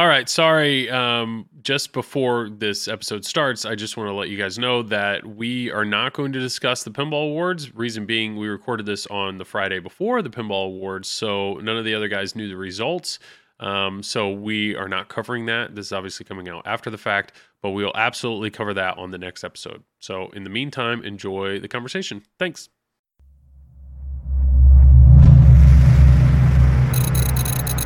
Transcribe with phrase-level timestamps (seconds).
[0.00, 0.88] All right, sorry.
[0.88, 5.26] Um, just before this episode starts, I just want to let you guys know that
[5.26, 7.74] we are not going to discuss the Pinball Awards.
[7.74, 11.84] Reason being, we recorded this on the Friday before the Pinball Awards, so none of
[11.84, 13.18] the other guys knew the results.
[13.58, 15.74] Um, so we are not covering that.
[15.74, 19.10] This is obviously coming out after the fact, but we will absolutely cover that on
[19.10, 19.82] the next episode.
[19.98, 22.22] So in the meantime, enjoy the conversation.
[22.38, 22.70] Thanks.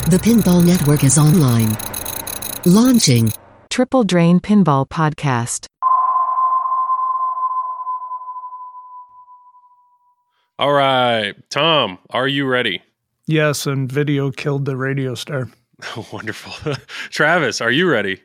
[0.06, 1.76] The Pinball Network is online.
[2.66, 3.32] Launching.
[3.68, 5.66] Triple Drain Pinball Podcast.
[10.58, 12.80] All right, Tom, are you ready?
[13.26, 15.48] Yes, and video killed the radio star.
[15.96, 16.74] Oh, wonderful.
[17.10, 18.22] Travis, are you ready?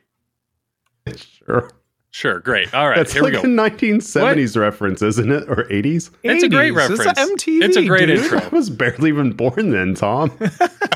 [1.16, 1.72] Sure.
[2.12, 2.74] Sure, great.
[2.74, 3.48] All right, That's here like we a go.
[3.48, 5.44] 1970s reference, isn't it?
[5.50, 6.10] Or 80s?
[6.24, 6.90] It's a great 80s.
[6.92, 7.20] It's reference.
[7.44, 7.62] MTV.
[7.64, 8.20] It's a great dude.
[8.20, 8.40] intro.
[8.44, 10.32] I was barely even born then, Tom.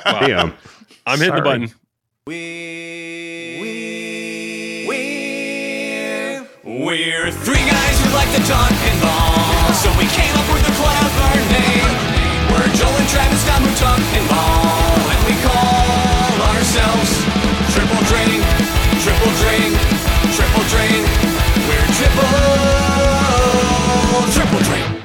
[0.06, 0.54] Damn.
[1.06, 1.42] I'm hitting the Sorry.
[1.42, 1.72] button.
[6.74, 11.38] We're three guys who like to talk pinball, so we came up with a clever
[11.54, 11.94] name.
[12.50, 17.14] We're Joel and Travis Tom who talk pinball, and we call ourselves
[17.78, 18.42] Triple Drain,
[19.06, 19.70] Triple Drain,
[20.34, 21.06] Triple Drain.
[21.70, 22.34] We're triple,
[24.34, 25.04] Triple Drain.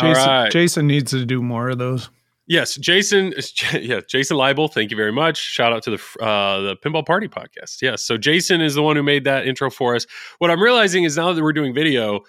[0.00, 0.50] All Jason, right.
[0.50, 2.08] Jason needs to do more of those.
[2.46, 3.32] Yes, Jason.
[3.72, 4.72] Yeah, Jason Leibel.
[4.72, 5.38] Thank you very much.
[5.38, 7.80] Shout out to the uh, the Pinball Party podcast.
[7.82, 10.06] Yes, so Jason is the one who made that intro for us.
[10.38, 12.20] What I'm realizing is now that we're doing video,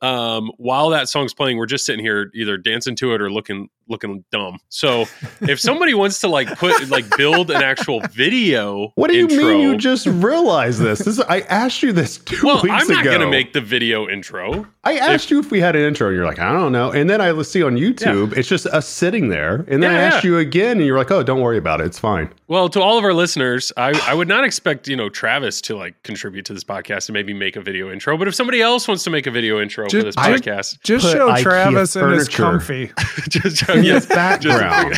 [0.00, 3.68] um, while that song's playing, we're just sitting here either dancing to it or looking
[3.88, 4.58] looking dumb.
[4.68, 5.06] So
[5.40, 9.44] if somebody wants to like put like build an actual video, What do you intro,
[9.44, 10.98] mean you just realized this?
[11.00, 13.10] This is, I asked you this two Well, weeks I'm not ago.
[13.10, 14.66] going to make the video intro.
[14.84, 16.90] I asked you if we had an intro, and you're like, I don't know.
[16.90, 19.56] And then I see on YouTube, it's just us sitting there.
[19.68, 20.30] And then Yeah, I asked yeah.
[20.30, 21.86] you again, and you're like, oh, don't worry about it.
[21.86, 22.30] It's fine.
[22.48, 25.76] Well, to all of our listeners, I, I would not expect you know Travis to
[25.76, 28.16] like contribute to this podcast and maybe make a video intro.
[28.16, 30.78] But if somebody else wants to make a video intro for Just- this I- podcast,
[30.82, 32.42] Just show IKEA Travis and his furniture.
[32.42, 32.92] comfy.
[33.28, 34.96] just The background.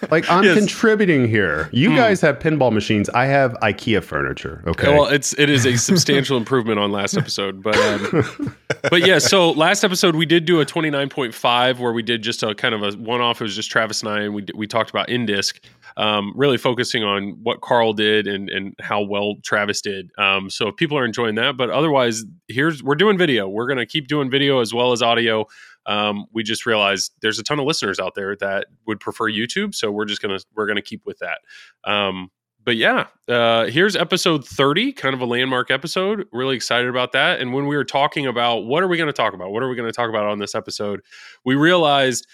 [0.10, 0.58] like, I'm Yes.
[0.58, 1.68] contributing here.
[1.72, 3.08] You guys have pinball machines.
[3.10, 4.62] I have IKEA furniture.
[4.66, 4.88] Okay.
[4.92, 8.56] Well, it's it is a substantial improvement on last episode, but um,
[8.90, 9.18] but yeah.
[9.18, 12.42] So last episode we did do a twenty nine point five where we did just
[12.42, 13.40] a kind of a one off.
[13.40, 15.60] It was just Travis and I, and we we talked about Indisc,
[15.96, 20.10] um, really focusing on what Karl did and and how well Travis did.
[20.18, 23.48] Um, so if people are enjoying that, but otherwise, here's we're doing video.
[23.48, 25.46] We're gonna keep doing video as well as audio.
[25.86, 29.74] Um, we just realized there's a ton of listeners out there that would prefer YouTube,
[29.74, 31.40] so we're just gonna we're gonna keep with that.
[31.84, 32.30] Um,
[32.64, 36.26] but yeah, uh, here's episode 30, kind of a landmark episode.
[36.32, 37.40] Really excited about that.
[37.40, 39.68] And when we were talking about what are we going to talk about, what are
[39.68, 41.00] we going to talk about on this episode,
[41.44, 42.26] we realized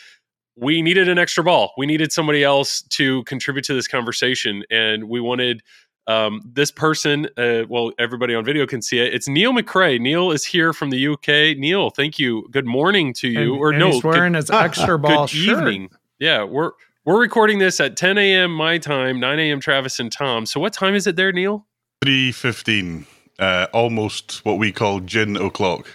[0.55, 1.73] we needed an extra ball.
[1.79, 5.63] We needed somebody else to contribute to this conversation, and we wanted.
[6.09, 9.13] Um, this person, uh, well, everybody on video can see it.
[9.15, 10.01] It's Neil McRae.
[10.01, 11.57] Neil is here from the UK.
[11.59, 12.49] Neil, thank you.
[12.51, 13.53] Good morning to you.
[13.53, 15.59] And, or and no, he's good- wearing his extra ball good shirt.
[15.59, 15.91] evening.
[16.19, 16.73] Yeah, we're
[17.05, 18.53] we're recording this at 10 a.m.
[18.53, 19.61] my time, 9 a.m.
[19.61, 20.47] Travis and Tom.
[20.47, 21.67] So what time is it there, Neil?
[22.03, 23.07] Three fifteen,
[23.39, 25.87] uh, almost what we call gin o'clock.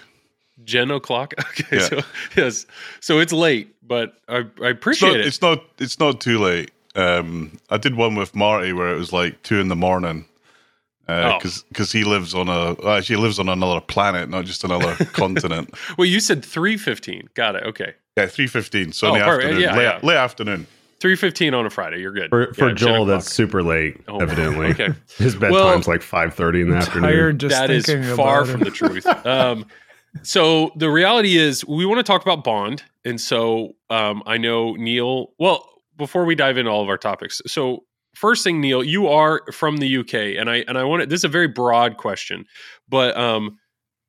[0.63, 1.33] Gen o'clock.
[1.39, 1.87] Okay, Yeah.
[1.87, 1.99] so
[2.37, 2.65] yes,
[2.99, 5.25] so it's late, but I, I It's not, appreciate it.
[5.25, 5.63] it's not.
[5.79, 6.71] It's not too late.
[6.95, 10.25] Um, I did one with Marty where it was like two in the morning
[11.09, 11.37] Oh.
[11.41, 14.95] because he lives on a well, actually he lives on another planet, not just another
[15.13, 15.73] continent.
[15.97, 17.33] Well, you said 3:15.
[17.33, 17.63] Got it.
[17.63, 18.93] Okay, Yeah, three fifteen.
[18.93, 19.43] So Oh, in the perfect.
[19.45, 19.99] afternoon, Yeah, late, yeah.
[20.01, 20.67] late afternoon.
[21.01, 21.99] 3:15 on a Friday.
[21.99, 22.29] You're good.
[22.29, 24.67] for for Yeah, Joel, that's super late, Oh, evidently.
[24.67, 24.89] okay.
[25.17, 27.01] His Well- bedtime's like 5.30 in the afternoon.
[27.09, 29.05] Tired just that is far from the truth.
[29.25, 29.65] Um,
[30.21, 34.75] so the reality is, we want to talk about Bond, and so um, I know
[34.75, 35.31] Neil.
[35.39, 35.67] Well,
[35.97, 37.83] before we dive into all of our topics, so
[38.15, 41.07] first thing, Neil, you are from the UK, and I and I want to.
[41.07, 42.45] This is a very broad question,
[42.87, 43.57] but um,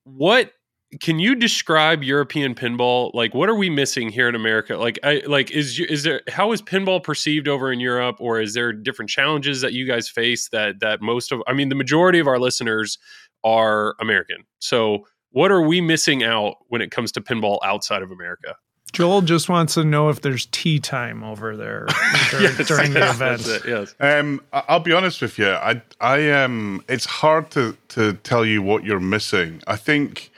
[0.04, 0.52] what
[1.00, 3.10] can you describe European pinball?
[3.14, 4.76] Like, what are we missing here in America?
[4.76, 8.54] Like, I like is is there how is pinball perceived over in Europe, or is
[8.54, 11.42] there different challenges that you guys face that that most of?
[11.46, 12.98] I mean, the majority of our listeners
[13.42, 18.12] are American, so what are we missing out when it comes to pinball outside of
[18.12, 18.54] America?
[18.94, 21.86] Joel just wants to know if there's tea time over there
[22.30, 23.46] dur- Yes, during the yes, event.
[23.48, 23.94] it, yes.
[24.00, 25.50] Um, I- I'll be honest with you.
[25.50, 29.62] I, I um, it's hard to to tell you what you're missing.
[29.66, 30.30] I think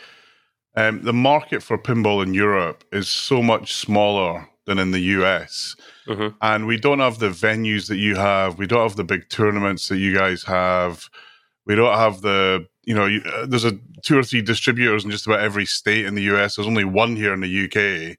[0.75, 5.76] um, the market for pinball in Europe is so much smaller than in the US,
[6.09, 6.35] Mhm.
[6.41, 8.59] and we don't have the venues that you have.
[8.59, 11.09] We don't have the big tournaments that you guys have.
[11.67, 13.06] We don't have the you know.
[13.06, 16.23] You, uh, there's a two or three distributors in just about every state in the
[16.35, 16.56] US.
[16.56, 18.17] There's only one here in the UK.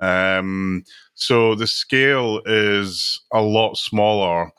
[0.00, 4.50] Um, so the scale is a lot smaller.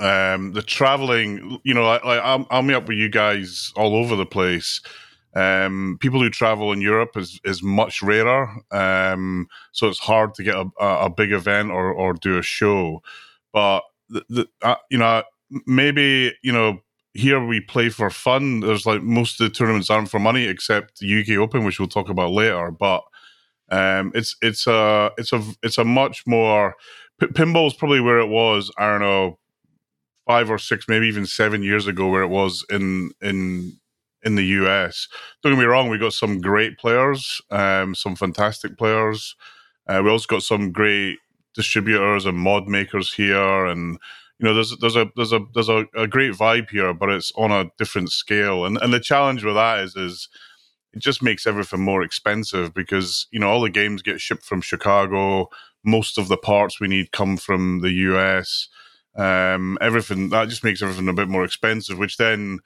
[0.00, 4.26] Um, the traveling, you know, like I'll, meet up with you guys all over the
[4.26, 4.80] place.
[5.34, 10.42] Um, people who travel in Europe is is much rarer, um, so it's hard to
[10.42, 13.02] get a, a, a big event or or do a show.
[13.52, 15.22] But the, the uh, you know
[15.66, 16.80] maybe you know
[17.14, 18.60] here we play for fun.
[18.60, 21.88] There's like most of the tournaments aren't for money except the UK Open, which we'll
[21.88, 22.70] talk about later.
[22.70, 23.02] But
[23.70, 26.74] um, it's it's a it's a it's a much more
[27.20, 28.70] p- is probably where it was.
[28.78, 29.38] I don't know,
[30.26, 33.78] five or six, maybe even seven years ago, where it was in in
[34.22, 35.08] in the US.
[35.42, 39.36] Don't get me wrong, we got some great players, um, some fantastic players.
[39.86, 41.18] Uh, we also got some great
[41.54, 43.98] distributors and mod makers here, and
[44.38, 47.32] you know, there's there's a there's a there's a, a great vibe here, but it's
[47.36, 48.64] on a different scale.
[48.64, 50.28] And and the challenge with that is is
[50.98, 54.60] it just makes everything more expensive because you know all the games get shipped from
[54.60, 55.48] Chicago.
[55.84, 58.68] Most of the parts we need come from the US.
[59.16, 62.58] Um, everything that just makes everything a bit more expensive, which then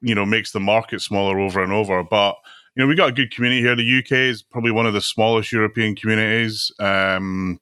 [0.00, 2.02] you know makes the market smaller over and over.
[2.02, 2.34] But
[2.74, 3.76] you know we got a good community here.
[3.76, 6.72] The UK is probably one of the smallest European communities.
[6.80, 7.60] Um,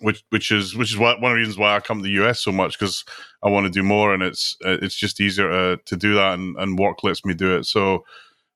[0.00, 2.40] which which is which is one of the reasons why I come to the US
[2.40, 3.04] so much because
[3.42, 6.56] I want to do more and it's it's just easier to, to do that and,
[6.56, 7.66] and work lets me do it.
[7.66, 8.04] So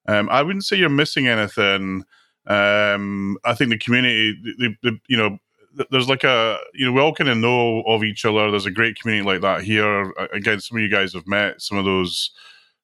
[0.07, 2.05] um, I wouldn't say you're missing anything.
[2.47, 5.39] Um, I think the community, the, the, you know,
[5.91, 8.51] there's like a you know we all kind of know of each other.
[8.51, 10.13] There's a great community like that here.
[10.33, 12.31] Again, some of you guys have met some of those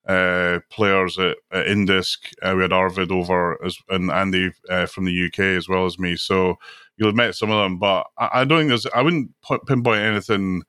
[0.07, 2.17] uh, players at, at Indisc.
[2.43, 5.99] Uh, we had Arvid over as, and Andy uh, from the UK as well as
[5.99, 6.17] me.
[6.17, 6.57] So
[6.97, 8.87] you'll have met some of them, but I, I don't think there's.
[8.87, 9.31] I wouldn't
[9.67, 10.63] pinpoint anything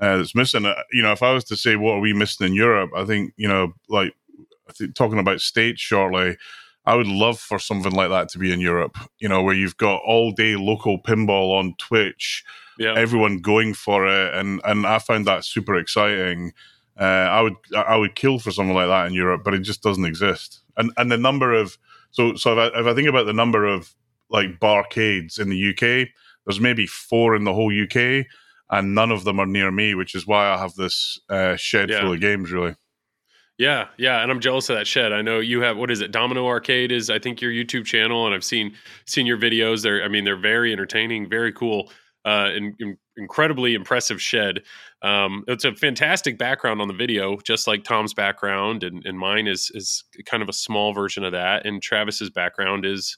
[0.00, 0.64] uh, that's missing.
[0.64, 3.04] Uh, you know, if I was to say what are we missing in Europe, I
[3.04, 4.14] think you know, like
[4.94, 6.36] talking about states shortly.
[6.86, 9.76] I would love for something like that to be in Europe, you know, where you've
[9.76, 12.44] got all day local pinball on Twitch,
[12.78, 12.94] Yeah.
[12.96, 16.52] everyone going for it, and and I found that super exciting.
[16.98, 19.82] Uh, I would I would kill for something like that in Europe, but it just
[19.82, 20.60] doesn't exist.
[20.76, 21.76] And and the number of
[22.10, 23.94] so so if I, if I think about the number of
[24.30, 26.08] like barcades in the UK,
[26.46, 28.24] there's maybe four in the whole UK,
[28.70, 31.90] and none of them are near me, which is why I have this uh, shed
[31.90, 32.00] Yeah.
[32.00, 32.50] full of games.
[32.50, 32.74] Really,
[33.58, 35.12] Yeah, yeah, and I'm jealous of that shed.
[35.12, 36.12] I know you have what is it?
[36.12, 38.74] Domino Arcade is I think your YouTube channel, and I've seen
[39.06, 39.82] seen your videos.
[39.82, 41.90] They're I mean they're very entertaining, very cool,
[42.24, 44.62] uh, and, and incredibly impressive shed.
[45.02, 49.48] Um, it's a fantastic background on the video, just like Tom's background, and, and mine
[49.48, 53.16] is is kind of a small version of that, and Travis's background is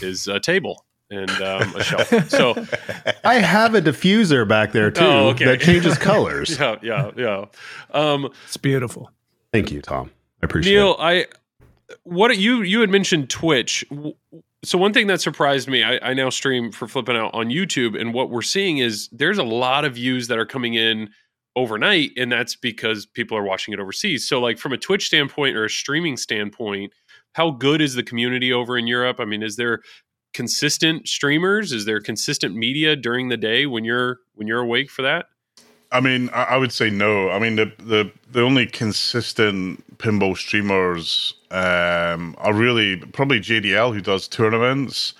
[0.00, 2.08] is a table and um, a shelf.
[2.30, 2.54] So
[3.24, 5.44] I have a diffuser back there too Oh, okay.
[5.44, 6.58] that changes colors.
[6.58, 7.44] yeah, yeah, yeah.
[7.90, 9.10] Um, It's beautiful.
[9.56, 10.10] Thank you, Tom.
[10.42, 10.76] I appreciate it.
[10.76, 11.00] Neil, it.
[11.00, 11.26] I
[12.02, 13.86] what you you had mentioned Twitch.
[14.62, 17.98] So one thing that surprised me, I, I now stream for flipping out on YouTube,
[17.98, 21.08] and what we're seeing is there's a lot of views that are coming in
[21.54, 24.28] overnight, and that's because people are watching it overseas.
[24.28, 26.92] So, like from a Twitch standpoint or a streaming standpoint,
[27.32, 29.20] how good is the community over in Europe?
[29.20, 29.80] I mean, is there
[30.34, 31.72] consistent streamers?
[31.72, 35.28] Is there consistent media during the day when you're when you're awake for that?
[35.92, 37.30] I mean, I, I would say no.
[37.30, 44.00] I mean, the the the only consistent pinball streamers um, are really probably JDL who
[44.00, 45.14] does tournaments.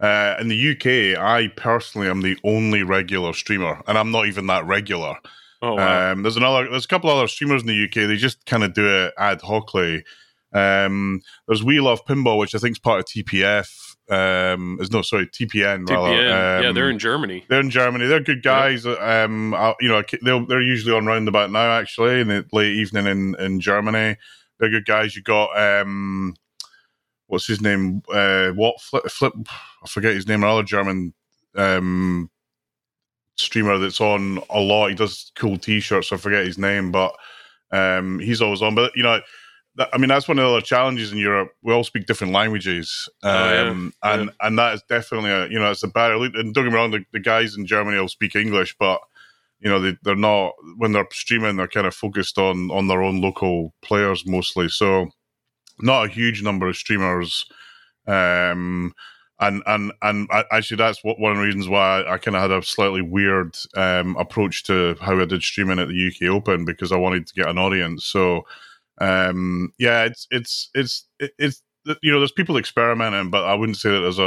[0.00, 4.46] Uh, in the UK, I personally am the only regular streamer, and I'm not even
[4.46, 5.16] that regular.
[5.62, 6.12] Oh, wow.
[6.12, 8.08] Um, there's another, there's a couple other streamers in the UK.
[8.08, 10.04] They just kind of do it ad hocly.
[10.52, 13.89] Um, there's We Love Pinball, which I think is part of TPF.
[14.10, 15.86] Um, is no, sorry, TPN.
[15.86, 16.62] TPN.
[16.62, 17.44] yeah, Um, they're in Germany.
[17.48, 18.06] they're in Germany.
[18.06, 18.84] They're good guys.
[18.84, 21.78] Um, I- you know, they're they're usually on roundabout now.
[21.78, 24.16] Actually, in the late evening in in Germany,
[24.58, 25.14] they're good guys.
[25.14, 26.34] You got um,
[27.28, 28.02] what's his name?
[28.12, 29.32] Uh, what flip, flip?
[29.48, 30.42] I forget his name.
[30.42, 31.14] Another German
[31.56, 32.30] um
[33.36, 34.88] streamer that's on a lot.
[34.90, 36.12] He does cool T-shirts.
[36.12, 37.14] I forget his name, but
[37.72, 38.74] um, he's always on.
[38.74, 39.20] But you know.
[39.76, 41.52] That- I mean, that's one of the other challenges in Europe.
[41.62, 43.32] We all speak different languages, um,
[44.02, 44.14] Oh, yeah.
[44.20, 46.22] and and that is definitely a you know it's a barrier.
[46.34, 49.00] And don't get me wrong, the, the guys in Germany will speak English, but
[49.60, 51.56] you know they, they're not when they're streaming.
[51.56, 54.68] They're kind of focused on on their own local players mostly.
[54.68, 55.10] So
[55.80, 57.46] not a huge number of streamers.
[58.06, 58.92] Um,
[59.38, 62.42] and and and actually, that's what, one of the reasons why I, I kind of
[62.42, 66.64] had a slightly weird um, approach to how I did streaming at the UK Open
[66.66, 68.04] because I wanted to get an audience.
[68.04, 68.42] So
[69.00, 71.62] um, yeah, it's it's it's it- it's
[72.02, 74.22] you know there's people experimenting, but I wouldn't say that there's a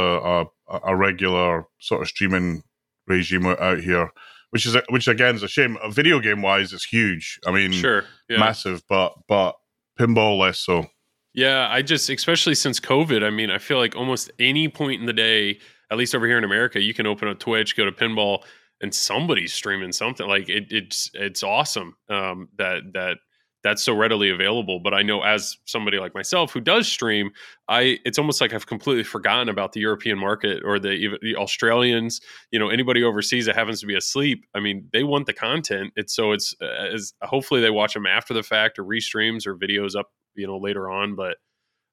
[0.68, 2.62] a, a regular sort of streaming
[3.06, 4.10] regime out here,
[4.50, 5.78] which is a, which again is a shame.
[5.90, 7.38] Video game wise, it's huge.
[7.46, 8.04] I mean, Sure.
[8.28, 8.38] Yeah.
[8.40, 9.54] massive, but but
[9.98, 10.86] pinball less so.
[11.32, 15.06] Yeah, I just especially since COVID, I mean, I feel like almost any point in
[15.06, 15.58] the day,
[15.90, 18.44] at least over here in America, you can open up Twitch, go to pinball,
[18.80, 23.18] and somebody's streaming something like it, it's it's awesome um, that that
[23.64, 24.78] that's so readily available.
[24.78, 27.30] But I know as somebody like myself who does stream,
[27.68, 31.34] I it's almost like I've completely forgotten about the European market or the even the
[31.36, 32.20] Australians.
[32.52, 34.44] You know, anybody overseas that happens to be asleep.
[34.54, 35.92] I mean, they want the content.
[35.96, 39.56] It's so it's uh, as hopefully they watch them after the fact or restreams or
[39.56, 41.16] videos up you know later on.
[41.16, 41.38] But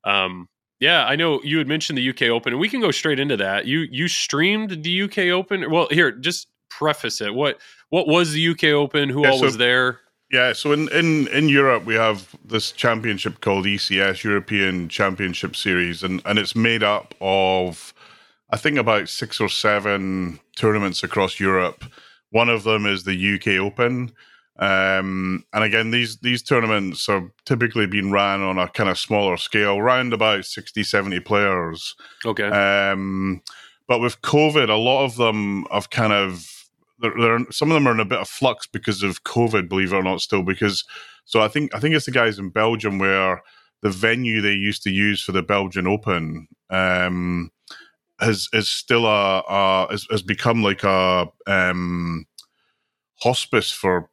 [0.04, 0.50] um,
[0.82, 3.38] yeah, I know you had mentioned the UK Open, and we can go straight into
[3.38, 3.66] that.
[3.66, 5.72] You you streamed the UK Open.
[5.72, 7.34] Well, here just preface it.
[7.34, 7.60] What
[7.90, 9.08] what was the UK Open?
[9.10, 10.00] Who Yeah, all so- was there?
[10.32, 16.04] Yeah, so in, in, in Europe we have this championship called ECS European Championship Series,
[16.04, 17.94] and, and it's made up of
[18.50, 21.84] I think about six or seven tournaments across Europe.
[22.30, 24.14] One of them is the UK Open.
[24.58, 29.38] Um, and again, these these tournaments are typically being ran on a kind of smaller
[29.38, 31.96] scale, around about 60, 70 players.
[32.26, 32.48] Okay.
[32.48, 33.42] Um,
[33.88, 36.61] but with COVID, a lot of them have kind of
[37.02, 39.70] they're, some of them are in a bit of flux because of COVID.
[39.70, 40.84] Believe it or not, still because
[41.26, 43.42] so I think I think it's the guys in Belgium where
[43.82, 47.52] the venue they used to use for the Belgian Open um,
[48.20, 52.26] has is still a, a has, has become like a um,
[53.22, 54.10] hospice for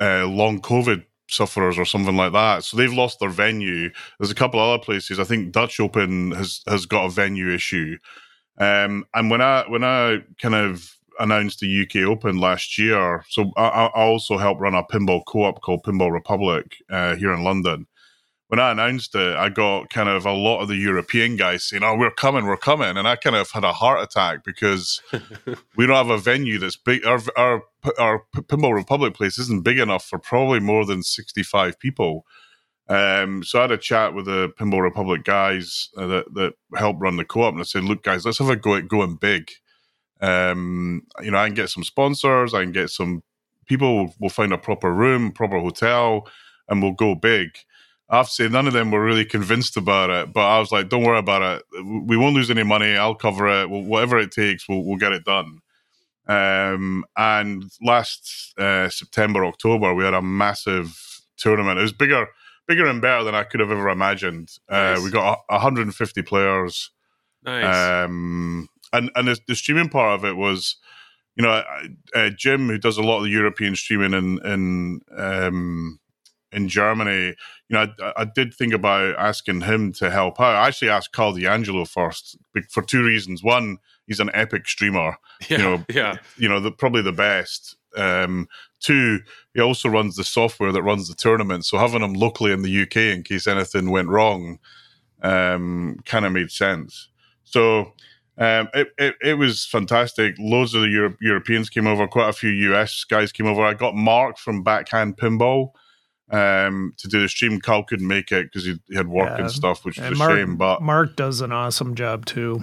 [0.00, 2.64] uh, long COVID sufferers or something like that.
[2.64, 3.90] So they've lost their venue.
[4.18, 5.18] There's a couple other places.
[5.18, 7.96] I think Dutch Open has has got a venue issue.
[8.58, 13.50] Um, and when I when I kind of announced the UK Open last year, so
[13.56, 17.86] I, I also helped run a pinball co-op called Pinball Republic uh, here in London.
[18.48, 21.82] When I announced it, I got kind of a lot of the European guys saying,
[21.82, 25.00] "Oh, we're coming, we're coming," and I kind of had a heart attack because
[25.76, 27.04] we don't have a venue that's big.
[27.04, 27.62] Our our
[27.98, 32.24] our Pinball Republic place isn't big enough for probably more than sixty five people.
[32.88, 37.00] Um, so I had a chat with the Pinball Republic guys uh, that that helped
[37.00, 39.50] run the co-op, and I said, "Look, guys, let's have a go at going big.
[40.20, 43.22] Um, you know, I can get some sponsors, I can get some
[43.66, 44.14] people.
[44.18, 46.28] We'll find a proper room, proper hotel,
[46.68, 47.50] and we'll go big."
[48.08, 50.70] I have to say, none of them were really convinced about it, but I was
[50.70, 51.84] like, "Don't worry about it.
[51.84, 52.96] We won't lose any money.
[52.96, 53.68] I'll cover it.
[53.68, 55.60] We'll, whatever it takes, we'll we'll get it done."
[56.28, 60.96] Um, and last uh, September, October, we had a massive
[61.36, 61.78] tournament.
[61.78, 62.28] It was bigger,
[62.66, 64.50] bigger and better than I could have ever imagined.
[64.68, 66.90] Uh, we got a- 150 players,
[67.44, 68.04] nice.
[68.04, 70.76] um, and and the, the streaming part of it was,
[71.36, 71.62] you know,
[72.14, 76.00] uh, Jim, who does a lot of the European streaming in in um,
[76.52, 77.34] in Germany.
[77.68, 80.56] You know, I, I did think about asking him to help out.
[80.56, 82.38] I actually asked Karl DeAngelo first
[82.70, 83.42] for two reasons.
[83.42, 85.16] One, he's an epic streamer
[85.48, 85.56] yeah.
[85.58, 86.16] know, yeah.
[86.36, 87.76] you know, the, probably the best.
[87.96, 88.48] Um,
[88.80, 89.20] two,
[89.54, 91.64] he also runs the software that runs the tournament.
[91.64, 94.58] So having him locally in the UK in case anything went wrong
[95.22, 97.08] um, kind of made sense.
[97.44, 97.92] So
[98.38, 100.34] um, it, it, it was fantastic.
[100.38, 103.62] Loads of the Euro- Europeans came over, quite a few US guys came over.
[103.62, 105.70] I got Mark from Backhand Pinball
[106.30, 107.60] um, to do the stream.
[107.60, 109.44] Karl couldn't make it because he, he had work Yeah.
[109.44, 110.56] and stuff, which is And a Mark, shame.
[110.56, 112.62] But Mark does an awesome job too.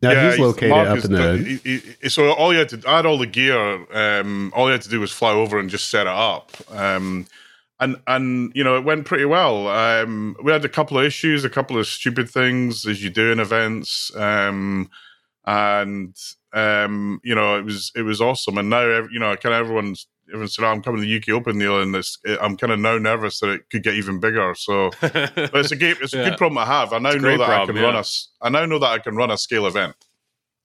[0.00, 1.58] Now he's located Mark up is in the.
[1.64, 3.58] he- he- so all you had to I had all the gear.
[3.92, 6.52] Um, all you had to do was fly over and just set it up.
[6.70, 7.26] Um,
[7.80, 9.68] and and you know it went pretty well.
[9.68, 13.30] Um, we had a couple of issues, a couple of stupid things as you do
[13.32, 14.14] in events.
[14.16, 14.90] Um,
[15.44, 16.14] and
[16.52, 18.58] um, you know it was it was awesome.
[18.58, 21.30] And now you know kind of everyone's everyone said, oh, "I'm coming to the UK
[21.30, 24.54] Open, Neil," and this I'm kind of now nervous that it could get even bigger.
[24.54, 25.96] So but it's a game.
[26.02, 26.30] It's a Yeah.
[26.30, 26.92] good problem I have.
[26.92, 27.98] I now know that I problem, can run yeah.
[27.98, 28.00] a.
[28.00, 29.94] s- I now know that I can run a scale event.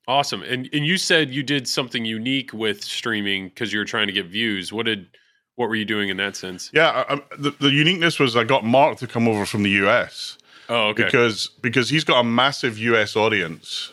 [0.08, 0.44] Awesome.
[0.44, 4.14] And and you said you did something unique with streaming because you were trying to
[4.14, 4.74] get views.
[4.74, 5.08] What did
[5.56, 6.70] what were you doing in that sense?
[6.74, 9.70] Yeah, I, I, the, the uniqueness was I got Mark to come over from the
[9.86, 10.38] US
[10.70, 11.04] Oh, okay.
[11.06, 13.92] because because he's got a massive US audience,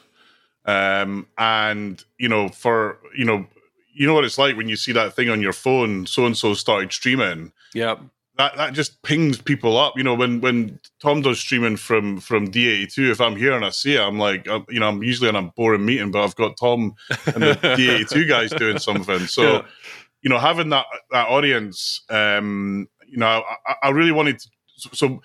[0.66, 3.46] um, and you know for you know
[3.92, 6.06] you know what it's like when you see that thing on your phone.
[6.06, 7.52] So and so started streaming.
[7.74, 8.00] Yep.
[8.38, 9.94] That that just pings people up.
[9.96, 13.10] You know when when Tom does streaming from from D82.
[13.10, 15.36] If I'm here and I see it, I'm like uh, you know I'm usually on
[15.36, 16.94] a boring meeting, but I've got Tom
[17.26, 19.18] and the D82 guys doing something.
[19.26, 19.62] So Yeah.
[20.22, 24.48] You know, having that that audience, um, you know, I, I- really wanted to.
[24.76, 25.22] So, so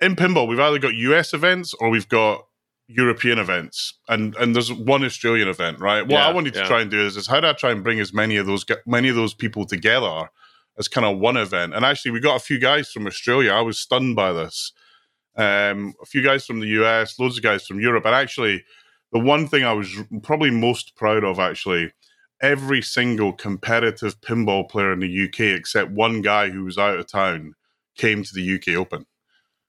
[0.00, 2.44] in pinball, we've either got US events or we've got
[2.88, 6.02] European events, and and there's one Australian event, right?
[6.02, 6.66] What Yeah, I wanted to yeah.
[6.66, 8.64] try and do is, is how do I try and bring as many of those
[8.86, 10.30] many of those people together
[10.78, 11.74] as kind of one event?
[11.74, 13.52] And actually, we got a few guys from Australia.
[13.52, 14.72] I was stunned by this.
[15.36, 18.64] Um, a few guys from the US, loads of guys from Europe, and actually,
[19.12, 21.92] the one thing I was probably most proud of actually
[22.40, 27.06] every single competitive pinball player in the UK except one guy who was out of
[27.06, 27.54] town
[27.96, 29.06] came to the UK Open.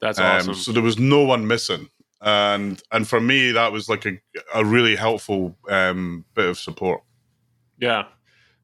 [0.01, 0.53] That's Um, awesome.
[0.55, 1.89] So there was no one missing,
[2.21, 4.19] and and for me that was like a
[4.53, 7.01] a really helpful um, bit of support.
[7.79, 8.03] Yeah.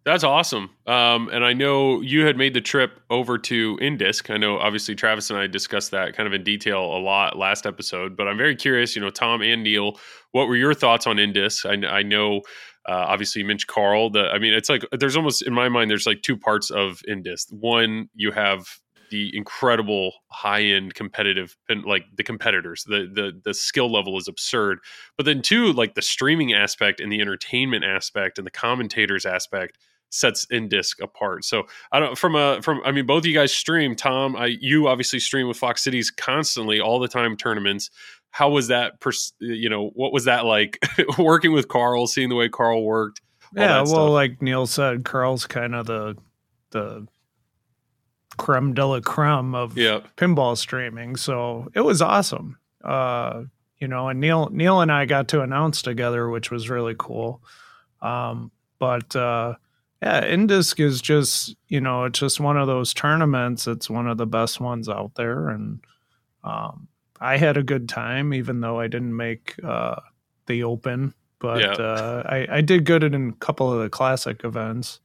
[0.05, 0.69] That's awesome.
[0.85, 4.29] Um, and I know you had made the trip over to Indisc.
[4.29, 7.65] I know obviously Travis and I discussed that kind of in detail a lot last
[7.65, 9.97] episode, but I'm very curious, you know, Tom and Neil,
[10.31, 11.63] what were your thoughts on Indisc?
[11.65, 12.41] I, I know
[12.87, 14.09] uh, obviously mentioned Karl.
[14.09, 17.01] The, I mean, it's like there's almost in my mind, there's like two parts of
[17.07, 17.51] Indisc.
[17.51, 18.67] One, you have
[19.13, 24.79] the incredible high end competitive like the competitors the the the skill level is absurd
[25.17, 29.77] but then two like the streaming aspect and the entertainment aspect and the commentators aspect
[30.09, 33.53] sets Indisc apart so i don't from a from i mean both of you guys
[33.53, 37.91] stream tom i you obviously stream with fox cities constantly all the time tournaments
[38.35, 40.79] how was that pers- you know what was that like
[41.19, 43.21] working with karl seeing the way karl worked
[43.55, 44.09] Yeah, well, stuff?
[44.09, 46.17] like Neil said, Karl's kind of the
[46.71, 47.07] the
[48.37, 51.15] creme de la creme of yeah pinball streaming.
[51.15, 52.57] So it was awesome.
[52.83, 53.43] Uh,
[53.77, 57.41] you know, and Neil Neil and I got to announce together, which was really cool.
[58.01, 59.53] Um, but uh
[60.01, 63.67] yeah, Indisc is just, you know, it's just one of those tournaments.
[63.67, 65.49] It's one of the best ones out there.
[65.49, 65.79] And
[66.43, 66.87] um
[67.23, 69.95] I had a good time, even though I didn't make uh
[70.45, 71.13] the open.
[71.39, 71.85] But Yeah.
[71.85, 74.99] uh I, I did good in a couple of the classic events.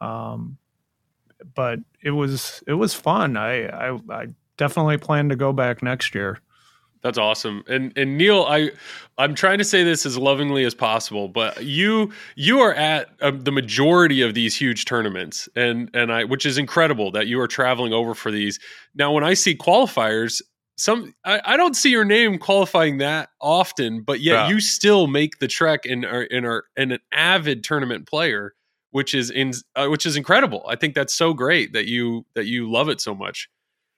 [0.00, 0.58] Um
[1.54, 3.36] but it was it was fun.
[3.36, 6.40] I I, I definitely plan to go back next year.
[7.02, 7.62] That's awesome.
[7.68, 8.72] And and Neil, I
[9.18, 13.30] I'm trying to say this as lovingly as possible, but you you are at uh,
[13.30, 17.46] the majority of these huge tournaments, and and I which is incredible that you are
[17.46, 18.58] traveling over for these.
[18.96, 20.42] Now, when I see qualifiers,
[20.78, 24.48] some I, I don't see your name qualifying that often, but yet Yeah.
[24.48, 28.54] you still make the trek and are and are and an avid tournament player,
[28.92, 30.64] which is in uh, which is incredible.
[30.68, 33.48] I think that's so great that you that you love it so much.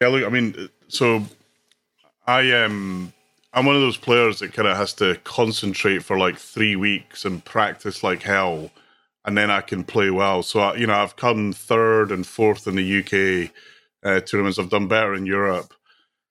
[0.00, 1.22] Yeah, look, I mean, so
[2.26, 3.12] I am.
[3.52, 7.24] I'm one of those players that kind of has to concentrate for like three weeks
[7.24, 8.70] and practice like hell,
[9.24, 10.42] and then I can play well.
[10.44, 13.50] So I, you know, I've come third and fourth in the UK
[14.04, 14.58] uh, tournaments.
[14.58, 15.74] I've done better in Europe.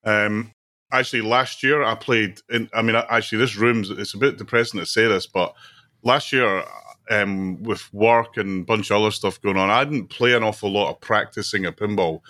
[0.04, 0.52] Um,
[0.92, 2.40] actually, last year I played.
[2.50, 5.54] In, I mean, actually, this room's it's a bit depressing to say this, but
[6.02, 6.64] last year.
[7.10, 10.44] Um, with work and a bunch of other stuff going on, I didn't play an
[10.44, 12.20] awful lot of practicing a pinball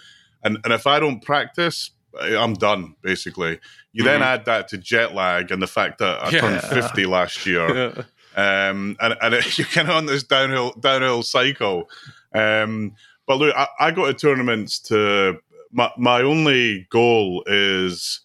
[0.43, 1.91] and and if I don't practice,
[2.21, 3.61] I'm done basically.
[3.93, 7.45] You then add that to jet lag and the fact that I turned 50 last
[7.45, 7.89] year,
[8.37, 11.89] um, and and it, you're kind of on this downhill downhill cycle.
[12.35, 12.95] Um,
[13.27, 15.39] but look, I, I go to tournaments to
[15.73, 18.21] my my only goal is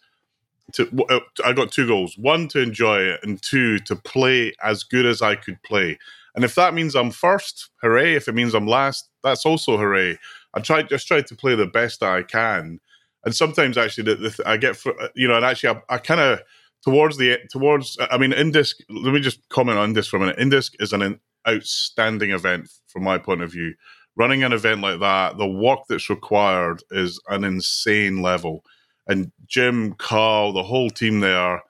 [0.73, 4.83] to uh, I got two goals: one to enjoy it, and two to play as
[4.83, 5.97] good as I could play.
[6.35, 8.15] And if that means I'm first, hooray!
[8.15, 10.17] If it means I'm last, that's also hooray.
[10.53, 12.79] I try just try to play the best that I can.
[13.23, 15.97] And sometimes actually, the, the, th- I get fr- you know, and actually, I, I
[15.97, 16.41] kind of
[16.83, 17.97] towards the towards.
[17.99, 18.75] I mean, Indisc.
[18.89, 20.37] Let me just comment on this for a minute.
[20.37, 23.75] Indisc is an outstanding event from my point of view.
[24.17, 28.63] Running an event like that, the work that's required is an insane level.
[29.07, 31.63] And Jim, Karl, the whole team there,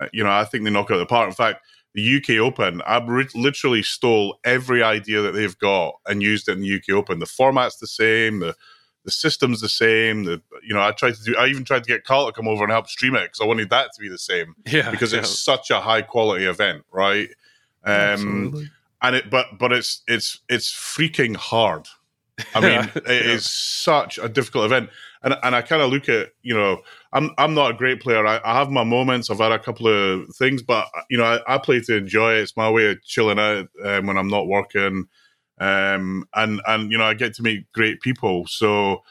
[0.00, 1.28] uh, you know, I think they knock it out of the park.
[1.28, 6.22] In fact, the UK Open, I ri- literally stole every idea that they've got and
[6.22, 7.20] used it in the UK Open.
[7.20, 8.54] The format's the same, the
[9.04, 10.24] the system's the same.
[10.24, 11.36] The you know, I tried to do.
[11.36, 13.46] I even tried to get Karl to come over and help stream it because I
[13.46, 15.20] wanted that to be the same yeah, because yeah.
[15.20, 17.28] it's such a high quality event, right?
[17.84, 18.70] Um, Absolutely.
[19.06, 21.86] And it, but but it's it's it's freaking hard.
[22.54, 22.70] I mean,
[23.06, 23.12] Yeah.
[23.12, 24.90] it is such a difficult event,
[25.22, 26.78] and and I kind of look at you know,
[27.12, 28.26] I'm I'm not a great player.
[28.26, 29.30] I, I have my moments.
[29.30, 32.42] I've had a couple of things, but you know, I, I play to enjoy it.
[32.42, 35.06] It's my way of chilling out um, when I'm not working,
[35.60, 38.46] um, and and you know, I get to meet great people.
[38.46, 39.02] So.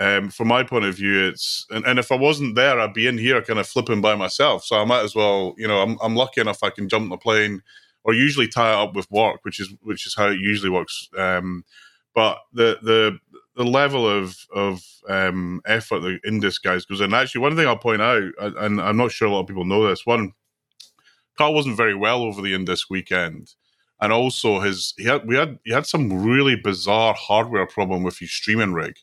[0.00, 3.06] Um, from my point of view, it's and, and if I wasn't there, I'd be
[3.06, 4.64] in here kind of flipping by myself.
[4.64, 7.18] So I might as well, you know, I'm I'm lucky enough I can jump the
[7.18, 7.62] plane,
[8.04, 11.08] or usually tie it up with work, which is which is how it usually works.
[11.16, 11.64] Um,
[12.14, 13.18] but the the
[13.56, 17.14] the level of of um, effort the Indisc guys goes in.
[17.14, 19.86] Actually, one thing I'll point out, and I'm not sure a lot of people know
[19.86, 20.06] this.
[20.06, 20.32] One,
[21.36, 23.54] Karl wasn't very well over the Indisc weekend,
[24.00, 28.18] and also his he had we had he had some really bizarre hardware problem with
[28.18, 28.96] his streaming rig.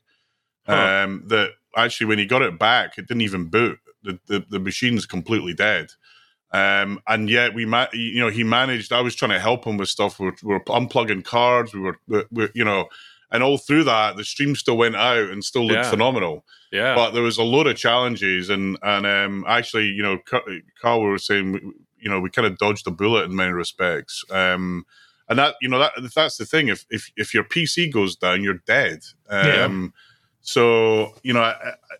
[0.66, 1.04] Huh.
[1.04, 3.80] Um, that actually when he got it back, it didn't even boot.
[4.04, 5.88] The the, the machine's completely dead.
[6.52, 8.92] Um, and yet we, ma- you know, he managed.
[8.92, 10.20] I was trying to help him with stuff.
[10.20, 11.74] We were, we were unplugging cards.
[11.74, 12.90] We were, we, we, you know,
[13.32, 15.90] and all through that, the stream still went out and still looked Yeah.
[15.92, 16.44] phenomenal.
[16.72, 16.96] yeah.
[16.96, 20.42] But there was a lot of challenges, and and um, actually, you know, Ca-
[20.82, 24.24] Karl was saying, you know, we kind of dodged a bullet in many respects.
[24.32, 24.86] Um,
[25.28, 26.70] and that, you know, that that's the thing.
[26.70, 29.02] If if if your PC goes down, you're dead.
[29.30, 29.94] Um,
[30.42, 31.54] So you know,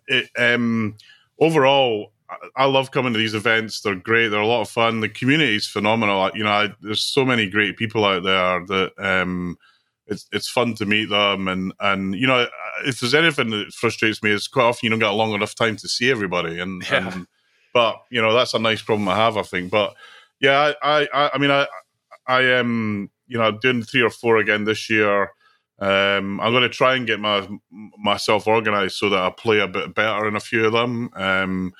[0.08, 0.96] it, um,
[1.38, 3.80] overall, I- I love coming to these events.
[3.80, 4.28] They're great.
[4.28, 5.00] They're a lot of fun.
[5.00, 6.30] The community is phenomenal.
[6.34, 9.56] You know, I, there's so many great people out there that um,
[10.06, 12.46] it's it's fun to meet them, and and you know,
[12.84, 15.54] if there's anything that frustrates me, is quite often you don't get a long enough
[15.54, 17.12] time to see everybody, and, Yeah.
[17.12, 17.26] and
[17.72, 19.70] but you know that's a nice problem to have, I think.
[19.70, 19.94] But
[20.40, 21.66] yeah, I I, I mean I
[22.26, 25.30] I am you know doing three or four again this year.
[25.78, 27.48] Um, I'm going to try and get my
[27.96, 31.72] myself organized so that I play a bit better in a few of them, um,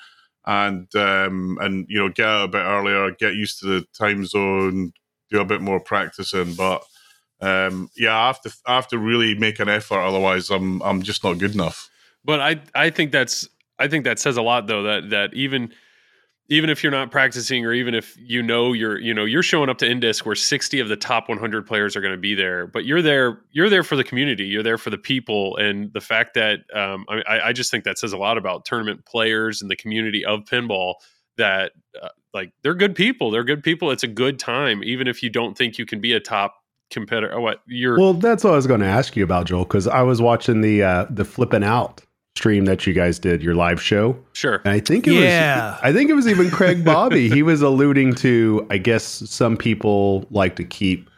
[0.45, 4.25] and um, and you know get out a bit earlier, get used to the time
[4.25, 4.93] zone,
[5.29, 6.53] do a bit more practicing.
[6.53, 6.83] But
[7.41, 11.01] um, yeah, I have to I have to really make an effort, otherwise I'm I'm
[11.01, 11.89] just not good enough.
[12.23, 13.47] But I I think that's
[13.79, 15.73] I think that says a lot though that that even
[16.49, 19.69] even if you're not practicing or even if you know you're you know you're showing
[19.69, 22.67] up to Indisc where 60 of the top 100 players are going to be there,
[22.67, 26.01] but you're there you're there for the community, you're there for the people, and the
[26.01, 29.71] fact that um, I, I just think that says a lot about tournament players and
[29.71, 30.95] the community of pinball
[31.37, 33.91] that uh, like they're good people, they're good people.
[33.91, 36.55] It's a good time, even if you don't think you can be a top
[36.89, 37.33] competitor.
[37.33, 39.87] Or what you're Well, that's what I was going to ask you about, Joel, because
[39.87, 42.01] I was watching the uh, the flipping out
[42.35, 44.17] stream that you guys did, your live show.
[44.33, 44.61] sure.
[44.63, 45.71] And I think it Yeah.
[45.71, 47.29] was I think it was even Craig Bobby.
[47.29, 51.09] he was alluding to I guess some people like to keep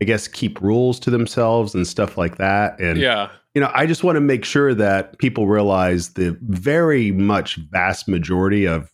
[0.00, 2.78] I guess keep rules to themselves and stuff like that.
[2.80, 3.30] And Yeah.
[3.54, 8.06] you know, I just want to make sure that people realize the very much vast
[8.06, 8.92] majority of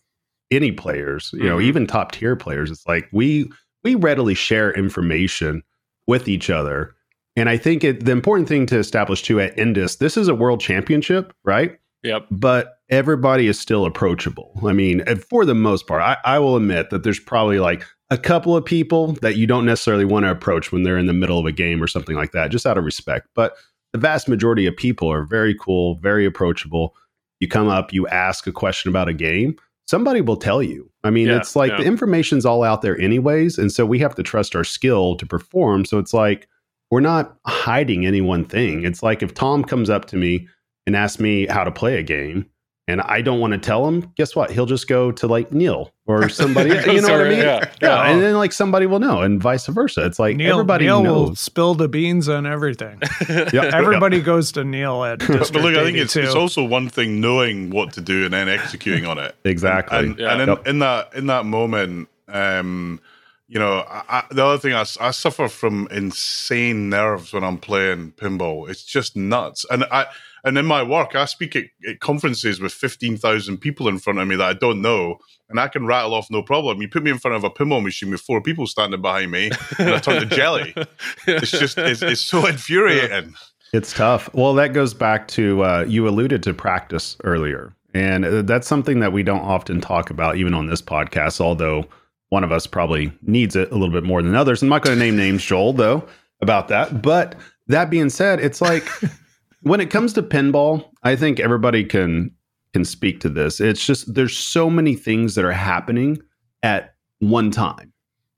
[0.51, 1.63] any players, you know, Mhm.
[1.63, 3.49] even top tier players, it's like we
[3.83, 5.61] we readily share information
[6.07, 6.94] with each other.
[7.35, 10.35] And I think it, the important thing to establish too at Indisc, this is a
[10.35, 11.77] world championship, right?
[12.03, 12.27] Yep.
[12.29, 14.59] but everybody is still approachable.
[14.63, 17.83] I mean, eh, for the most part, I, I will admit that there's probably like
[18.11, 21.13] a couple of people that you don't necessarily want to approach when they're in the
[21.13, 23.27] middle of a game or something like that, just out of respect.
[23.33, 23.55] But
[23.91, 26.93] the vast majority of people are very cool, very approachable.
[27.39, 29.55] You come up, you ask a question about a game,
[29.87, 30.87] somebody will tell you.
[31.03, 31.77] I mean, Yeah, it's like yeah.
[31.77, 33.57] the information's all out there anyways.
[33.57, 35.85] And so we have to trust our skill to perform.
[35.85, 36.47] So it's like
[36.91, 38.85] we're not hiding any one thing.
[38.85, 40.47] It's like if Tom comes up to me
[40.85, 42.45] and asks me how to play a game
[42.87, 44.51] and I don't want to tell him, guess what?
[44.51, 46.69] He'll just go to like Neil or somebody.
[46.69, 47.39] you know what I mean?
[47.39, 47.71] Yeah.
[47.81, 50.05] Yeah, and then like somebody will know, and vice versa.
[50.05, 53.01] It's like Neil, everybody Neil will spill the beans on everything.
[53.51, 57.19] Yeah, Everybody goes to Neil at But look, I think it's, it's also one thing
[57.19, 59.35] knowing what to do and then executing on it.
[59.43, 59.97] yeah, exactly.
[59.97, 60.33] and, Yeah.
[60.33, 60.67] and in, Yep.
[60.67, 62.99] in that in that moment um
[63.47, 68.13] you know I, I, the other thing I suffer from insane nerves when i'm playing
[68.13, 68.69] pinball.
[68.69, 69.65] It's just nuts.
[69.69, 70.07] And i
[70.43, 74.27] and in my work i speak at, at conferences with 15000 people in front of
[74.27, 75.17] me that i don't know
[75.49, 76.81] and i can rattle off no problem.
[76.81, 79.51] You put me in front of a pinball machine with four people standing behind me
[79.77, 80.73] and i turn to jelly.
[81.27, 83.35] It's just it's, it's so infuriating.
[83.73, 84.33] It's tough.
[84.33, 89.01] Well, that goes back to uh, you alluded to practice earlier, and uh, that's something
[89.01, 91.41] that we don't often talk about, even on this podcast.
[91.41, 91.85] Although
[92.35, 94.61] one of us probably needs it a little bit more than others.
[94.61, 96.05] I'm not going to name names, Joel, though,
[96.41, 97.01] about that.
[97.01, 97.35] But
[97.67, 98.85] that being said, it's like
[99.61, 102.31] when it comes to pinball, I think everybody can
[102.73, 103.61] can speak to this.
[103.61, 106.17] It's just there's so many things that are happening
[106.61, 107.93] at one time.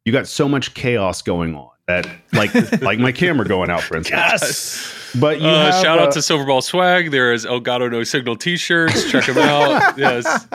[0.06, 3.98] You got so much chaos going on that, like, like my camera going out, for
[3.98, 4.20] instance.
[4.20, 4.94] yes.
[5.20, 7.10] But you Uh, have, shout out uh, to Silverball Swag.
[7.10, 9.10] There is Elgato No Signal T-shirts.
[9.12, 9.98] Check them out.
[10.06, 10.46] yes.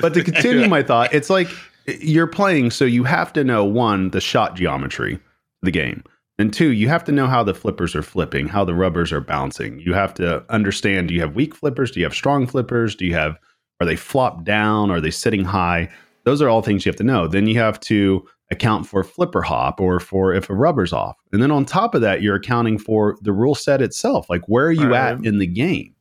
[0.00, 1.48] but to continue my thought, it's like
[1.86, 5.18] you're playing, so you have to know one, the shot geometry,
[5.62, 6.02] the game,
[6.38, 9.20] and two, you have to know how the flippers are flipping, how the rubbers are
[9.20, 9.78] bouncing.
[9.80, 11.90] You have to understand: do you have weak flippers?
[11.90, 12.94] Do you have strong flippers?
[12.96, 13.38] Do you have
[13.80, 14.90] are they flopped down?
[14.90, 15.90] Are they sitting high?
[16.24, 17.26] Those are all things you have to know.
[17.28, 21.16] Then you have to account for flipper hop or for if a rubber's off.
[21.32, 24.28] And then on top of that, you're accounting for the rule set itself.
[24.30, 25.12] Like where are you Right.
[25.12, 25.94] at in the game?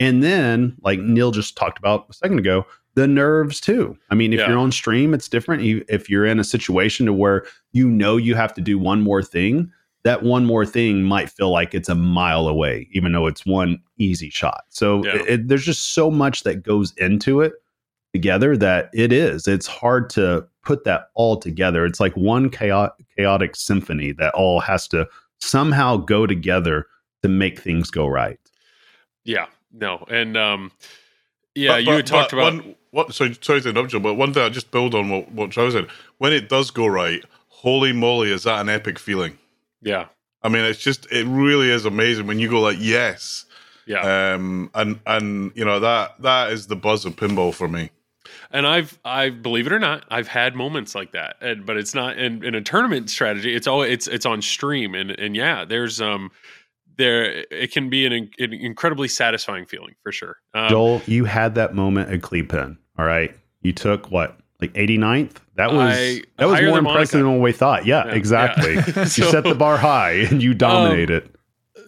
[0.00, 2.64] And then, like Neil just talked about a second ago,
[2.98, 3.96] the nerves too.
[4.10, 4.48] I mean, if Yeah.
[4.48, 5.62] you're on stream, it's different.
[5.62, 9.00] You, if you're in a situation to where you know you have to do one
[9.02, 9.70] more thing,
[10.04, 13.78] that one more thing might feel like it's a mile away, even though it's one
[13.98, 14.64] easy shot.
[14.68, 15.16] So Yeah.
[15.16, 17.52] it, it- there's just so much that goes into it
[18.12, 19.46] together that it is.
[19.46, 21.84] It's hard to put that all together.
[21.84, 25.06] It's like one chaotic, chaotic symphony that all has to
[25.40, 26.86] somehow go together
[27.22, 28.38] to make things go right.
[29.24, 29.46] Yeah.
[29.72, 30.04] No.
[30.08, 30.72] And um,
[31.58, 32.54] yeah, But- you but- had talked about.
[32.54, 33.14] one, what.
[33.14, 35.74] Sorry, sorry to interrupt you, but one thing I just build on what what Charles
[35.74, 35.86] said.
[36.18, 39.38] When it does go right, holy moly, is that an epic feeling?
[39.82, 40.06] yeah.
[40.40, 43.44] I mean, it's just it really is amazing when you go like yes,
[43.86, 44.34] Yeah.
[44.34, 47.90] um, and and you know that that is the buzz of pinball for me.
[48.52, 51.36] And I've, I believe it or not, I've had moments like that.
[51.40, 53.54] And, but it's not in, in a tournament strategy.
[53.54, 54.94] It's all it's it's on stream.
[54.94, 56.30] And and yeah, there's um
[56.98, 60.36] there it can be an, an incredibly satisfying feeling for sure.
[60.54, 62.76] Um, Joel, you had that moment at Clepen.
[62.98, 63.34] All right.
[63.62, 65.36] You took what, like 89th?
[65.54, 67.86] That was I- that was more impressive than what we thought.
[67.86, 68.74] Yeah, Yeah, exactly.
[68.74, 68.82] yeah.
[68.96, 71.34] you set the bar high and you dominate it.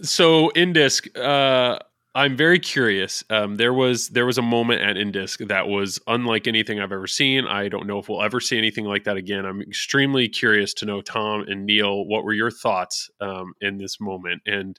[0.02, 1.78] so Indisc, uh,
[2.14, 3.22] I'm very curious.
[3.30, 7.06] Um, there was there was a moment at Indisc that was unlike anything I've ever
[7.06, 7.46] seen.
[7.46, 9.46] I don't know if we'll ever see anything like that again.
[9.46, 12.04] I'm extremely curious to know Tom and Neil.
[12.06, 14.42] What were your thoughts um, in this moment?
[14.44, 14.78] And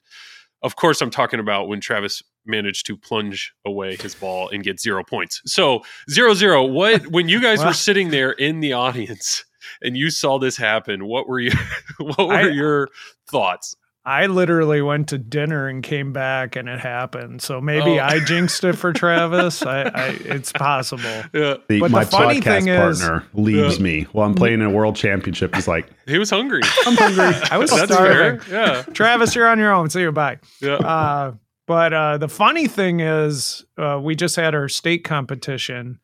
[0.62, 4.78] of course, I'm talking about when Travis managed to plunge away his ball and get
[4.78, 5.40] zero points.
[5.46, 6.64] So zero zero.
[6.66, 7.68] What when you guys Wow.
[7.68, 9.42] were sitting there in the audience
[9.80, 11.06] and you saw this happen?
[11.06, 11.52] What were you?
[11.98, 12.88] What were I- your
[13.30, 13.74] thoughts?
[14.04, 17.40] I literally went to dinner and came back and it happened.
[17.40, 18.04] So maybe Oh.
[18.04, 19.62] I jinxed it for Travis.
[19.64, 21.02] I, I it's possible.
[21.32, 23.82] Yeah, The, But the my funny podcast thing is- partner leaves Yeah.
[23.84, 25.54] me while I'm playing in a world championship.
[25.54, 26.62] He's like, he was hungry.
[26.86, 27.40] I'm hungry.
[27.50, 28.40] I was That's starving.
[28.40, 28.52] fair.
[28.66, 29.88] Yeah, Travis, you're on your own.
[29.88, 30.10] See you.
[30.10, 30.38] Bye.
[30.60, 30.74] yeah.
[30.74, 31.34] Uh,
[31.68, 36.00] but uh, the funny thing is, uh, we just had our state competition,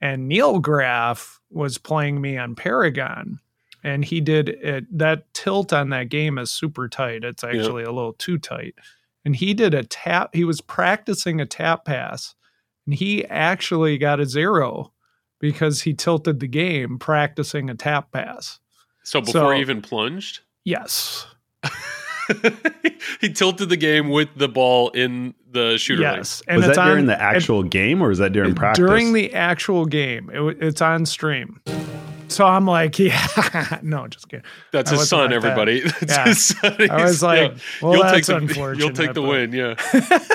[0.00, 3.38] and Neil Graf was playing me on Paragon,
[3.82, 4.84] and he did it.
[4.98, 7.24] That tilt on that game is super tight.
[7.24, 8.74] It's actually a little too tight.
[9.24, 10.34] And he did a tap.
[10.34, 12.34] He was practicing a tap pass,
[12.86, 14.92] and he actually got a zero
[15.40, 18.58] because he tilted the game practicing a tap pass.
[19.04, 21.26] So before So- he even plunged, Yes.
[23.20, 26.16] he tilted the game with the ball in the shooter lane.
[26.18, 26.42] yes.
[26.46, 28.84] And was it's that during on- the and- actual game or was that during practice?
[28.84, 31.60] During the actual game, it, it's on stream.
[32.32, 34.44] So I'm like, yeah, no, just kidding.
[34.72, 35.34] That's I his son, like that.
[35.36, 35.80] everybody.
[36.00, 36.24] That's Yeah.
[36.24, 36.90] his son.
[36.90, 38.78] I was He's- like, well, you'll that's take the, unfortunate.
[38.78, 39.74] You'll take the but- win, yeah.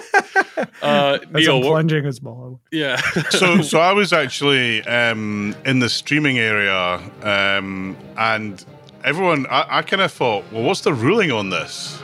[0.81, 2.59] Uh, As Neil, I'm plunging his ball.
[2.71, 2.97] yeah.
[3.29, 8.63] so so I was actually um, in the streaming area, um, and
[9.03, 12.01] everyone I, I kind of thought, well, what's the ruling on this?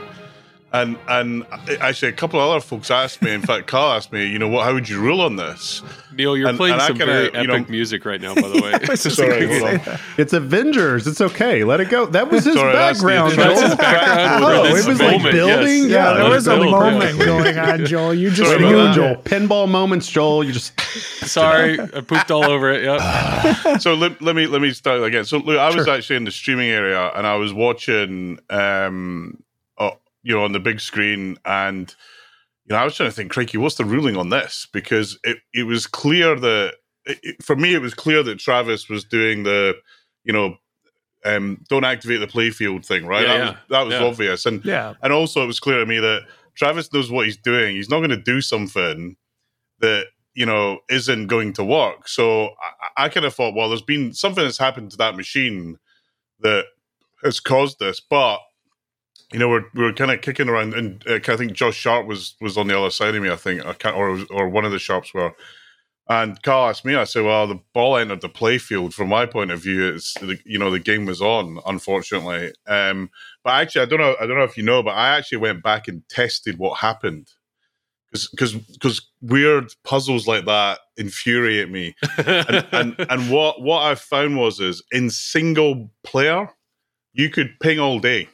[0.73, 1.45] And and
[1.81, 3.31] actually, a couple of other folks asked me.
[3.31, 4.63] In fact, Karl asked me, you know, what?
[4.65, 5.83] How would you rule on this?
[6.15, 8.47] Neil, you're And- playing and some kinda, very you epic know- music right now, by
[8.47, 8.73] the way.
[8.73, 9.99] I Sorry, hold on.
[10.17, 11.05] It's Avengers.
[11.05, 11.63] It's okay.
[11.63, 12.07] Let it go.
[12.07, 13.33] That was his Sorry, that's the- background.
[13.37, 13.69] that's Joel.
[13.69, 15.83] his background Oh, it was like building.
[15.83, 15.89] yes.
[15.91, 16.71] Yeah, Yeah, there that was a built, yeah.
[16.71, 18.13] moment going on, Joel.
[18.15, 19.15] You just Sorry go, about Joel.
[19.17, 20.43] Pinball moments, Joel.
[20.43, 20.79] You just
[21.27, 22.83] Sorry, I pooped all over it.
[22.83, 23.79] Yep.
[23.81, 25.25] so let, let me let me start again.
[25.25, 29.37] So look, I was actually in the streaming area and I was watching, um,
[30.23, 31.93] you know, on the big screen, and
[32.65, 34.67] you know, I was trying to think, crikey, what's the ruling on this?
[34.71, 36.73] Because it it was clear that
[37.05, 39.75] it, it- for me, it was clear that Travis was doing the,
[40.23, 40.55] you know,
[41.25, 43.25] um, don't activate the playfield thing, right?
[43.27, 44.03] Yeah, that was that was yeah.
[44.07, 44.93] obvious, and Yeah.
[45.01, 46.23] and also it was clear to me that
[46.55, 47.75] Travis knows what he's doing.
[47.75, 49.15] He's not going to do something
[49.79, 52.07] that you know isn't going to work.
[52.07, 52.49] So
[52.97, 55.77] I, I kind of thought, well, there's been something that's happened to that machine
[56.39, 56.65] that
[57.23, 58.39] has caused this, but
[59.33, 62.35] you know we're we're kind of kicking around, and uh, I think Josh Sharpe was
[62.39, 63.29] was on the other side of me.
[63.29, 65.33] I think I can't, or or one of the Sharpes were.
[66.09, 68.93] And Karl asked me, I said, well, the ball entered the playfield.
[68.93, 72.51] From my point of view, it's the, you know the game was on, unfortunately.
[72.67, 73.09] Um,
[73.43, 74.15] but actually, I don't know.
[74.19, 77.29] I don't know if you know, but I actually went back and tested what happened
[78.13, 81.95] because because weird puzzles like that infuriate me.
[82.17, 86.49] And, and and what what I found was is in single player,
[87.13, 88.29] you could ping all day.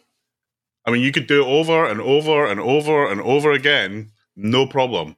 [0.89, 4.65] I mean, you could do it over and over and over and over again, no
[4.65, 5.15] problem.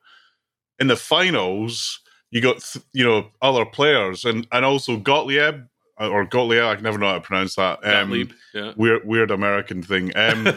[0.80, 5.62] In the finals, you got th- you know other players and and also Gottlieb
[5.98, 6.64] or Gottlieb.
[6.64, 7.80] I can never know how to pronounce that.
[7.86, 8.74] Um, Gottlieb, yeah.
[8.76, 10.12] weird weird American thing.
[10.16, 10.52] Um, the-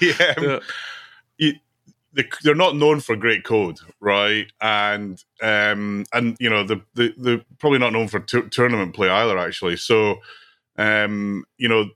[0.00, 0.58] the, um, Yeah.
[1.38, 1.58] you-
[2.12, 4.46] the- they're not known for great code, right?
[4.60, 9.08] And um, and you know the the they're probably not known for tour- tournament play
[9.08, 9.76] either, actually.
[9.78, 10.20] So,
[10.76, 11.86] um, you know,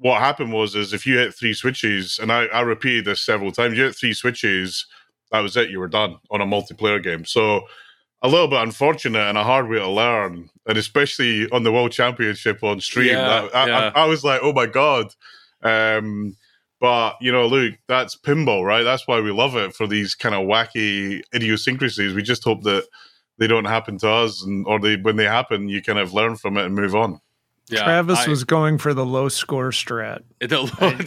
[0.00, 3.52] what happened was is if you hit three switches, and I, I repeated this several
[3.52, 4.86] times, you hit three switches,
[5.30, 5.70] that was it.
[5.70, 7.24] You were done on a multiplayer game.
[7.24, 7.62] So.
[8.22, 11.90] A little bit unfortunate and a hard way to learn, and especially on the World
[11.90, 13.06] Championship on stream.
[13.16, 13.92] Yeah, I, I- yeah.
[13.94, 15.06] I was like, "Oh my god!"
[15.62, 16.36] Um,
[16.80, 18.82] but you know, Luke, that's pinball, right?
[18.82, 22.12] That's why we love it for these kind of wacky idiosyncrasies.
[22.12, 22.86] We just hope that
[23.38, 26.36] they don't happen to us, and or they when they happen, you kind of learn
[26.36, 27.22] from it and move on.
[27.70, 30.22] Yeah, Travis I- was going for the low score strat.
[30.40, 30.56] the, the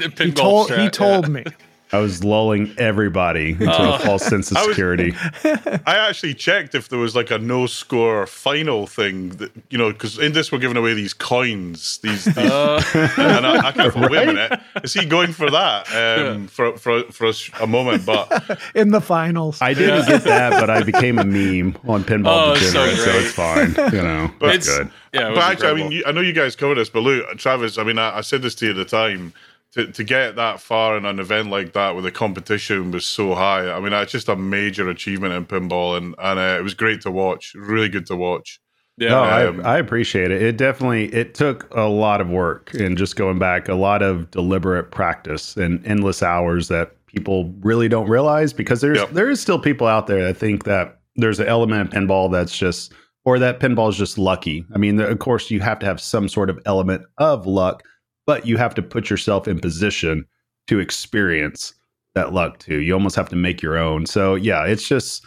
[0.09, 1.33] pinball He told he told yeah.
[1.33, 1.43] me.
[1.93, 3.93] I was lulling everybody into Oh.
[3.93, 5.13] a false sense of I was- security.
[5.85, 9.91] I actually checked if there was like a no score final thing that you know
[9.93, 12.81] because in this we're giving away these coins, these, these Uh,
[13.17, 16.47] and I, I kind of thought, wait a minute, is he going for that um,
[16.47, 18.05] for for for a, a moment?
[18.05, 19.61] But in the finals.
[19.61, 22.97] I didn't get that, but I became a meme on Pinball Oh, it's so Degenerate,
[22.97, 23.93] so, it's fine.
[23.93, 24.91] You know, But it's it's- good.
[25.13, 27.01] yeah, it was but actually, I mean, you, I know you guys covered this, but
[27.01, 29.33] look, Travis, I mean, I, I said this to you at the time.
[29.73, 33.33] To, to get that far in an event like that where the competition was so
[33.33, 36.75] high, I mean, that's just a major achievement in pinball, and and uh, it was
[36.75, 37.53] great to watch.
[37.55, 38.59] Really good to watch.
[38.97, 40.43] yeah, No, um, I, I appreciate it.
[40.43, 44.29] It definitely it took a lot of work and just going back, a lot of
[44.29, 49.09] deliberate practice and endless hours that people really don't realize because there's Yep.
[49.11, 52.55] there is still people out there that think that there's an element of pinball that's
[52.55, 52.93] just
[53.25, 54.65] or that pinball is just lucky.
[54.75, 57.83] I mean, of course, you have to have some sort of element of luck,
[58.25, 60.25] but you have to put yourself in position
[60.67, 61.73] to experience
[62.15, 62.77] that luck too.
[62.79, 64.05] You almost have to make your own.
[64.05, 65.25] So yeah, it's just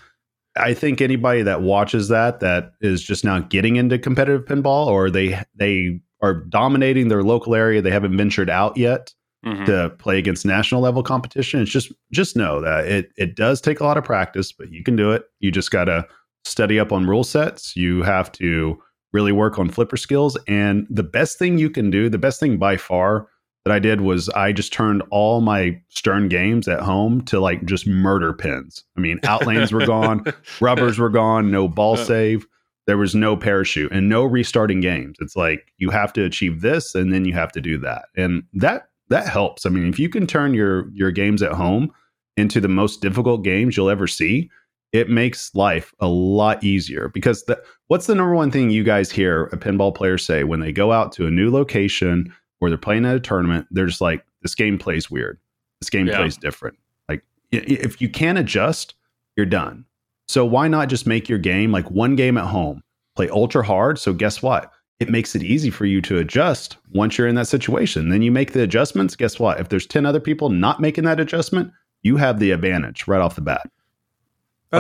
[0.59, 5.11] I think anybody that watches that that is just now getting into competitive pinball or
[5.11, 9.13] they they are dominating their local area, they haven't ventured out yet
[9.45, 9.67] Mhm.
[9.67, 11.61] to play against national level competition.
[11.61, 14.83] It's just just know that it it does take a lot of practice, but you
[14.83, 15.25] can do it.
[15.41, 16.07] You just gotta
[16.45, 17.77] study up on rule sets.
[17.77, 18.79] You have to
[19.17, 20.37] really work on flipper skills.
[20.47, 23.29] And the best thing you can do, the best thing by far
[23.65, 27.65] that I did was I just turned all my Stern games at home to like
[27.65, 28.85] just murder pins.
[28.95, 30.23] I mean, outlanes were gone,
[30.61, 32.47] rubbers were gone, no ball save.
[32.87, 35.17] There was no parachute and no restarting games.
[35.19, 38.05] It's like you have to achieve this and then you have to do that.
[38.17, 39.65] And that that helps.
[39.65, 41.91] I mean, if you can turn your your games at home
[42.37, 44.51] into the most difficult games you'll ever see,
[44.97, 49.11] it makes life a lot easier because the, what's the number one thing you guys
[49.11, 52.79] hear a pinball player say when they go out to a new location or they're
[52.79, 53.67] playing at a tournament?
[53.71, 55.39] They're just like, this game plays weird.
[55.81, 56.17] This game Yeah.
[56.17, 56.79] plays different.
[57.09, 58.95] Like, if you can't adjust,
[59.37, 59.85] you're done.
[60.29, 62.83] So why not just make your game like one game at home,
[63.15, 63.99] play ultra hard?
[63.99, 64.73] So guess what?
[64.99, 68.09] It makes it easy for you to adjust once you're in that situation.
[68.09, 69.15] Then you make the adjustments.
[69.15, 69.61] Guess what?
[69.61, 71.71] If there's 10 other people not making that adjustment,
[72.03, 73.69] you have the advantage right off the bat.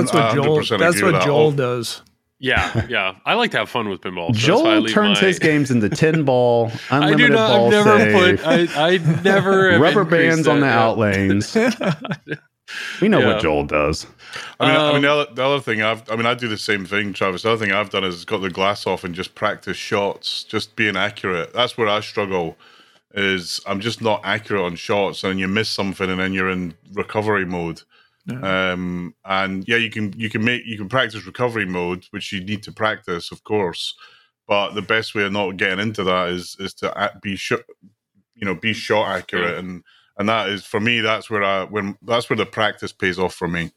[0.00, 0.58] That's what Joel.
[0.58, 1.22] 100% That's what.
[1.22, 1.52] Joel Oh.
[1.52, 2.02] does.
[2.38, 3.14] Yeah, yeah.
[3.24, 4.36] I like to have fun with pinball.
[4.38, 7.48] so that's why I Joel turns my- his games into 10 ball, I do not.
[7.48, 8.46] ball I've never save, put.
[8.76, 10.82] I, I never rubber bands on the that, yeah.
[10.82, 11.56] outlanes.
[13.00, 13.34] We know Yeah.
[13.34, 14.06] what Joel does.
[14.58, 16.48] I mean, I mean, Um, the other, the other thing I've, I mean, I do
[16.48, 17.42] the same thing, Travis.
[17.42, 20.74] The other thing I've done is got the glass off and just practice shots, just
[20.74, 21.52] being accurate.
[21.54, 22.56] That's where I struggle.
[23.14, 26.74] Is I'm just not accurate on shots, and you miss something, and then you're in
[26.92, 27.82] recovery mode.
[28.28, 32.42] Um, and yeah, you can you can make you can practice recovery mode, which you
[32.42, 33.94] need to practice, of course.
[34.48, 37.60] But the best way of not getting into that is is to be shot,
[38.34, 39.82] you know, be shot accurate, and
[40.18, 41.00] and that is for me.
[41.00, 43.72] That's where I when that's where the practice pays off for me.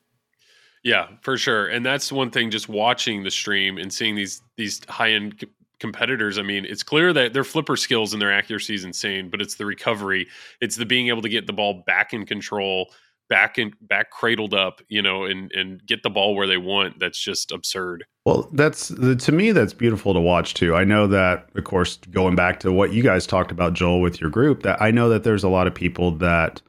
[0.83, 1.67] Yeah, for sure.
[1.67, 2.51] And that's one thing.
[2.51, 5.45] Just watching the stream and seeing these these high end
[5.79, 6.37] competitors.
[6.37, 9.55] I mean, it's clear that their flipper skills and their accuracy is insane, but it's
[9.55, 10.27] the recovery.
[10.61, 12.91] It's the being able to get the ball back in control,
[13.29, 16.99] back in back cradled up, you know, and and get the ball where they want.
[16.99, 18.05] That's just absurd.
[18.25, 20.75] Well, that's the, to me that's beautiful to watch too.
[20.75, 24.19] I know that, of course, going back to what you guys talked about, Joel, with
[24.19, 26.61] your group, that I know that there's a lot of people that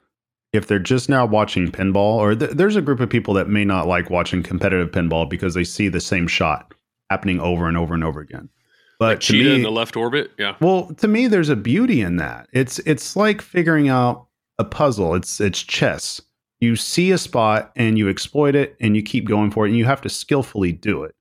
[0.53, 3.64] if they're just now watching pinball, or th- there's a group of people that may
[3.64, 6.75] not like watching competitive pinball because they see the same shot
[7.09, 8.49] happening over and over and over again.
[8.99, 10.33] But Like to me, in the left orbit.
[10.38, 10.57] Yeah.
[10.61, 12.49] well, to me, there's a beauty in that.
[12.53, 14.27] It's it's like figuring out
[14.59, 15.14] a puzzle.
[15.14, 16.20] It's it's chess.
[16.61, 19.79] You see a spot and you exploit it, and you keep going for it, and
[19.79, 21.14] you have to skillfully do it.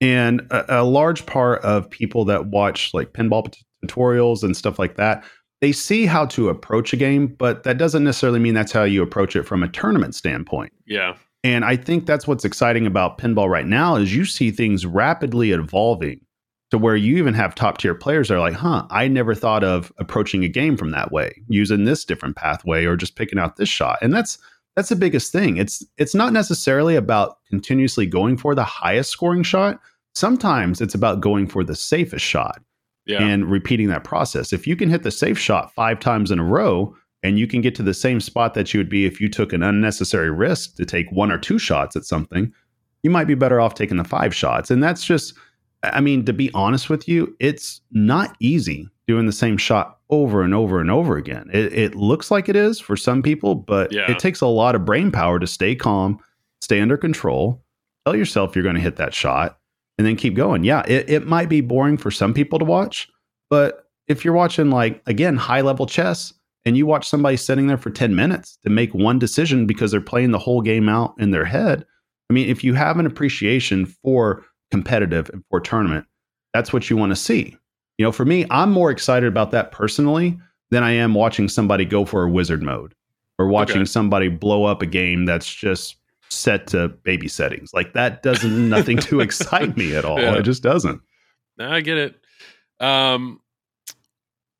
[0.00, 4.96] And a, a large part of people that watch like pinball tutorials and stuff like
[4.96, 5.24] that,
[5.60, 9.02] they see how to approach a game, but that doesn't necessarily mean that's how you
[9.02, 10.72] approach it from a tournament standpoint.
[10.86, 11.14] Yeah.
[11.44, 15.52] And I think that's what's exciting about pinball right now is you see things rapidly
[15.52, 16.20] evolving
[16.72, 19.62] to where you even have top tier players that are like, huh, I never thought
[19.62, 23.56] of approaching a game from that way, using this different pathway or just picking out
[23.56, 23.98] this shot.
[24.02, 24.38] And that's
[24.76, 25.56] that's the biggest thing.
[25.56, 29.80] It's it's not necessarily about continuously going for the highest scoring shot.
[30.14, 32.60] Sometimes it's about going for the safest shot
[33.06, 33.22] Yeah.
[33.22, 34.52] and repeating that process.
[34.52, 37.60] If you can hit the safe shot five times in a row and you can
[37.60, 40.76] get to the same spot that you would be if you took an unnecessary risk
[40.76, 42.52] to take one or two shots at something,
[43.02, 44.70] you might be better off taking the five shots.
[44.70, 45.34] And that's just,
[45.82, 50.42] I mean, to be honest with you, it's not easy doing the same shot over
[50.42, 51.50] and over and over again.
[51.52, 54.10] It, it looks like it is for some people, but Yeah.
[54.10, 56.20] it takes a lot of brain power to stay calm,
[56.60, 57.64] stay under control,
[58.06, 59.58] tell yourself you're going to hit that shot,
[59.98, 60.62] and then keep going.
[60.64, 63.08] Yeah, it, it might be boring for some people to watch,
[63.50, 66.32] but if you're watching, like, again, high level chess,
[66.64, 70.00] and you watch somebody sitting there for 10 minutes to make one decision because they're
[70.00, 71.84] playing the whole game out in their head.
[72.30, 76.06] I mean, if you have an appreciation for competitive and for tournament,
[76.52, 77.56] that's what you want to see.
[77.98, 81.84] You know, for me, I'm more excited about that personally than I am watching somebody
[81.84, 82.94] go for a wizard mode
[83.38, 83.84] or watching Okay.
[83.84, 85.96] somebody blow up a game that's just
[86.30, 87.74] set to baby settings.
[87.74, 90.18] Like that doesn't nothing to excite me at all.
[90.18, 90.36] Yeah.
[90.38, 91.02] It just doesn't.
[91.58, 92.18] No, I get it.
[92.80, 93.40] Um,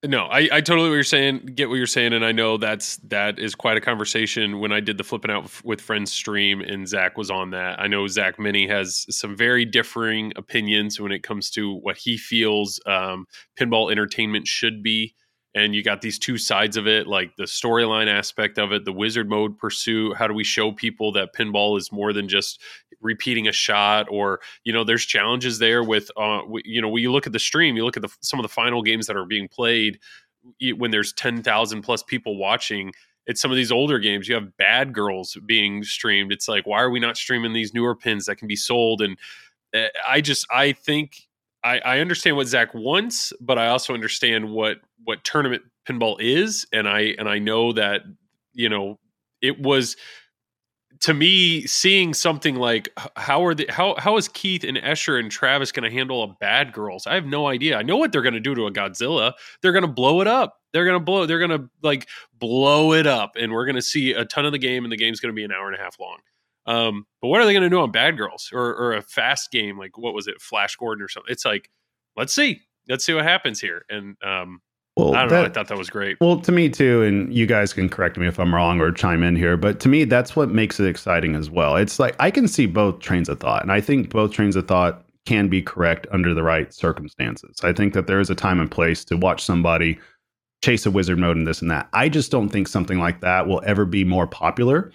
[0.04, 1.50] no, I, I totally what you're saying.
[1.54, 4.58] Get what you're saying, and I know that's that is quite a conversation.
[4.58, 7.80] When I did the flipping out with friends stream, and Zach was on that.
[7.80, 12.18] I know Zach Meny has some very differing opinions when it comes to what he
[12.18, 13.26] feels um,
[13.56, 15.14] pinball entertainment should be,
[15.54, 18.92] and you got these two sides of it, like the storyline aspect of it, the
[18.92, 20.16] wizard mode pursuit.
[20.16, 22.60] How do we show people that pinball is more than just
[23.00, 27.12] repeating a shot, or you know, there's challenges there with, uh, you know, when you
[27.12, 29.26] look at the stream, you look at the some of the final games that are
[29.26, 29.98] being played
[30.76, 32.92] when there's ten thousand plus people watching.
[33.26, 34.28] It's some of these older games.
[34.28, 36.32] You have bad girls being streamed.
[36.32, 39.00] It's like, why are we not streaming these newer pins that can be sold?
[39.00, 39.16] And
[39.72, 41.28] uh, I just, I think
[41.64, 46.66] I, I understand what Zach wants, but I also understand what what tournament pinball is,
[46.72, 48.02] and I and I know that
[48.52, 48.98] you know
[49.40, 49.96] it was
[51.00, 55.30] to me seeing something like how are the how how is Keith and Escher and
[55.30, 57.06] Travis going to handle a bad girls?
[57.06, 57.76] I have no idea.
[57.76, 59.32] I know what they're going to do to a Godzilla.
[59.60, 60.58] They're going to blow it up.
[60.72, 61.26] They're going to blow.
[61.26, 62.08] They're going to like
[62.38, 64.96] blow it up, and we're going to see a ton of the game, and the
[64.96, 66.18] game's going to be an hour and a half long.
[66.66, 69.50] Um, but what are they going to do on Bad Girls or, or a fast
[69.50, 71.32] game like what was it, Flash Gordon or something?
[71.32, 71.68] It's like,
[72.16, 73.84] let's see, let's see what happens here.
[73.88, 74.60] And um,
[74.96, 75.44] Well, I don't know.
[75.44, 76.18] I thought that was great.
[76.20, 79.22] Well, to me too, and you guys can correct me if I'm wrong or chime
[79.22, 81.76] in here, but to me, that's what makes it exciting as well.
[81.76, 84.68] It's like I can see both trains of thought, and I think both trains of
[84.68, 87.56] thought can be correct under the right circumstances.
[87.62, 89.98] I think that there is a time and place to watch somebody
[90.64, 91.88] chase a wizard mode and this and that.
[91.92, 94.92] I just don't think something like that will ever be more popular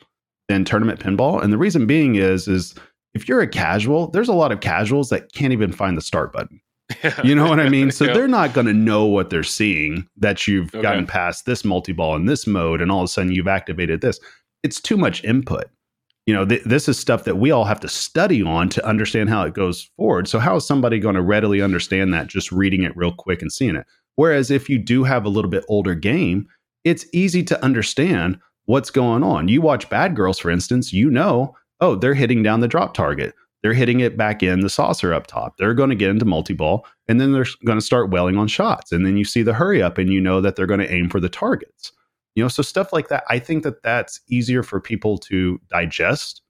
[0.47, 1.41] than tournament pinball.
[1.43, 2.73] And the reason being is, is
[3.13, 6.31] if you're a casual, there's a lot of casuals that can't even find the start
[6.33, 6.61] button.
[7.23, 7.91] You know what I mean?
[7.91, 8.13] So Yeah.
[8.13, 10.81] they're not going to know what they're seeing that you've Okay.
[10.81, 13.99] gotten past this multi ball in this mode, and all of a sudden you've activated
[14.01, 14.19] this.
[14.63, 15.65] It's too much input.
[16.25, 19.29] You know, th- this is stuff that we all have to study on to understand
[19.29, 20.27] how it goes forward.
[20.27, 23.51] So, how is somebody going to readily understand that just reading it real quick and
[23.51, 23.85] seeing it?
[24.15, 26.47] Whereas if you do have a little bit older game,
[26.83, 29.47] it's easy to understand what's going on.
[29.47, 33.33] You watch Bad Girls, for instance, you know, oh, they're hitting down the drop target.
[33.63, 35.57] They're hitting it back in the saucer up top.
[35.57, 38.47] They're going to get into multi ball and then they're going to start welling on
[38.47, 38.91] shots.
[38.91, 41.09] And then you see the hurry up and you know that they're going to aim
[41.09, 41.91] for the targets.
[42.35, 43.23] You know, so stuff like that.
[43.29, 46.43] I think that that's easier for people to digest.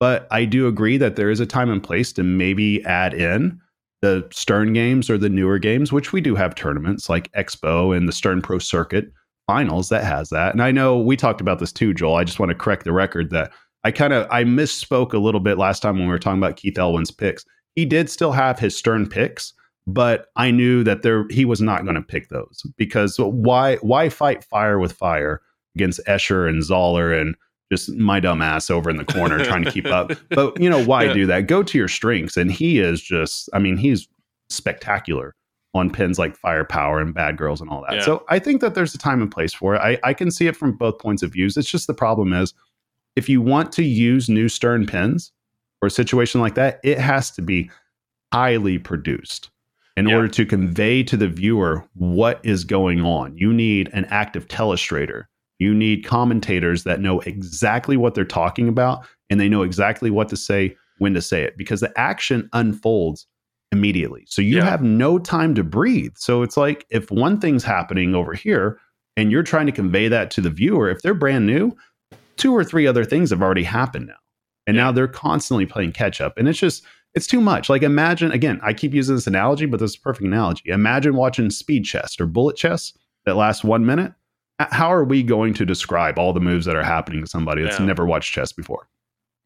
[0.00, 3.60] But I do agree that there is a time and place to maybe add in
[4.02, 8.08] the Stern games or the newer games, which we do have tournaments like Expo and
[8.08, 9.12] the Stern Pro Circuit
[9.50, 10.52] finals that has that.
[10.52, 12.14] And I know we talked about this too, Joel.
[12.14, 13.50] I just want to correct the record that
[13.82, 16.54] I kind of I misspoke a little bit last time when we were talking about
[16.56, 17.44] Keith Elwin's picks.
[17.74, 19.52] He did still have his Stern picks,
[19.88, 24.08] but I knew that there he was not going to pick those because why why
[24.08, 25.40] fight fire with fire
[25.74, 27.34] against Escher and Zoller and
[27.72, 30.12] just my dumb ass over in the corner trying to keep up.
[30.28, 31.12] But you know why Yeah.
[31.14, 31.48] do that?
[31.48, 34.06] Go to your strengths, and he is just I mean he's
[34.48, 35.34] spectacular
[35.74, 37.96] on pins like Firepower and Bad Girls and all that.
[37.98, 38.04] Yeah.
[38.04, 39.78] So I think that there's a time and place for it.
[39.78, 41.56] I, I can see it from both points of views.
[41.56, 42.54] It's just the problem is
[43.16, 45.32] if you want to use new Stern pins
[45.80, 47.70] or a situation like that, it has to be
[48.32, 49.50] highly produced
[49.96, 50.16] in Yeah.
[50.16, 53.36] order to convey to the viewer what is going on.
[53.36, 55.24] You need an active telestrator.
[55.58, 60.28] You need commentators that know exactly what they're talking about and they know exactly what
[60.30, 63.26] to say, when to say it, because the action unfolds
[63.72, 64.24] immediately.
[64.26, 64.64] So you Yeah.
[64.64, 66.14] have no time to breathe.
[66.16, 68.78] So it's like if one thing's happening over here
[69.16, 71.76] and you're trying to convey that to the viewer, if they're brand new,
[72.36, 74.14] two or three other things have already happened now.
[74.66, 76.36] And now they're constantly playing catch up.
[76.36, 77.68] And it's just, it's too much.
[77.68, 80.70] Like imagine, again, I keep using this analogy, but this is a perfect analogy.
[80.70, 82.92] Imagine watching speed chess or bullet chess
[83.26, 84.12] that lasts one minute.
[84.58, 87.80] How are we going to describe all the moves that are happening to somebody that's
[87.80, 87.86] Yeah.
[87.86, 88.88] never watched chess before?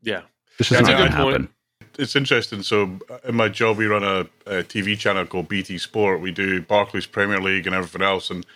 [0.02, 0.22] Yeah.
[0.58, 1.50] It's just That's not going to point.
[1.98, 2.62] It's interesting.
[2.62, 6.20] So, uh, in my job, we run a, a TV channel called BT Sport.
[6.20, 8.30] We do Barclays Premier League and everything else.
[8.30, 8.46] And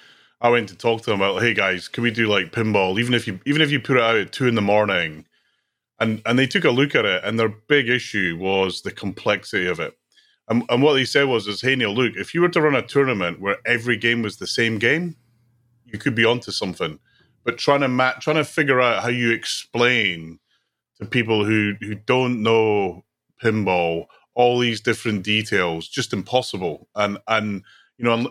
[0.41, 2.99] I went to talk to them about, hey guys, can we do like pinball?
[3.01, 5.25] Even if you even if you put it out at two in the morning,
[5.99, 9.67] and and they took a look at it, and their big issue was the complexity
[9.67, 9.97] of it.
[10.49, 12.75] And, and what they said was, is hey Neil, look, if you were to run
[12.75, 15.17] a tournament where every game was the same game,
[15.85, 16.99] you could be onto something.
[17.45, 20.39] But trying to ma- trying to figure out how you explain
[21.01, 23.05] to people who who don't know
[23.43, 27.63] pinball all these different details just impossible and and
[27.97, 28.31] you know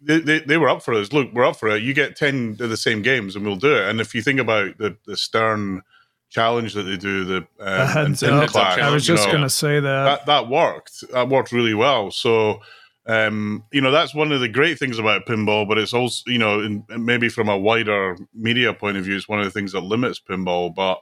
[0.00, 2.56] they, they, they were up for it look we're up for it you get 10
[2.60, 5.16] of the same games and we'll do it and if you think about the the
[5.16, 5.82] stern
[6.30, 8.50] challenge that they do the A um, and heads Pin up.
[8.50, 10.04] Clash, I was just going to say that.
[10.04, 11.04] that that worked.
[11.12, 12.10] That worked really well.
[12.10, 12.60] So,
[13.06, 15.66] um, you know, that's one of the great things about pinball.
[15.68, 19.28] But it's also, you know, in, maybe from a wider media point of view, it's
[19.28, 20.74] one of the things that limits pinball.
[20.74, 21.00] But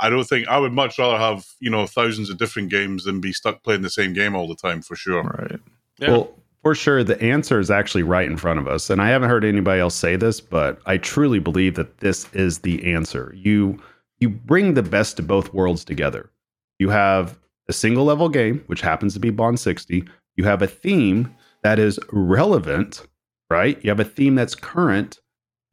[0.00, 3.20] I don't think I would much rather have you know thousands of different games than
[3.20, 5.22] be stuck playing the same game all the time for sure.
[5.22, 5.60] right.
[5.98, 6.10] Yeah.
[6.10, 8.88] Well, for sure, the answer is actually right in front of us.
[8.88, 12.60] And I haven't heard anybody else say this, but I truly believe that this is
[12.60, 13.32] the answer.
[13.36, 13.78] You
[14.18, 16.30] you bring the best of both worlds together.
[16.78, 20.04] You have a single level game, which happens to be Bond 60.
[20.36, 23.06] You have a theme that is relevant,
[23.50, 23.78] right?
[23.84, 25.20] You have a theme that's current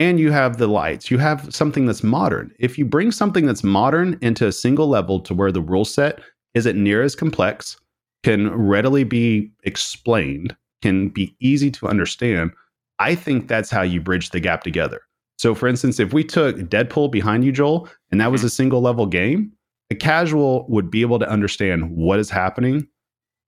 [0.01, 1.11] and you have the lights.
[1.11, 2.51] You have something that's modern.
[2.57, 6.19] If you bring something that's modern into a single level to where the rule set
[6.55, 7.77] isn't near as complex,
[8.23, 12.49] can readily be explained, can be easy to understand,
[12.97, 15.01] I think that's how you bridge the gap together.
[15.37, 18.47] So, for instance, if we took Deadpool behind you, Joel, and that was mm-hmm.
[18.47, 19.51] a single level game,
[19.91, 22.87] a casual would be able to understand what is happening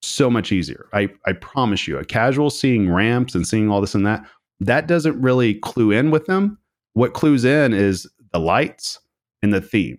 [0.04, 0.86] so much easier.
[0.94, 4.24] I, I promise you, a casual seeing ramps and seeing all this and that,
[4.66, 6.58] that doesn't really clue in with them.
[6.94, 9.00] What clues in is the lights
[9.42, 9.98] and the theme.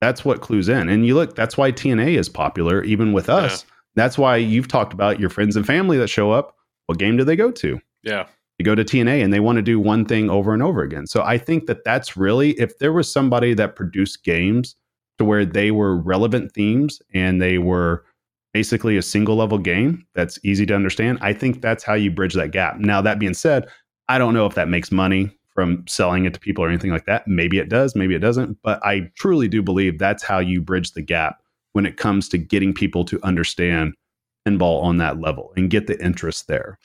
[0.00, 0.88] That's what clues in.
[0.88, 3.64] And you look, that's why TNA is popular, even with us.
[3.94, 6.56] That's why you've talked about your friends and family that show up.
[6.86, 7.80] What game do they go to?
[8.02, 8.26] Yeah.
[8.58, 11.06] They go to TNA and they want to do one thing over and over again.
[11.06, 14.74] So I think that that's really, if there was somebody that produced games
[15.18, 18.04] to where they were relevant themes and they were
[18.52, 22.34] basically a single level game that's easy to understand, I think that's how you bridge
[22.34, 22.78] that gap.
[22.78, 23.68] Now, that being said,
[24.08, 27.04] I don't know if that makes money from selling it to people or anything like
[27.06, 27.26] that.
[27.28, 28.58] Maybe it does, maybe it doesn't.
[28.62, 31.42] But I truly do believe that's how you bridge the gap
[31.72, 33.94] when it comes to getting people to understand
[34.46, 36.78] pinball on that level and get the interest there.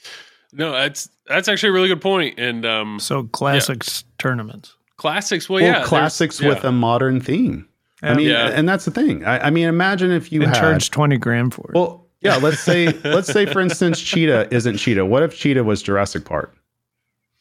[0.54, 2.38] No, that's that's actually a really good point.
[2.40, 4.76] And um, So classics tournaments.
[4.98, 6.70] classics, well, Well, yeah, there's- classics with yeah.
[6.70, 7.68] a modern theme.
[8.04, 8.50] I mean, Yeah.
[8.54, 9.26] and that's the thing.
[9.26, 11.74] I, I mean, imagine if you and had charge twenty grand for it.
[11.74, 15.06] Well, yeah, let's say let's say for instance Cheetah isn't Cheetah.
[15.06, 16.56] What if Cheetah was Jurassic Park?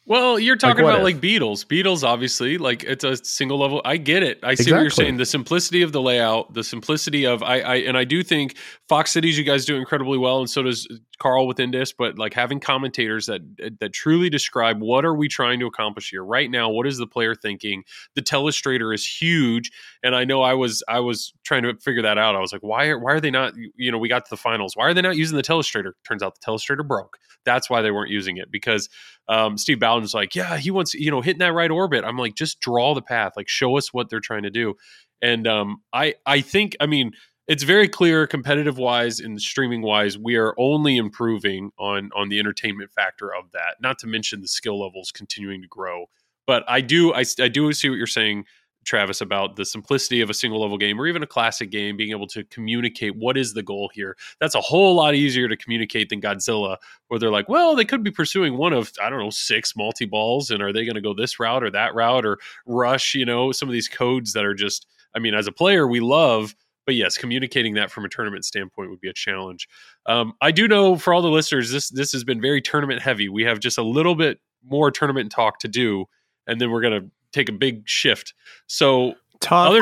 [0.07, 1.15] Well, you're talking what about if?
[1.15, 1.65] like Beatles.
[1.65, 3.81] Beatles, obviously, like it's a single level.
[3.83, 4.39] I get it.
[4.41, 5.17] I see what you're saying.
[5.17, 8.55] The simplicity of the layout, the simplicity of I, I, and I do think
[8.87, 10.87] Fox Cities, you guys do incredibly well, and so does
[11.19, 13.41] Karl within this, But like having commentators that
[13.79, 16.69] that truly describe what are we trying to accomplish here right now.
[16.69, 17.83] What is the player thinking?
[18.15, 19.71] The telestrator is huge,
[20.03, 22.35] and I know I was I was trying to figure that out.
[22.35, 23.53] I was like, why are why are they not?
[23.75, 24.75] You know, we got to the finals.
[24.75, 25.93] Why are they not using the telestrator?
[26.07, 27.17] Turns out the telestrator broke.
[27.45, 28.89] That's why they weren't using it because
[29.29, 32.03] um, Steve Bowden's like, yeah, he wants, you know, hitting that right orbit.
[32.03, 34.75] I'm like, just draw the path, like show us what they're trying to do.
[35.21, 37.11] And um, I, I think, I mean,
[37.47, 42.39] it's very clear, competitive wise and streaming wise, we are only improving on on the
[42.39, 43.75] entertainment factor of that.
[43.81, 46.05] Not to mention the skill levels continuing to grow.
[46.45, 48.45] But I do, I, I do see what you're saying.
[48.85, 52.11] Travis, about the simplicity of a single level game or even a classic game, being
[52.11, 54.15] able to communicate what is the goal here.
[54.39, 56.77] That's a whole lot easier to communicate than Godzilla,
[57.09, 60.05] where they're like, well, they could be pursuing one of, I don't know, six multi
[60.05, 60.49] balls.
[60.49, 63.51] And are they going to go this route or that route or rush, you know,
[63.51, 66.55] some of these codes that are just, I mean, as a player, we love.
[66.87, 69.67] But yes, communicating that from a tournament standpoint would be a challenge.
[70.05, 73.29] Um, I do know for all the listeners, this this has been very tournament heavy.
[73.29, 76.05] We have just a little bit more tournament talk to do,
[76.47, 77.01] and then we're gonna
[77.33, 78.33] take a big shift.
[78.67, 79.69] So Tough.
[79.69, 79.81] other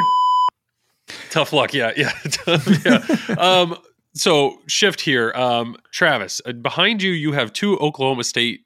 [1.30, 2.12] tough luck yeah yeah,
[2.86, 3.36] yeah.
[3.38, 3.78] um
[4.16, 8.62] so shift here um travis uh, behind you you have two oklahoma state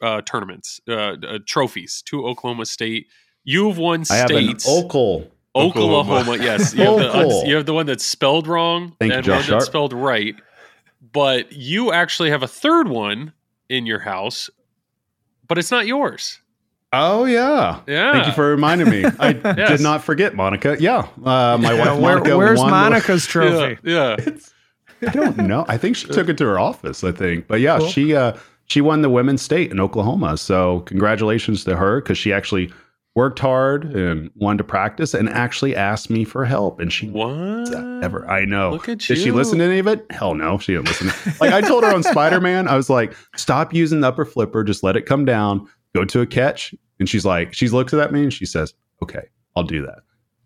[0.00, 3.06] uh tournaments uh, uh trophies two oklahoma state
[3.44, 5.28] you have won I have an states Okul.
[5.56, 6.44] Oklahoma, Oklahoma.
[6.44, 7.46] yes you have, the, Okul.
[7.48, 9.58] you have the one that's spelled wrong Thank and Josh one Sharpe.
[9.60, 10.36] that's spelled right
[11.12, 13.32] but you actually have a third one
[13.68, 14.48] in your house
[15.48, 16.40] but it's not yours
[16.92, 17.80] Oh yeah.
[17.86, 19.04] yeah Thank you for reminding me.
[19.20, 19.68] I Yes.
[19.70, 20.76] did not forget Monica.
[20.80, 22.36] Yeah, uh, my Yeah, wife where- Monica.
[22.36, 23.78] where's won the- Monica's trophy?
[23.84, 25.08] yeah, yeah.
[25.08, 25.64] I don't know.
[25.68, 27.04] I think she took it to her office.
[27.04, 27.86] I think, but yeah, Cool.
[27.88, 28.32] she uh,
[28.66, 30.36] she won the women's state in Oklahoma.
[30.36, 32.72] So congratulations to her because she actually
[33.14, 36.80] worked hard and wanted to practice and actually asked me for help.
[36.80, 38.28] And she what ever.
[38.28, 38.70] I know.
[38.70, 40.06] Look at Did she listen to any of it?
[40.10, 41.08] Hell no, she didn't listen.
[41.40, 44.62] like I told her on Spider Man, I was like, stop using the upper flipper,
[44.62, 46.74] just let it come down, go to a catch.
[46.98, 50.00] And she's like, she looks at me and she says, okay, I'll do that.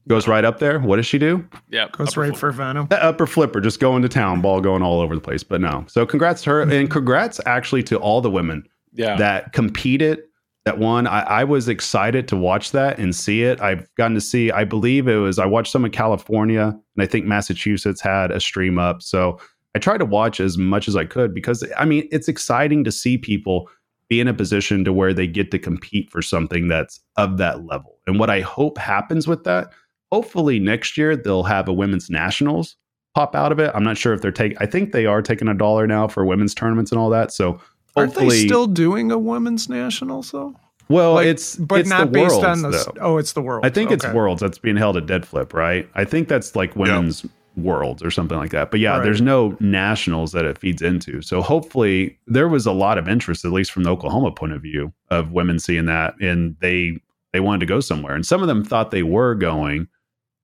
[0.07, 0.79] Goes right up there.
[0.81, 1.47] What does she do?
[1.71, 2.39] yeah Goes right flip.
[2.39, 2.87] for Venom.
[2.89, 5.43] That upper flipper, just going to town, ball going all over the place.
[5.43, 5.85] But no.
[5.89, 6.61] So congrats to her.
[6.63, 10.23] And congrats actually to all the women yeah that competed
[10.65, 11.07] that one.
[11.07, 13.61] I, I was excited to watch that and see it.
[13.61, 17.07] I've gotten to see, I believe it was, I watched some in California and I
[17.07, 19.03] think Massachusetts had a stream up.
[19.03, 19.39] So
[19.75, 22.93] I tried to watch as much as I could because I mean, it's exciting to
[22.93, 23.69] see people
[24.09, 27.65] be in a position to where they get to compete for something that's of that
[27.67, 27.99] level.
[28.07, 29.71] And what I hope happens with that,
[30.13, 32.77] hopefully next year they'll have a women's nationals
[33.15, 33.71] pop out of it.
[33.75, 36.25] I'm not sure if they're taking, I think they are taking a dollar now for
[36.25, 37.33] women's tournaments and all that.
[37.33, 37.61] So
[37.97, 40.55] Aren't they still doing a women's nationals though?
[40.89, 42.71] well, Like, it's But it's not the based worlds, on the.
[42.71, 42.93] though.
[43.01, 43.65] Oh, it's the world.
[43.65, 45.89] I think it's worlds that's being held at Dead Flip, right?
[45.95, 47.25] I think that's like women's
[47.57, 48.71] worlds or something like that.
[48.73, 49.05] But yeah, Right.
[49.05, 51.23] there's no nationals that it feeds into.
[51.23, 54.61] So hopefully there was a lot of interest, at least from the Oklahoma point of
[54.61, 56.99] view, of women seeing that, and they
[57.33, 58.15] they wanted to go somewhere.
[58.15, 59.87] And some of them thought they were going,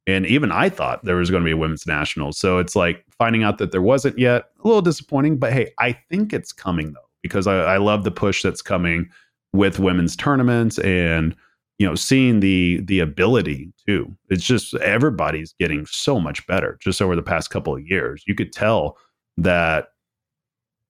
[0.07, 2.33] and even I thought there was going to be a women's national.
[2.33, 5.37] So it's like finding out that there wasn't yet, a little disappointing.
[5.39, 7.01] But hey, I think it's coming though.
[7.23, 9.09] Because I, I love the push that's coming
[9.53, 11.35] with women's tournaments and
[11.79, 14.15] you know seeing the the ability too.
[14.29, 18.23] It's just everybody's getting so much better just over the past couple of years.
[18.27, 18.97] You could tell
[19.39, 19.89] that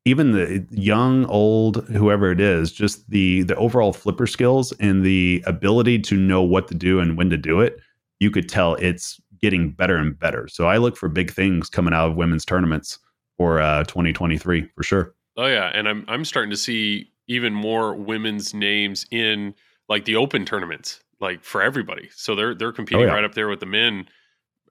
[0.04, 5.42] even the young, old, whoever it is, just the the overall flipper skills and the
[5.46, 7.78] ability to know what to do and when to do it,
[8.18, 10.48] you could tell it's getting better and better.
[10.48, 12.98] So I look for big things coming out of women's tournaments
[13.36, 15.14] for uh, 2023 for sure.
[15.40, 19.54] Oh yeah, and I'm I'm starting to see even more women's names in
[19.88, 22.10] like the open tournaments, like for everybody.
[22.14, 23.14] So they're they're competing Oh, yeah.
[23.14, 24.06] right up there with the men.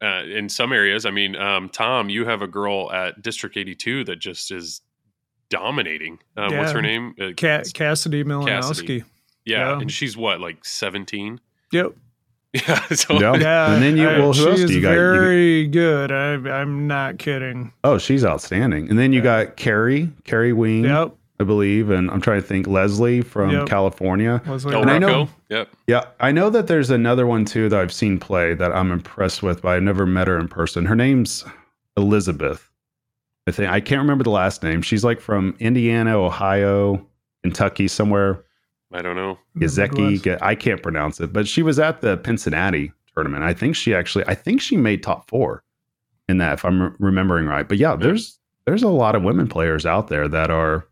[0.01, 4.03] Uh, in some areas, I mean, um, Tom, you have a girl at District 82
[4.05, 4.79] that just is
[5.49, 6.19] dominating.
[6.37, 7.15] Um, What's her name?
[7.19, 9.03] Uh, Ca- Cassidy Milanowski.
[9.43, 9.79] yeah, yeah.
[9.79, 11.41] and she's what, like 17?
[11.73, 11.95] Yep.
[12.67, 12.83] Yeah.
[12.87, 13.35] So Yeah.
[13.35, 13.73] Yeah.
[13.73, 14.91] And then you- well, who she else do you got?
[14.91, 16.11] You- Very good.
[16.11, 17.71] I, I'm not kidding.
[17.83, 18.89] Oh, she's outstanding.
[18.89, 21.15] And then you got Carrie, Carrie Wing, Yep.
[21.41, 23.67] I believe, and I'm trying to think Leslie from Yep.
[23.67, 24.41] California.
[24.47, 25.69] Was El And I know- Yep.
[25.87, 29.41] Yeah, I know that there's another one too that I've seen play that I'm impressed
[29.43, 30.85] with, but I've never met her in person.
[30.85, 31.45] Her name's
[31.97, 32.69] Elizabeth.
[33.47, 34.81] I think I can't remember the last name.
[34.81, 37.05] She's like from Indiana, Ohio,
[37.43, 38.43] Kentucky, somewhere.
[38.91, 39.37] I don't know.
[39.57, 40.37] Gazeki.
[40.41, 43.43] I can't pronounce it, but she was at the Cincinnati tournament.
[43.43, 45.63] I think she actually, I think she made top four
[46.27, 47.67] in that, if I'm re- remembering right.
[47.67, 48.01] But yeah, hmm.
[48.01, 50.87] there's there's a lot of women players out there that are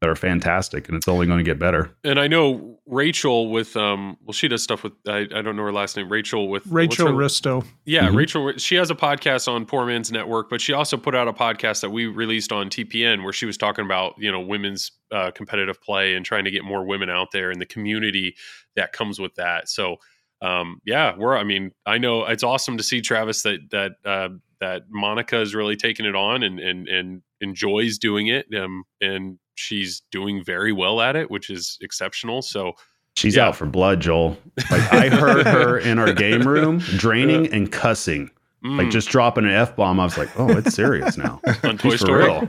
[0.00, 1.90] that are fantastic, and it's only going to get better.
[2.04, 5.62] And I know Rachel with um well she does stuff with I, I don't know
[5.62, 7.64] her last name Rachel with Rachel her- Risto.
[7.84, 8.16] Yeah, Mhm.
[8.16, 8.52] Rachel.
[8.56, 11.82] She has a podcast on Poor Man's Network, but she also put out a podcast
[11.82, 15.80] that we released on TPN where she was talking about you know women's uh, competitive
[15.82, 18.34] play and trying to get more women out there and the community
[18.76, 19.68] that comes with that.
[19.68, 19.96] So,
[20.40, 21.36] um, yeah, we're.
[21.36, 24.30] I mean, I know it's awesome to see Travis that that uh,
[24.60, 28.46] that Monica is really taking it on and and and enjoys doing it.
[28.58, 32.42] Um, and she's doing very well at it, which is exceptional.
[32.42, 32.72] So.
[33.16, 33.48] She's Yeah.
[33.48, 34.38] out for blood, Joel.
[34.70, 38.30] Like I heard her in our game room draining and cussing,
[38.62, 39.98] like mm, just dropping an f bomb.
[39.98, 41.40] I was like, oh, it's serious now.
[41.64, 42.24] on Toy for Story.
[42.24, 42.48] real.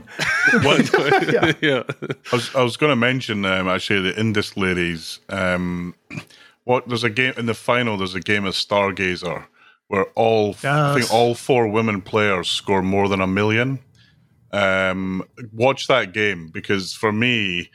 [1.32, 1.52] Yeah.
[1.60, 1.82] yeah.
[2.30, 5.18] I was, I was going to mention um, actually the Indisc ladies.
[5.28, 5.94] Um,
[6.64, 7.96] what there's a game in the final.
[7.96, 9.44] There's a game of Stargazer
[9.88, 13.80] where all I think all four women players score more than a million.
[14.52, 17.70] Um, watch that game because for me,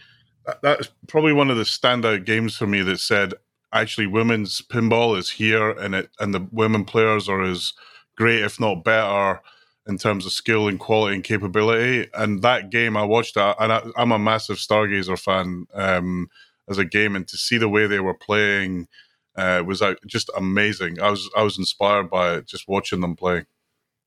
[0.61, 3.33] that's probably one of the standout games for me that said
[3.73, 7.73] actually women's pinball is here and it and the women players are as
[8.15, 9.41] great if not better
[9.87, 12.09] in terms of skill and quality and capability.
[12.13, 16.29] And that game, I watched that, and I, I'm a massive Stargazer fan um,
[16.69, 18.87] as a game, and to see the way they were playing
[19.37, 20.99] uh, was uh, just amazing.
[20.99, 23.45] I was I was inspired by it just watching them play.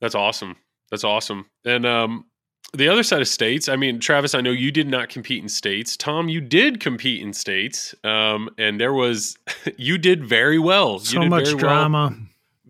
[0.01, 0.57] That's awesome.
[0.91, 1.47] That's awesome.
[1.65, 2.27] And um,
[2.73, 5.49] the other side of states, I mean, Travis, I know you did not compete in
[5.49, 5.97] states.
[5.97, 7.95] Tom, you did compete in states.
[8.05, 9.37] Um, and there was,
[9.77, 10.95] you did very well.
[10.95, 12.17] you So did much very well- drama.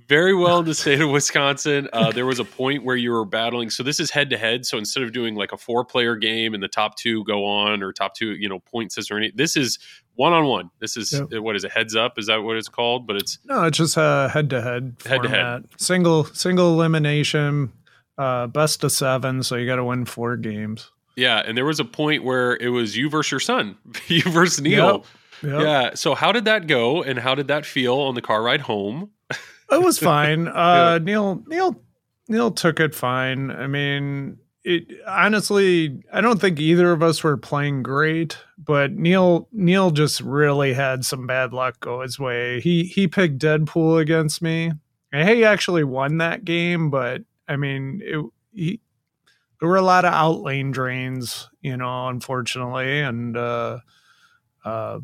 [0.08, 1.88] very well in the state of Wisconsin.
[1.92, 3.68] Uh, there was a point where you were battling.
[3.68, 4.64] So this is head to head.
[4.64, 7.82] So instead of doing like a four player game and the top two go on
[7.82, 9.78] or top two, you know, point system or anything, this is
[10.14, 10.70] one on one.
[10.80, 11.42] This is Yep.
[11.42, 11.72] what is it?
[11.72, 12.18] Heads up?
[12.18, 13.06] Is that what it's called?
[13.06, 15.66] But it's No, it's just a head to head Head-to-head.
[15.76, 17.72] Single single elimination,
[18.20, 19.42] uh, best of seven.
[19.42, 20.90] So you got to win four games.
[21.16, 21.42] yeah.
[21.44, 23.76] And there was a point where it was you versus your son,
[24.08, 25.04] you versus Neil.
[25.42, 25.52] Yep.
[25.52, 25.62] Yep.
[25.62, 25.94] Yeah.
[25.94, 29.10] So how did that go, and how did that feel on the car ride home?
[29.70, 30.48] It was fine.
[30.48, 31.80] Uh, Neil Neil
[32.28, 33.50] Neil took it fine.
[33.50, 39.48] I mean, it honestly, I don't think either of us were playing great, but Neil
[39.52, 42.60] Neil just really had some bad luck go his way.
[42.60, 44.72] He he picked Deadpool against me,
[45.10, 46.90] and he actually won that game.
[46.90, 48.80] But I mean, it he
[49.58, 53.80] there were a lot of outlane drains, you know, unfortunately, and uh,
[54.64, 55.00] uh,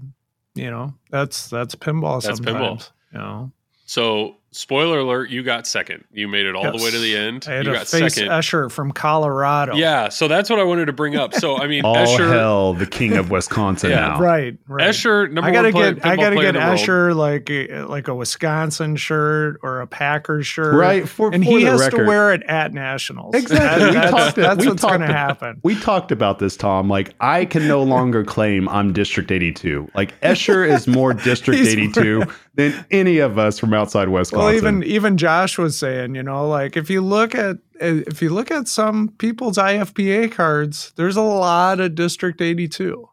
[0.55, 2.23] you know that's that's pinball.
[2.23, 2.45] That's pinball.
[2.55, 3.53] sometimes, You know.
[3.85, 6.05] So spoiler alert, you got second.
[6.13, 7.45] You made it all the way to the end.
[7.49, 8.31] I had you to got face second.
[8.31, 9.75] Escher from Colorado.
[9.75, 10.09] Yeah.
[10.09, 11.35] So that's what I wanted to bring up.
[11.35, 14.21] So I mean, All Escher, hell, the king of Wisconsin Yeah, now.
[14.21, 14.89] right, right.
[14.89, 16.79] Escher, number I gotta one player, get I gotta player get in the world.
[16.81, 21.51] Escher like a, like a Wisconsin shirt or a Packers shirt, Right, for- and for
[21.51, 21.99] he the has record.
[21.99, 23.35] to wear it at nationals.
[23.35, 23.59] Exactly.
[23.85, 25.61] That- We that's talked- that's what's gonna about- happen.
[25.63, 26.89] We talked about this, Tom.
[26.89, 29.91] Like, I can no longer claim I'm District 82.
[29.95, 32.23] Like, Escher is more District He's 82
[32.55, 34.46] than any of us from outside Wisconsin.
[34.47, 38.31] Well, even even Josh was saying, you know, like if you look at if you
[38.31, 43.09] look at some people's IFPA cards, there's a lot of District 82.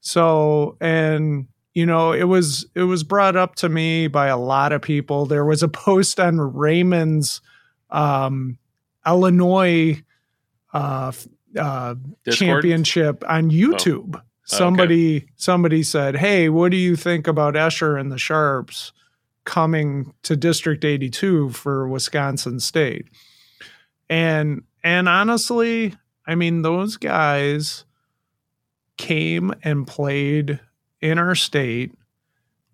[0.00, 4.72] So, and you know, it was it was brought up to me by a lot
[4.72, 5.26] of people.
[5.26, 7.40] There was a post on Raymond's
[7.90, 8.58] um,
[9.06, 10.02] Illinois
[10.72, 11.12] uh,
[11.58, 11.94] uh,
[12.30, 14.20] championship on YouTube.
[14.44, 18.92] somebody somebody said, "Hey, what do you think about Escher and the Sharpes
[19.44, 23.08] coming to District 82 for Wisconsin State?"
[24.08, 25.94] And and honestly,
[26.26, 27.84] I mean, those guys
[28.96, 30.60] came and played
[31.00, 31.92] in our state.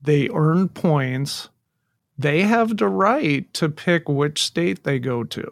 [0.02, 1.48] They earned points.
[2.18, 5.50] They have the right to pick which state they go to.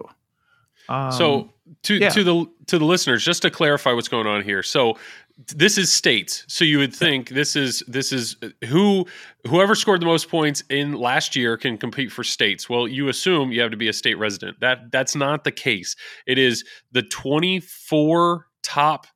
[0.89, 1.51] Um, so
[1.85, 2.09] to yeah.
[2.11, 4.63] to the to the listeners, just to clarify what's going on here.
[4.63, 4.99] So
[5.37, 6.45] this is states.
[6.49, 8.37] So you would think this is this is
[8.69, 9.07] who
[9.47, 12.69] whoever scored the most points in last year can compete for states.
[12.69, 14.61] Well, you assume you have to be a state resident.
[14.61, 15.97] That that's not the case.
[16.27, 19.07] It is the 24 top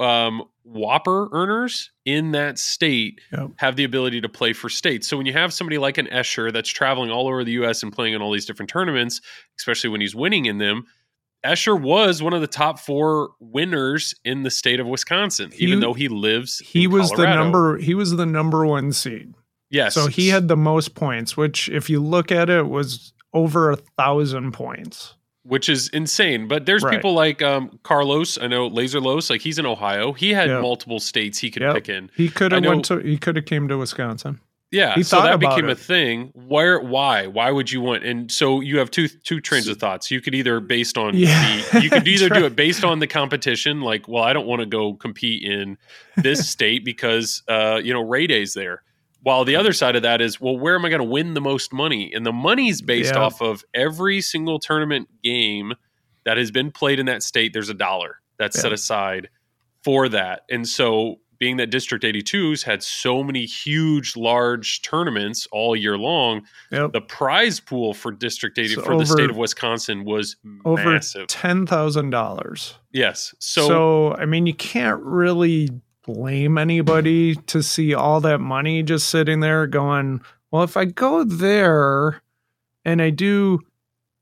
[0.00, 3.50] um, WPPR earners in that state Yep.
[3.56, 5.08] have the ability to play for states.
[5.08, 7.82] So when you have somebody like an Escher that's traveling all over the U.S.
[7.82, 9.20] and playing in all these different tournaments,
[9.58, 10.86] especially when he's winning in them,
[11.46, 15.80] Escher was one of the top four winners in the state of Wisconsin, He- even
[15.80, 16.58] though he lives.
[16.58, 19.34] he was the number he was the number one seed.
[19.70, 23.70] Yes, So he had the most points, which if you look at it was over
[23.70, 25.14] a thousand points.
[25.44, 26.46] which is insane.
[26.46, 26.94] But there's Right.
[26.96, 28.36] people like um, Carlos.
[28.38, 29.30] I know Laserlos.
[29.30, 30.12] Like he's in Ohio.
[30.12, 30.60] He had Yep.
[30.60, 31.74] multiple states he could Yep.
[31.74, 32.10] pick in.
[32.14, 34.40] He could have went to he could have came to Wisconsin.
[34.70, 36.30] Yeah, He so that became a thing.
[36.34, 38.04] Where, why, why would you want?
[38.04, 40.10] And so you have two two trains of thoughts.
[40.10, 41.62] You could either based on Yeah.
[41.72, 44.60] the, you could either do it based on the competition, like, well, I don't want
[44.60, 45.78] to go compete in
[46.18, 48.82] this state because uh, you know Ray Day's there.
[49.22, 51.40] While the other side of that is, well, where am I going to win the
[51.40, 52.12] most money?
[52.14, 53.20] And the money's based Yeah.
[53.22, 55.72] off of every single tournament game
[56.24, 57.52] that has been played in that state.
[57.54, 58.62] There's a dollar that's Yeah.
[58.62, 59.28] set aside
[59.82, 60.42] for that.
[60.50, 66.42] And so, being that District 82's had so many huge, large tournaments all year long,
[66.72, 66.92] Yep.
[66.92, 71.28] the prize pool for District 80 So for the state of Wisconsin was Over massive.
[71.28, 72.74] ten thousand dollars.
[72.92, 73.34] yes.
[73.38, 75.68] So, So, I mean, you can't really
[76.04, 80.20] blame anybody to see all that money just sitting there going,
[80.50, 82.22] well, if I go there
[82.84, 83.60] and I do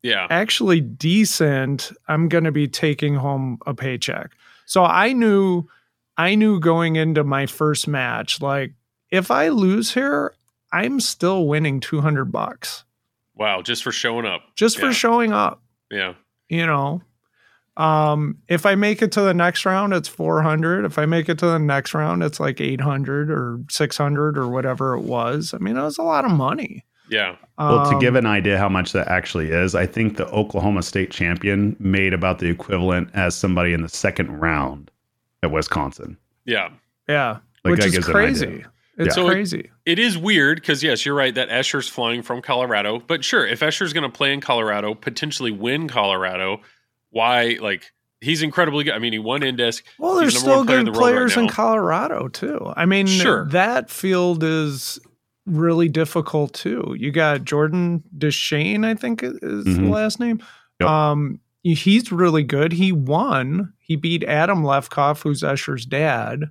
[0.02, 0.26] yeah.
[0.28, 4.32] actually decent, I'm going to be taking home a paycheck.
[4.66, 5.68] So I knew
[6.18, 8.72] I knew going into my first match like
[9.10, 10.34] if I lose here,
[10.72, 12.84] I'm still winning 200 bucks
[13.34, 13.60] Wow.
[13.62, 14.42] Just for showing up.
[14.56, 16.14] just for showing up, Yeah.
[16.48, 17.02] you know.
[17.76, 20.84] Um if I make it to the next round it's 400.
[20.86, 24.94] If I make it to the next round it's like 800 or 600 or whatever
[24.94, 25.52] it was.
[25.52, 26.84] I mean, it was a lot of money.
[27.10, 27.36] Yeah.
[27.58, 30.82] Well, to Um, give an idea how much that actually is, I think the Oklahoma
[30.82, 34.90] State champion made about the equivalent as somebody in the second round
[35.42, 36.16] at Wisconsin.
[36.44, 36.70] Yeah.
[37.08, 38.46] yeah, Like, which that is gives an crazy.
[38.46, 38.70] idea.
[38.98, 39.70] It's So it- crazy.
[39.84, 42.98] It is weird because yes, you're right that Escher's flying from Colorado.
[43.06, 46.62] But sure, if Escher's going to play in Colorado, potentially win Colorado,
[47.10, 47.58] why?
[47.60, 48.94] Like he's incredibly good.
[48.94, 49.82] I mean, he won Indisc.
[49.98, 51.48] Well, there's the still number one player in good the world right players in.
[51.48, 52.72] Colorado too.
[52.74, 53.46] I mean, Sure.
[53.50, 54.98] that field is
[55.44, 56.94] really difficult too.
[56.98, 59.34] You got Jordan Deshane, I think is
[59.64, 59.90] the Mhm.
[59.90, 60.40] last name.
[60.80, 60.88] Yep.
[60.88, 61.40] Um,
[61.74, 62.72] he's really good.
[62.72, 63.72] He won.
[63.78, 66.44] He beat Adam Lefkoff, who's Escher's dad.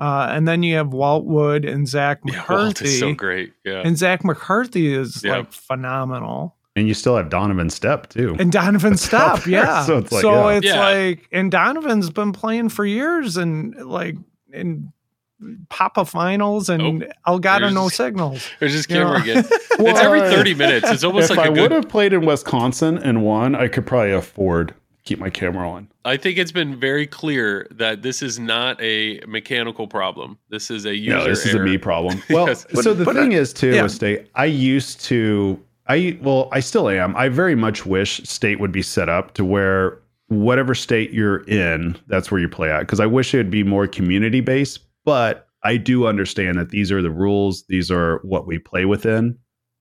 [0.00, 2.84] Uh, and then you have Walt Wood and Zach Yeah, Walt McCarthy.
[2.84, 3.52] is so great.
[3.64, 3.82] Yeah.
[3.84, 5.38] and Zach McCarthy is Yeah.
[5.38, 6.56] like phenomenal.
[6.76, 8.36] And you still have Donovan Step too.
[8.38, 9.84] And Donovan That's top yeah.
[9.84, 10.56] So it's like, so yeah.
[10.56, 10.80] it's Yeah.
[10.88, 14.14] like, and Donovan's been playing for years and like
[14.52, 14.92] in
[15.70, 18.48] PAPA finals and Elgato There's- no signals.
[18.60, 19.04] There's his You know?
[19.14, 19.44] camera again.
[19.80, 20.90] It's every uh, 30 minutes.
[20.90, 21.70] It's almost if like I a would good.
[21.70, 24.74] have played in Wisconsin and won, I could probably afford to
[25.04, 25.88] keep my camera on.
[26.04, 30.36] I think it's been very clear that this is not a mechanical problem.
[30.50, 32.20] This is a user No, this is a me problem.
[32.30, 32.66] Well, Yes.
[32.82, 33.82] so the But- thing is too yeah.
[33.84, 37.14] with state, I used to, I well, I still am.
[37.14, 41.96] I very much wish state would be set up to where whatever state you're in,
[42.08, 42.80] that's where you play at.
[42.80, 44.80] Because I wish it would be more community based.
[45.04, 47.64] But I do understand that these are the rules.
[47.68, 49.38] These are what we play within,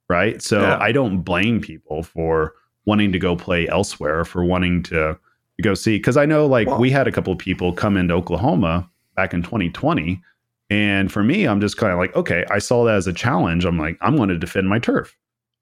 [0.10, 0.42] right?
[0.42, 0.78] So Yeah.
[0.80, 2.54] I don't blame people for
[2.86, 5.18] wanting to go play elsewhere, for wanting to
[5.62, 5.98] go see.
[5.98, 9.44] Because I know, like, we had a couple of people come into Oklahoma back in
[9.44, 10.22] 2020
[10.70, 13.64] and for me, I'm just kind of like, okay, I saw that as a challenge.
[13.66, 15.16] I'm like, I'm going to defend my turf,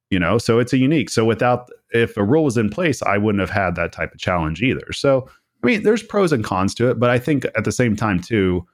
[0.10, 0.38] you know?
[0.38, 1.10] So it's a unique.
[1.10, 4.20] So without, if a rule was in place, I wouldn't have had that type of
[4.20, 4.92] challenge either.
[4.94, 5.30] So,
[5.64, 8.20] I mean, there's pros and cons to it, but I think at the same time,
[8.20, 8.66] too,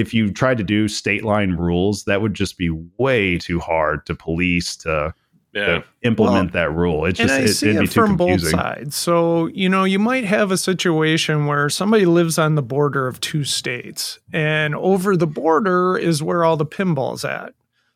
[0.00, 4.06] if you tried to do state line rules, that would just be way too hard
[4.06, 5.14] to police to,
[5.52, 5.66] Yeah.
[5.66, 7.04] to implement that rule.
[7.06, 8.96] It's and just, I it, see it'd be it too from both sides.
[8.96, 13.20] So, you know, you might have a situation where somebody lives on the border of
[13.20, 17.52] two states, and over the border is where all the pinball's at.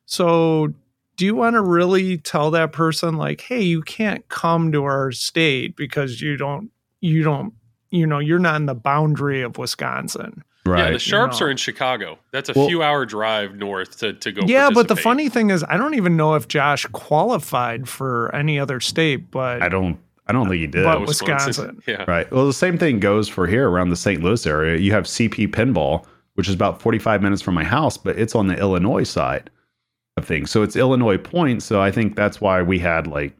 [0.07, 0.75] So,
[1.17, 5.13] do you want to really tell that person like, "Hey, you can't come to our
[5.13, 7.55] state because you don't you don't,
[7.91, 10.85] you know, you're not in the boundary of Wisconsin." Right.
[10.87, 11.47] Yeah, the Sharpes know.
[11.47, 12.19] are in Chicago.
[12.31, 14.43] That's a Well- few hour drive north to, to go.
[14.47, 18.59] yeah, but the funny thing is, I don't even know if Josh qualified for any
[18.59, 19.99] other state, but I don't.
[20.27, 20.85] I don't think he did.
[20.85, 21.83] But- Wisconsin.
[21.87, 22.05] Yeah.
[22.09, 22.31] Right.
[22.33, 24.23] Well, the same thing goes for here around the St.
[24.23, 24.79] Louis area.
[24.79, 28.47] You have CP Pinball, which is about 45 minutes from my house, but it's on
[28.47, 29.51] the Illinois side
[30.17, 30.51] of things.
[30.51, 31.63] So it's Illinois Point.
[31.63, 33.35] So I think that's why we had like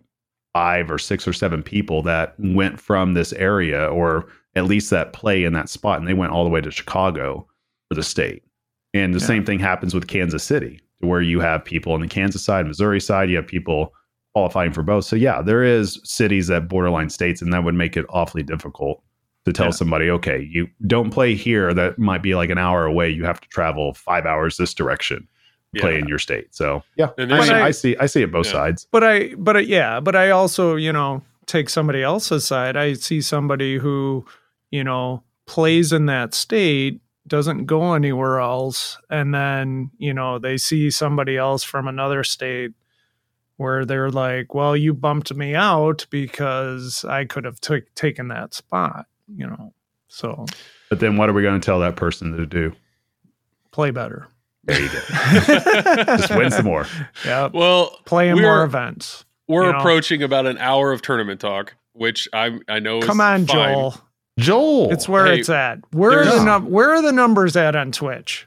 [0.53, 4.27] five or six or seven people that went from this area or
[4.57, 7.47] at least that play in that spot and they went all the way to Chicago
[7.89, 8.43] for the state.
[8.93, 9.27] And the Yeah.
[9.27, 13.01] same thing happens with Kansas City, where you have people on the Kansas side, Missouri
[13.01, 13.93] side, you have people
[14.35, 15.05] qualifying for both.
[15.05, 19.03] So yeah, there is cities that borderline states, and that would make it awfully difficult
[19.45, 19.71] to tell Yeah.
[19.73, 21.75] somebody, okay, you don't play here.
[21.75, 23.11] That might be like an hour away.
[23.11, 25.29] You have to travel five hours this direction
[25.75, 25.99] to play Yeah.
[25.99, 26.55] in your state.
[26.55, 27.97] So yeah, I, there's- mean, I- I see.
[27.99, 28.53] I see it both Yeah.
[28.53, 28.87] sides.
[28.91, 32.77] but I, but I, yeah, but I also, you know, take somebody else's side.
[32.77, 34.25] I see somebody who,
[34.75, 40.57] you know, plays in that state, doesn't go anywhere else, and then, you know, they
[40.57, 42.73] see somebody else from another state
[43.57, 48.53] where they're like, well, you bumped me out because I could have took taken that
[48.53, 49.73] spot, you know.
[50.09, 50.45] So
[50.91, 52.73] But then what are we going to tell that person to do?
[53.71, 54.27] play better.
[54.65, 54.99] There you go.
[56.17, 56.87] Just win some more.
[57.25, 57.49] Yeah.
[57.53, 59.25] Well, Play in we're- more events.
[59.47, 59.79] we're you know.
[59.79, 62.99] approaching about an hour of tournament talk, which I I know.
[62.99, 63.75] is Come on, fine.
[63.75, 63.95] Joel.
[64.39, 64.91] Joel.
[64.93, 65.79] It's where Hey, it's at.
[65.93, 68.47] Where are the num- where are the numbers at on Twitch?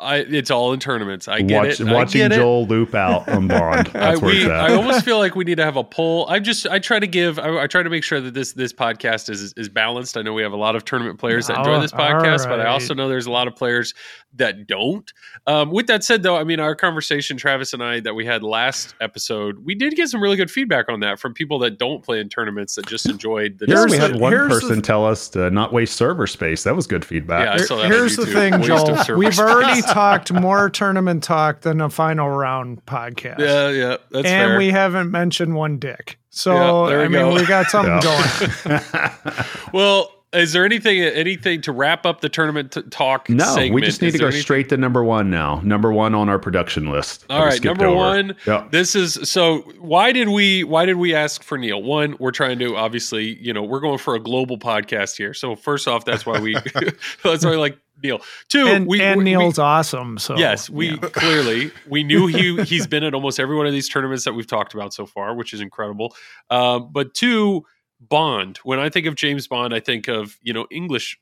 [0.00, 1.28] I it's all in tournaments.
[1.28, 1.88] I get Watch, it.
[1.88, 2.36] I watching get it.
[2.36, 3.90] Joel loop out on Bond.
[3.94, 6.26] I, where we, it's I almost feel like we need to have a poll.
[6.28, 8.72] I just I try to give I, I try to make sure that this this
[8.72, 10.16] podcast is is balanced.
[10.16, 12.66] I know we have a lot of tournament players that enjoy this podcast, but I
[12.66, 13.92] also know there's a lot of players
[14.34, 15.12] that don't.
[15.46, 18.42] Um, with that said, though, I mean our conversation, Travis and I, that we had
[18.42, 22.02] last episode, we did get some really good feedback on that from people that don't
[22.02, 23.66] play in tournaments that just enjoyed the.
[23.66, 26.62] Yeah, Here's we had one here's the- person tell us to not waste server space.
[26.62, 27.44] That was good feedback.
[27.46, 29.18] Yeah, I saw that on Here's the thing, Joel.
[29.18, 33.38] We've already talked more tournament talk than a final round podcast.
[33.38, 34.58] Yeah, yeah, that's and fair.
[34.58, 36.18] we haven't mentioned one dick.
[36.30, 37.34] So Yeah, there I we mean, go.
[37.34, 38.80] we got something Yeah.
[39.24, 39.44] going.
[39.72, 43.28] well, is there anything anything to wrap up the tournament t- talk?
[43.28, 43.74] no, segment?
[43.74, 45.60] we just need Is to go anything- straight to number one now.
[45.64, 47.26] Number one on our production list.
[47.26, 47.96] that All we right, skipped number over.
[47.96, 48.36] one.
[48.46, 48.68] Yeah.
[48.70, 49.62] This is so.
[49.80, 50.62] Why did we?
[50.62, 51.82] Why did we ask for Neil?
[51.82, 55.34] One, we're trying to obviously, you know, we're going for a global podcast here.
[55.34, 56.54] So first off, that's why we.
[57.24, 58.20] that's why we like Neil.
[58.48, 60.18] Two, and we and we- Neil's awesome.
[60.18, 60.96] So Yes, we yeah.
[61.12, 64.46] clearly we knew he he's been at almost every one of these tournaments that we've
[64.46, 66.14] talked about so far, which is incredible.
[66.50, 67.64] Um, but two,
[68.00, 68.58] Bond.
[68.64, 71.18] When I think of James Bond, I think of you know English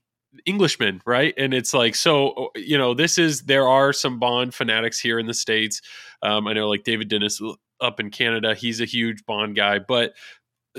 [0.46, 1.34] Englishmen, right?
[1.36, 5.26] And it's like so you know this is there are some Bond fanatics here in
[5.26, 5.80] the states.
[6.22, 7.40] Um, I know like David Dennis
[7.80, 10.14] up in Canada, he's a huge Bond guy, but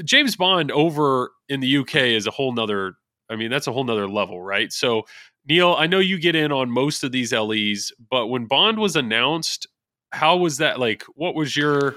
[0.03, 2.95] James Bond over in the UK is a whole nother.
[3.29, 4.71] I mean, that's a whole nother level, right?
[4.71, 5.03] So
[5.47, 8.95] Neil, I know you get in on most of these LEs, but when Bond was
[8.95, 9.67] announced,
[10.11, 11.03] how was that like?
[11.15, 11.95] What was your?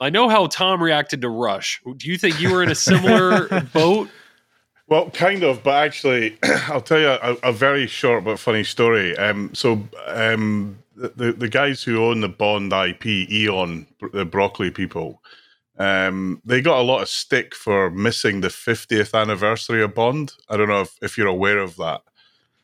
[0.00, 1.80] I know how Tom reacted to Rush.
[1.96, 4.10] Do you think you were in a similar boat?
[4.88, 9.16] Well, kind of, but actually, I'll tell you a, a very short but funny story.
[9.16, 15.22] Um, so, um, the, the guys who own the Bond IP, Eon, the Broccoli people,
[15.78, 20.32] um, they got a lot of stick for missing the 50th anniversary of Bond.
[20.48, 22.02] I don't know if, if you're aware of that.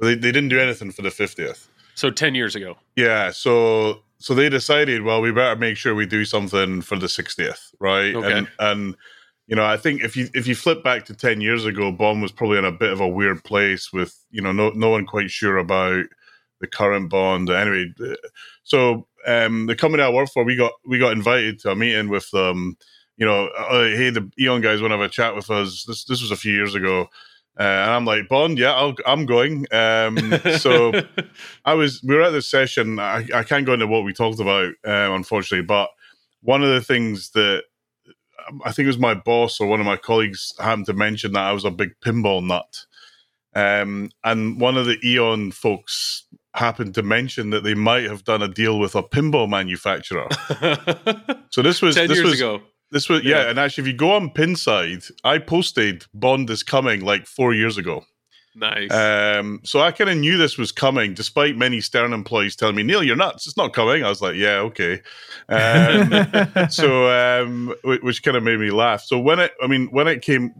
[0.02, 1.68] They, they didn't do anything for the 50th.
[1.94, 2.76] So ten years ago.
[2.96, 7.06] Yeah, so so they decided, well, we better make sure we do something for the
[7.06, 8.14] 60th, right?
[8.14, 8.32] Okay.
[8.32, 8.96] And and
[9.46, 12.20] you know, I think if you if you flip back to 10 years ago, Bond
[12.20, 15.06] was probably in a bit of a weird place with, you know, no no one
[15.06, 16.06] quite sure about
[16.60, 17.50] the current Bond.
[17.50, 17.92] Anyway,
[18.64, 22.08] so um the company I work for, we got we got invited to a meeting
[22.08, 22.76] with them.
[23.18, 25.84] You know, uh, hey, the Eon guys want to have a chat with us.
[25.84, 27.08] This this was a few years ago.
[27.58, 29.66] Uh, and I'm like, Bond, yeah, I'll, I'm going.
[29.72, 30.92] Um, so
[31.64, 32.98] I was we were at this session.
[32.98, 35.90] I, I can't go into what we talked about, uh, unfortunately, but
[36.40, 37.64] one of the things that
[38.48, 41.32] um, I think it was my boss or one of my colleagues happened to mention
[41.32, 42.86] that I was a big pinball nut.
[43.54, 46.24] Um, and one of the Eon folks
[46.54, 50.28] happened to mention that they might have done a deal with a pinball manufacturer.
[51.52, 52.62] So this was ten this years was ago.
[52.92, 53.42] This was yeah.
[53.42, 53.50] Yeah.
[53.50, 57.78] and actually, if you go on Pinside, I posted Bond is coming like four years
[57.78, 58.04] ago.
[58.54, 58.92] Nice.
[58.92, 62.82] Um, so I kind of knew this was coming, despite many Stern employees telling me,
[62.82, 63.46] "Neil, you're nuts.
[63.46, 65.00] It's not coming." I was like, "Yeah, okay."
[65.48, 69.02] Um, so, um, which kind of made me laugh.
[69.02, 70.52] So when it, I mean, when it came,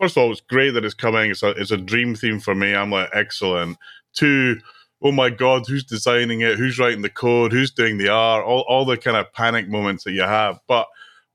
[0.00, 1.32] first of all, it's great that it's coming.
[1.32, 2.76] It's a, it's a dream theme for me.
[2.76, 3.76] I'm like, excellent.
[4.14, 4.60] Two,
[5.02, 6.58] oh my god, who's designing it?
[6.58, 7.52] Who's writing the code?
[7.52, 8.44] Who's doing the art?
[8.44, 10.60] All, all the kind of panic moments that you have.
[10.68, 10.86] But,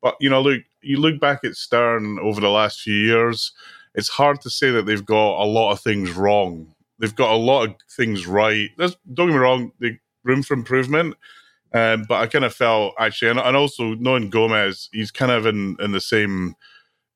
[0.01, 3.51] but you know, look, you look back at Stern over the last few years.
[3.95, 7.37] It's hard to say that they've got a lot of things wrong they've got a
[7.37, 8.69] lot of things right.
[8.77, 11.15] There's, don't get me wrong, the room for improvement.
[11.73, 15.45] Um, but I kind of felt actually, and, and also knowing Gomez, he's kind of
[15.45, 16.55] in in the same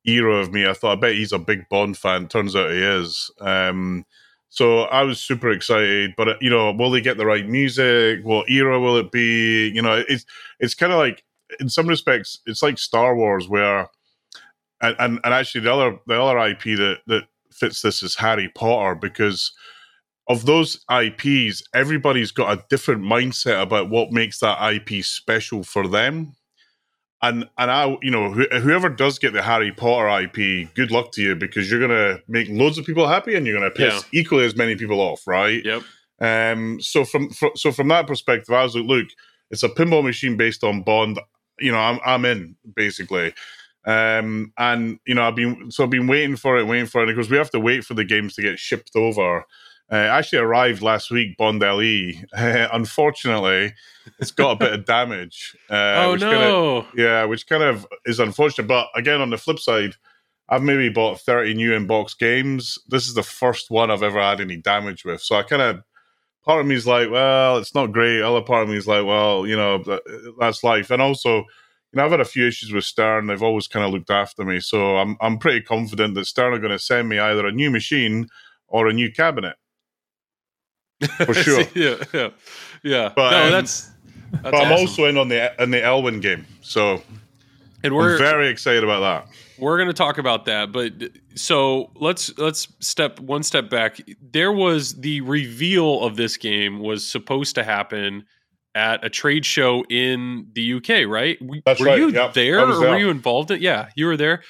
[0.06, 0.68] era of me.
[0.68, 2.28] I thought, I bet he's a big Bond fan.
[2.28, 3.32] Turns out he is.
[3.40, 4.06] Um,
[4.50, 8.20] so I was super excited, but you know, will they get the right music?
[8.24, 9.70] What era will it be?
[9.70, 10.26] You know, it's
[10.60, 11.24] it's kind of like
[11.60, 13.90] in some respects, it's like Star Wars, where
[14.82, 18.50] and, and and actually the other the other IP that that fits this is Harry
[18.56, 19.52] Potter because
[20.28, 25.88] of those IPs, everybody's got a different mindset about what makes that IP special for
[25.88, 26.34] them.
[27.22, 31.12] And and I, you know, wh- whoever does get the Harry Potter IP, good luck
[31.14, 34.46] to you because you're gonna make loads of people happy and you're gonna piss equally
[34.46, 35.64] as many people off, right?
[35.64, 35.84] Yep.
[36.20, 39.08] Um, so from fr- so from that perspective, I was like, look,
[39.52, 41.20] it's a pinball machine based on Bond.
[41.62, 43.34] You know, I'm I'm in basically.
[43.86, 47.08] Um, and you know, I've been so I've been waiting for it, waiting for it
[47.08, 49.46] because we have to wait for the games to get shipped over.
[49.92, 52.12] Uh, actually arrived last week, Bond LE.
[52.34, 53.74] unfortunately,
[54.20, 55.56] it's got a bit of damage.
[55.70, 56.86] Uh, oh which kinda- no!
[56.96, 58.68] yeah, which kind of is unfortunate.
[58.68, 59.96] But again, on the flip side,
[60.48, 62.78] I've maybe bought 30 new in-box games.
[62.88, 65.22] This is the first one I've ever had any damage with.
[65.22, 65.82] So I kind of,
[66.44, 68.22] part of me is like, well, it's not great.
[68.22, 70.90] Other part of me is like, well, you know, that- that's life.
[70.92, 71.46] And also, you
[71.98, 73.28] know, I've had a few issues with Stern.
[73.28, 74.60] They've always kind of looked after me.
[74.60, 77.70] So I'm, I'm pretty confident that Stern are going to send me either a new
[77.70, 78.28] machine
[78.68, 79.56] or a new cabinet.
[81.26, 81.64] For sure.
[81.76, 82.30] yeah, yeah,
[82.84, 83.12] yeah.
[83.16, 83.92] But, no, um, that's.
[84.32, 86.46] that's but I'm also in on the in the Elwin game.
[86.62, 87.02] So
[87.84, 89.36] and we're I'm very excited about that.
[89.62, 90.92] We're going to talk about that but
[91.36, 94.00] so let's let's step one step back
[94.32, 98.26] there was the reveal of this game was supposed to happen
[98.76, 102.34] at a trade show in the UK right That's were right, you yep.
[102.34, 102.90] there or there.
[102.92, 104.42] were you involved in yeah you were there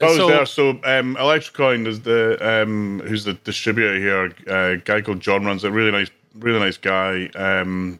[0.00, 0.44] I was So- there.
[0.46, 4.30] So um, Electrocoin is the um, who's the distributor here.
[4.46, 7.30] Uh, a guy called John runs a really nice, really nice guy.
[7.34, 7.98] Um,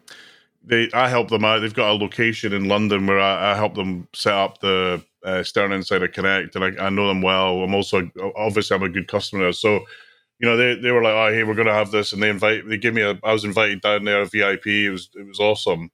[0.67, 1.59] they I help them out.
[1.59, 5.43] They've got a location in London where I, I help them set up the uh,
[5.43, 7.63] Stern Insider Connect, and I, I know them well.
[7.63, 9.51] I'm also obviously I'm a good customer.
[9.53, 9.79] So
[10.39, 12.67] you know they, they were like, oh hey, we're gonna have this, and they invite
[12.67, 13.17] they give me a.
[13.23, 14.67] I was invited down there, a VIP.
[14.67, 15.89] It was it was awesome.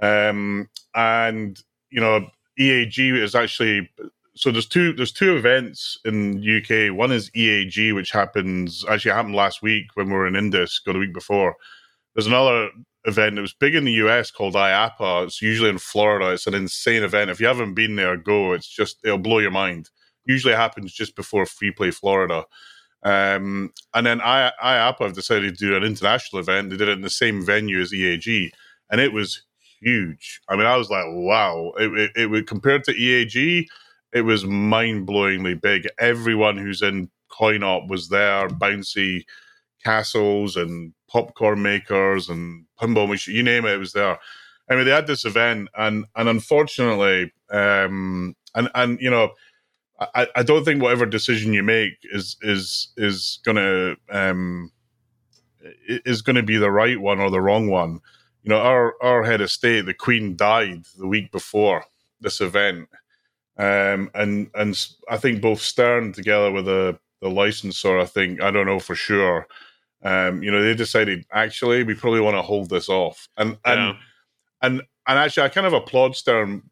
[0.00, 1.60] Um, and
[1.90, 3.90] you know EAG is actually
[4.34, 6.96] so there's two there's two events in UK.
[6.96, 10.92] One is EAG, which happens actually happened last week when we were in Indisc, or
[10.92, 11.56] the week before.
[12.14, 12.70] There's another
[13.04, 15.24] event It was big in the US called IAAPA.
[15.24, 16.30] It's usually in Florida.
[16.30, 17.30] It's an insane event.
[17.30, 18.52] If you haven't been there, go.
[18.52, 19.90] It's just it'll blow your mind.
[20.24, 22.44] Usually happens just before Free Play Florida.
[23.02, 26.70] Um, and then I, IAAPA have decided to do an international event.
[26.70, 28.52] They did it in the same venue as EAG,
[28.90, 29.42] and it was
[29.80, 30.40] huge.
[30.48, 31.72] I mean, I was like, wow.
[31.78, 33.66] It, it, it compared to EAG,
[34.12, 35.88] it was mind blowingly big.
[35.98, 39.24] Everyone who's in coin op was there, bouncy
[39.84, 44.18] castles and popcorn makers and pinball machine, you name it, it was there.
[44.70, 49.32] I mean, they had this event, and and unfortunately, um, and and you know,
[50.14, 54.70] I, I don't think whatever decision you make is is is gonna um
[55.88, 58.00] is gonna be the right one or the wrong one.
[58.42, 61.84] You know, our our head of state, the Queen, died the week before
[62.20, 62.88] this event,
[63.58, 68.50] um, and and I think both Stern together with the the licensor, I think I
[68.50, 69.46] don't know for sure.
[70.04, 73.80] Um, you know, they decided actually we probably want to hold this off, and and
[73.80, 73.92] Yeah.
[74.62, 76.62] and and actually I kind of applaud Stern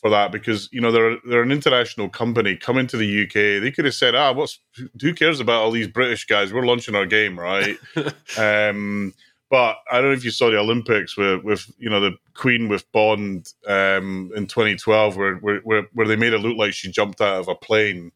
[0.00, 3.60] for that because you know they're they're an international company coming to the UK.
[3.62, 4.60] They could have said, ah, what's
[5.00, 6.52] who cares about all these British guys?
[6.52, 7.76] We're launching our game, right?
[8.38, 9.12] um,
[9.50, 12.68] but I don't know if you saw the Olympics with with you know the Queen
[12.68, 16.90] with Bond um, in 2012, where, where where where they made it look like she
[16.90, 18.12] jumped out of a plane.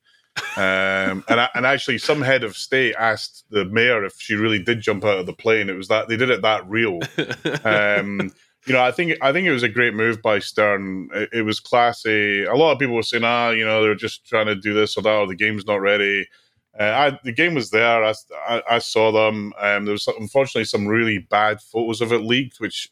[0.56, 4.58] Um, and I- and actually, some head of state asked the mayor if she really
[4.58, 5.68] did jump out of the plane.
[5.68, 7.00] It was that they did it that real.
[7.64, 8.32] Um,
[8.66, 11.08] you know, I think I think it was a great move by Stern.
[11.12, 12.44] It, it was classy.
[12.44, 14.96] A lot of people were saying, ah, you know, they're just trying to do this
[14.96, 16.28] or that, or the game's not ready.
[16.78, 18.04] Uh, I, the game was there.
[18.04, 18.14] I,
[18.48, 19.52] I, I saw them.
[19.58, 22.88] Um, there was unfortunately some really bad photos of it leaked, which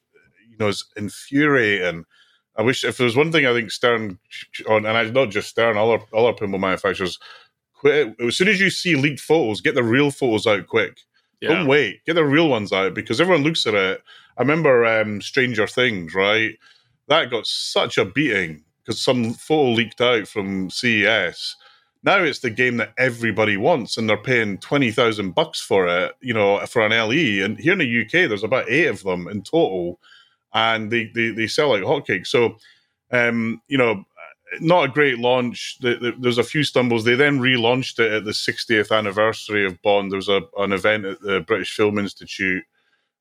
[0.51, 2.05] you know is infuriating.
[2.61, 4.19] I wish if there was one thing I think Stern
[4.69, 7.19] on, and I, not just Stern, other other pinball manufacturers,
[7.73, 8.15] quit.
[8.21, 10.99] As soon as you see leaked photos, get the real photos out quick.
[11.41, 11.49] yeah.
[11.55, 12.05] Don't wait.
[12.05, 14.03] Get the real ones out because everyone looks at it.
[14.37, 16.59] I remember um, Stranger Things, right?
[17.09, 21.57] That got such a beating because some photo leaked out from CES.
[22.03, 26.13] Now it's the game that everybody wants, and they're paying twenty thousand bucks for it.
[26.21, 27.43] You know, for an LE.
[27.43, 29.99] And here in the UK, there's about eight of them in total,
[30.55, 32.29] and they they, they sell like hotcakes.
[32.29, 32.57] So,
[33.11, 34.05] um, you know,
[34.61, 35.79] not a great launch.
[35.81, 37.05] The, the, there's a few stumbles.
[37.05, 40.11] They then relaunched it at the 60th anniversary of Bond.
[40.11, 42.65] There was a, an event at the British Film Institute.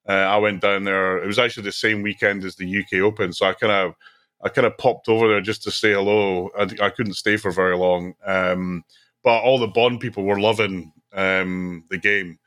[0.08, 1.22] Uh, I went down there.
[1.22, 3.96] It was actually the same weekend as the UK Open, so I kind of
[4.42, 6.50] I kind of popped over there just to say hello.
[6.58, 8.84] I, I couldn't stay for very long, um,
[9.24, 12.40] but all the Bond people were loving um, the game,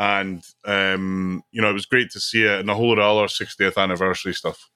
[0.00, 3.18] and um, you know it was great to see it and a whole lot of
[3.18, 4.70] other 60th anniversary stuff.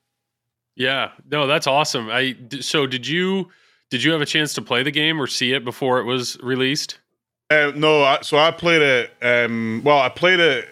[0.77, 2.11] Yeah, no, that's awesome.
[2.11, 3.49] I so did you
[3.91, 6.39] did you have a chance to play the game or see it before it was
[6.43, 6.99] released?
[7.51, 9.13] Uh, no, I, so I played it.
[9.23, 10.69] Um, well, I played it.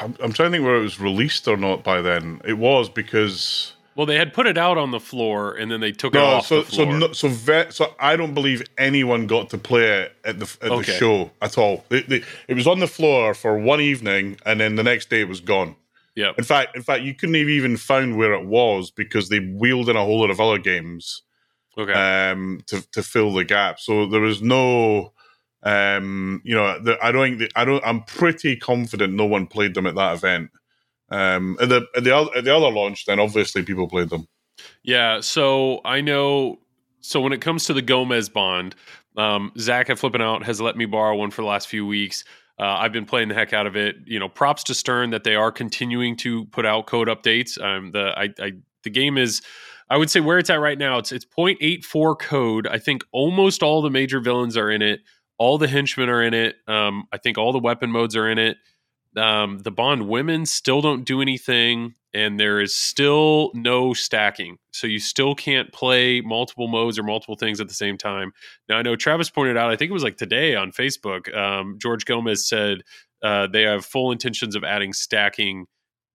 [0.00, 2.40] I'm, I'm trying to think where it was released or not by then.
[2.44, 5.92] It was because Well, they had put it out on the floor and then they
[5.92, 6.98] took it no, off so the so floor.
[6.98, 10.70] no, so ve- so I don't believe anyone got to play it at the at
[10.70, 11.84] the show at all.
[11.90, 15.20] It, it, it was on the floor for one evening, and then the next day
[15.20, 15.76] it was gone.
[16.16, 16.32] Yeah.
[16.38, 19.88] In fact, in fact, you couldn't have even found where it was because they wheeled
[19.88, 21.22] in a whole lot of other games
[21.76, 21.92] Okay.
[21.92, 23.80] um, to to fill the gap.
[23.80, 25.12] So there was no,
[25.64, 27.84] um, you know, the, I don't think that, I don't.
[27.84, 30.50] I'm pretty confident no one played them at that event.
[31.10, 34.26] Um, at the at the other at the other launch, then obviously people played them.
[34.82, 36.58] Yeah, so I know.
[37.00, 38.74] So when it comes to the Gomez bond,
[39.16, 42.24] um, Zach at Flipping Out has let me borrow one for the last few weeks.
[42.58, 43.96] Uh, I've been playing the heck out of it.
[44.06, 47.60] You know, props to Stern that they are continuing to put out code updates.
[47.60, 48.52] Um, the I, I
[48.84, 49.42] the game is,
[49.90, 50.98] I would say where it's at right now.
[50.98, 52.66] It's it's 0.84 code.
[52.66, 55.00] I think almost all the major villains are in it.
[55.36, 56.56] All the henchmen are in it.
[56.68, 58.56] Um, I think all the weapon modes are in it.
[59.16, 64.58] Um, the Bond women still don't do anything, and there is still no stacking.
[64.72, 68.32] So you still can't play multiple modes or multiple things at the same time.
[68.68, 71.78] Now, I know Travis pointed out, I think it was like today on Facebook, um,
[71.80, 72.82] George Gomez said
[73.22, 75.66] uh, they have full intentions of adding stacking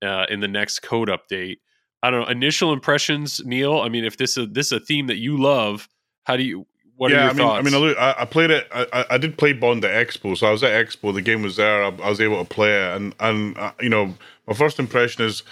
[0.01, 1.57] uh, in the next code update.
[2.01, 2.27] I don't know.
[2.27, 3.79] Initial impressions, Neil.
[3.79, 5.89] I mean, if this is this is a theme that you love,
[6.23, 6.65] how do you?
[6.99, 7.47] What yeah, I mean?
[7.47, 8.67] I mean, I, I played it.
[8.73, 11.13] I, I- did play Bond at Expo, so I was at Expo.
[11.13, 11.83] The game was there.
[11.83, 14.15] I, I was able to play it, and and uh, you know,
[14.47, 15.43] my first impression is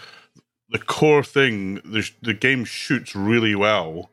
[0.69, 1.75] the core thing.
[1.85, 4.11] The the game shoots really well,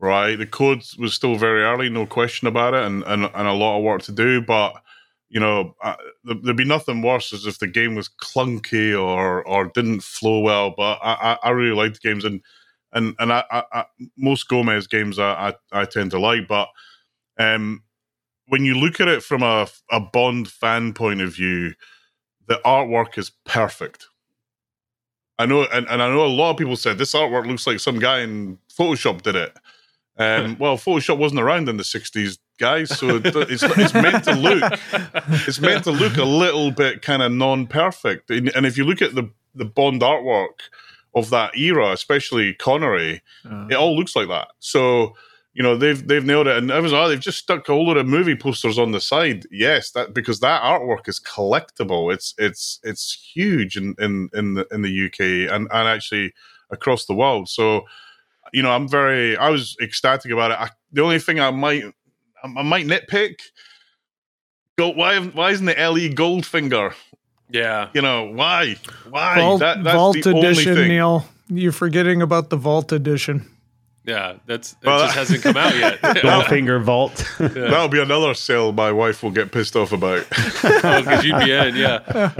[0.00, 0.36] right?
[0.36, 3.78] The code was still very early, no question about it, and and, and a lot
[3.78, 4.74] of work to do, but.
[5.30, 9.42] You know, uh, there- there'd be nothing worse as if the game was clunky or
[9.46, 10.74] or didn't flow well.
[10.76, 11.14] But I,
[11.44, 12.40] I, I really liked the games, and
[12.94, 13.84] and and I, I, I
[14.16, 16.68] most Gomez games I, I I tend to like, but
[17.38, 17.82] um,
[18.46, 21.74] when you look at it from a, a Bond fan point of view,
[22.46, 24.06] the artwork is perfect.
[25.38, 27.80] I know, and, and I know a lot of people said this artwork looks like
[27.80, 29.56] some guy in Photoshop did it.
[30.16, 34.62] Um, well, Photoshop wasn't around in the '60s, guys, so it's it's meant to look
[35.48, 38.30] it's meant to look a little bit kind of non-perfect.
[38.30, 40.68] And, and if you look at the the Bond artwork
[41.14, 44.48] of that era, especially Connery, Uh, it all looks like that.
[44.58, 45.14] So
[45.54, 47.86] you know they've they've nailed it, and I was oh they've just stuck a whole
[47.86, 49.46] lot of movie posters on the side.
[49.50, 52.12] Yes, that because that artwork is collectible.
[52.12, 56.34] It's it's it's huge in in in the in the UK and and actually
[56.70, 57.48] across the world.
[57.48, 57.84] So
[58.52, 60.58] you know I'm very I was ecstatic about it.
[60.58, 61.84] I, the only thing I might
[62.42, 63.36] I, might nitpick.
[64.76, 66.94] Go, why why isn't the LE Goldfinger?
[67.50, 67.90] Yeah.
[67.94, 68.76] You know why?
[69.08, 70.88] Why Vault, that, that's Vault the only Edition, thing.
[70.88, 71.26] Neil.
[71.48, 73.50] You're forgetting about the Vault Edition.
[74.06, 76.00] Yeah, that's it Well, just hasn't come out yet.
[76.02, 77.26] Goldfinger Vault.
[77.38, 80.26] That'll be another sale my wife will get pissed off about.
[80.64, 82.32] oh, because you'd be in, yeah.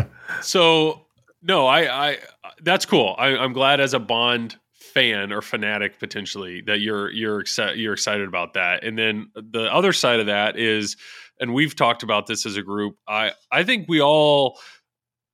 [0.42, 1.06] So
[1.42, 2.18] no, I, I
[2.62, 3.14] that's cool.
[3.18, 4.56] I, I'm glad as a Bond
[4.94, 8.84] fan or fanatic potentially that you're you're excited you're excited about that.
[8.84, 10.96] And then the other side of that is,
[11.40, 12.96] and we've talked about this as a group.
[13.08, 14.58] I I think we all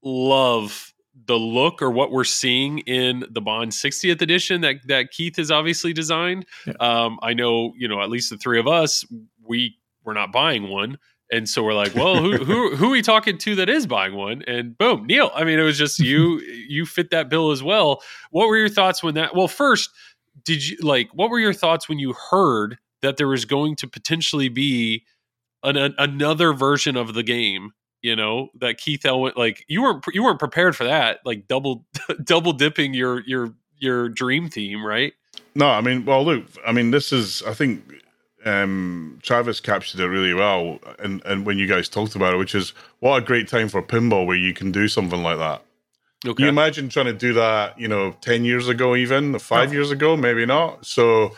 [0.03, 0.93] love
[1.27, 5.51] the look or what we're seeing in the Bond 60th edition that that Keith has
[5.51, 6.47] obviously designed.
[6.67, 6.75] Yeah.
[6.81, 9.05] Um, I know, you know, at least the three of us,
[9.45, 10.99] we we're not buying one.
[11.33, 14.15] And so we're like, well, who who who are we talking to that is buying
[14.15, 14.43] one?
[14.47, 15.31] And boom, Neil.
[15.35, 18.03] I mean, it was just you you fit that bill as well.
[18.31, 19.91] What were your thoughts when that well, first,
[20.45, 23.89] did you like what were your thoughts when you heard that there was going to
[23.89, 25.05] potentially be
[25.63, 27.73] an, an another version of the game
[28.03, 31.87] you know that Keith Elwin like you weren't you weren't prepared for that like double
[32.25, 35.13] double dipping your your your dream theme right
[35.55, 37.83] No, I mean, well, look, I mean, this is, I think,
[38.45, 42.55] um, Travis captured it really well, and and when you guys talked about it, which
[42.55, 45.63] is what a great time for pinball where you can do something like that.
[46.23, 49.71] Can okay you imagine trying to do that, you know, ten years ago, even five
[49.71, 49.75] No.
[49.75, 50.85] years ago, maybe not.
[50.87, 51.35] So,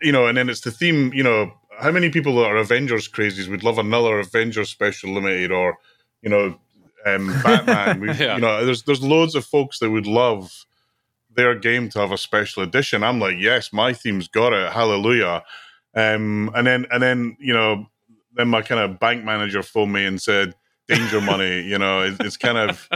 [0.00, 1.12] you know, and then it's the theme.
[1.12, 5.50] You know, how many people that are Avengers crazies would love another Avengers Special Limited
[5.50, 5.76] or,
[6.22, 6.58] you know,
[7.06, 8.00] um, Batman?
[8.00, 8.36] we Yeah.
[8.36, 10.66] You know, there's there's loads of folks that would love
[11.34, 13.02] their game to have a special edition.
[13.02, 14.72] I'm like, yes, my theme's got it.
[14.72, 15.42] Hallelujah.
[15.94, 17.86] Um, and then and then you know
[18.34, 20.54] then my kind of bank manager phoned me and said
[20.88, 21.62] danger money.
[21.62, 22.88] You know, it's, it's kind of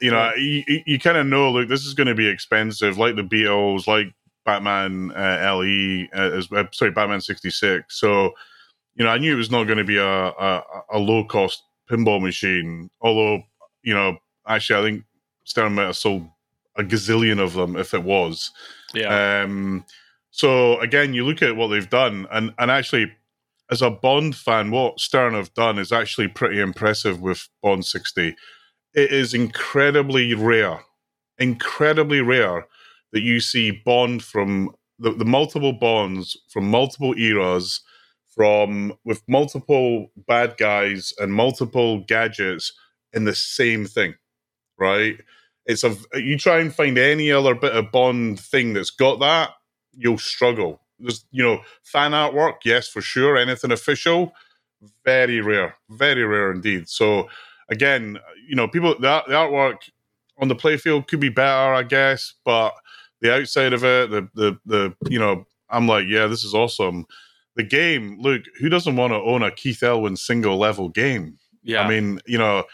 [0.00, 3.16] you know you, you kind of know look this is going to be expensive, like
[3.16, 4.12] the Beatles, like
[4.48, 8.00] Batman uh, LE, uh, as, uh, sorry Batman sixty six.
[8.00, 8.32] So
[8.94, 10.62] you know I knew it was not going to be a, a,
[10.92, 12.88] a low cost pinball machine.
[13.02, 13.42] Although
[13.82, 14.16] you know
[14.46, 15.04] actually I think
[15.44, 16.26] Stern might have sold
[16.76, 18.50] a gazillion of them if it was.
[18.94, 19.42] Yeah.
[19.42, 19.84] Um,
[20.30, 23.12] so again, you look at what they've done, and and actually,
[23.70, 28.34] as a Bond fan, what Stern have done is actually pretty impressive with Bond sixty.
[28.94, 30.80] It is incredibly rare,
[31.38, 32.66] incredibly rare
[33.12, 37.80] that you see Bond from the, the multiple Bonds from multiple eras,
[38.28, 42.72] from with multiple bad guys and multiple gadgets
[43.12, 44.14] in the same thing,
[44.78, 45.20] right?
[45.66, 49.50] It's a you try and find any other bit of Bond thing that's got that,
[49.92, 50.80] you'll struggle.
[50.98, 53.36] There's you know fan artwork, yes for sure.
[53.36, 54.32] Anything official,
[55.04, 56.88] very rare, very rare indeed.
[56.88, 57.28] So
[57.68, 58.18] again,
[58.48, 59.76] you know, people the, the artwork
[60.38, 62.74] on the playfield could be better, I guess, but
[63.20, 67.06] the outside of it, the the the you know, I'm like, yeah, this is awesome.
[67.56, 71.38] The game, look, who doesn't want to own a Keith Elwin single level game?
[71.68, 71.82] yeah.
[71.82, 72.64] I mean, you know,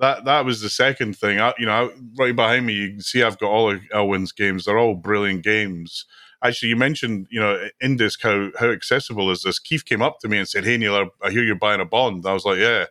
[0.00, 1.40] that that was the second thing.
[1.40, 4.64] I, you know, right behind me, you can see I've got all of Elwin's games.
[4.64, 6.06] They're all brilliant games.
[6.42, 9.58] Actually, you mentioned, you know, Indisc, how how accessible is this?
[9.58, 11.84] Keith came up to me and said, "Hey, Neil, I, I hear you're buying a
[11.84, 12.86] Bond." I was like, "Yeah,"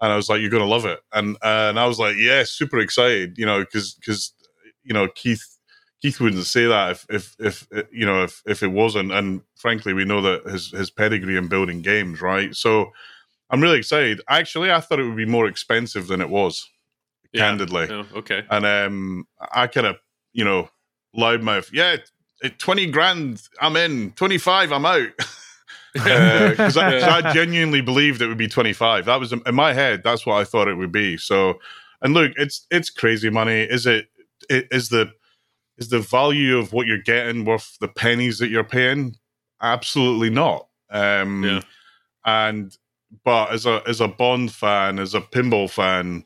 [0.00, 2.44] and I was like, "You're gonna love it," and uh, and I was like, "Yeah,
[2.44, 4.34] super excited," you know, because because
[4.84, 5.51] you know Keith
[6.02, 9.92] Keith wouldn't say that if if if you know if if it wasn't, and frankly,
[9.94, 12.54] we know that his his pedigree in building games, right?
[12.54, 12.92] So
[13.50, 14.20] I'm really excited.
[14.28, 16.68] Actually, I thought it would be more expensive than it was,
[17.32, 17.42] Yeah.
[17.48, 17.86] candidly.
[17.90, 18.44] Oh, okay.
[18.50, 19.96] And um, I kind of,
[20.32, 20.70] you know,
[21.16, 21.96] loudmouth, yeah,
[22.58, 24.12] 20 grand, I'm in.
[24.12, 25.08] 25, I'm out.
[25.94, 29.04] Because I, 'cause I genuinely believed it would be 25.
[29.04, 30.00] That was in my head.
[30.02, 31.18] That's what I thought it would be.
[31.18, 31.60] So,
[32.00, 33.60] and look, it's it's crazy money.
[33.60, 34.06] Is it?
[34.48, 35.12] Is the
[35.82, 39.16] is the value of what you're getting worth the pennies that you're paying?
[39.60, 40.68] Absolutely not.
[40.90, 41.60] Um, Yeah.
[42.24, 42.76] And
[43.24, 46.24] but as a as a Bond fan, as a pinball fan,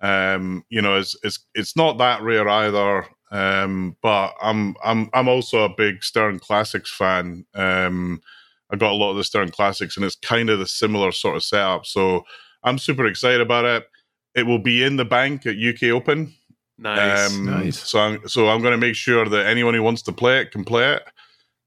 [0.00, 3.06] um, you know, it's it's it's not that rare either.
[3.30, 7.44] Um, but I'm I'm I'm also a big Stern Classics fan.
[7.54, 8.22] Um,
[8.70, 11.36] I got a lot of the Stern Classics, and it's kind of the similar sort
[11.36, 11.84] of setup.
[11.86, 12.24] So
[12.62, 13.86] I'm super excited about it.
[14.34, 16.34] It will be in the bank at UK Open.
[16.78, 17.32] Nice.
[17.34, 17.78] Um, Nice.
[17.88, 20.50] So I'm, so I'm going to make sure that anyone who wants to play it
[20.50, 21.02] can play it.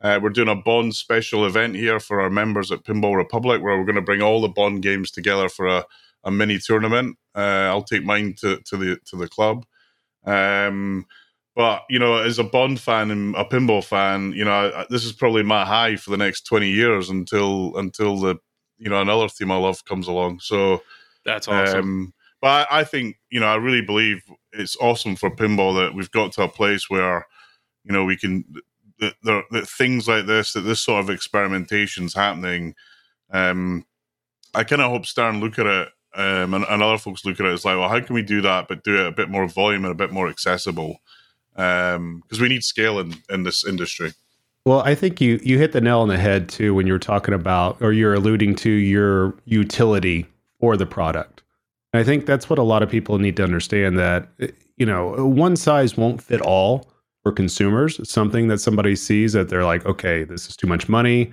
[0.02, 3.78] Uh, we're doing a Bond special event here for our members at Pinball Republic, where
[3.78, 5.86] we're going to bring all the Bond games together for a,
[6.24, 7.18] a mini tournament.
[7.36, 9.66] Uh, I'll take mine to, to the to the club.
[10.26, 11.06] Um,
[11.56, 15.04] but you know, as a Bond fan and a pinball fan, you know, I- this
[15.06, 18.36] is probably my high for the next twenty years until until the
[18.78, 20.42] you know another theme I love comes along.
[20.42, 20.84] So
[21.26, 21.80] That's awesome.
[21.80, 24.22] um, but I, I think you know I really believe
[24.54, 27.28] it's awesome for pinball that we've got to a place where
[27.84, 28.46] you know we can
[29.00, 32.76] that, that, that things like this that this sort of experimentation's happening.
[33.32, 33.86] Um,
[34.54, 37.46] I kind of hope Stern look at it um, and, and other folks look at
[37.46, 39.48] it as like, well, how can we do that, but do it a bit more
[39.48, 40.98] volume and a bit more accessible?
[41.56, 44.14] um Because we need scale in, in this industry.
[44.66, 47.34] Well, I think you you hit the nail on the head too when you're talking
[47.34, 50.26] about or you're alluding to your utility
[50.60, 51.44] for the product.
[51.94, 54.48] I think that's what a lot of people need to understand that eh,
[54.78, 56.88] you know, one size won't fit all
[57.24, 58.00] for consumers.
[58.00, 61.32] It's something that somebody sees that they're like, okay, this is too much money.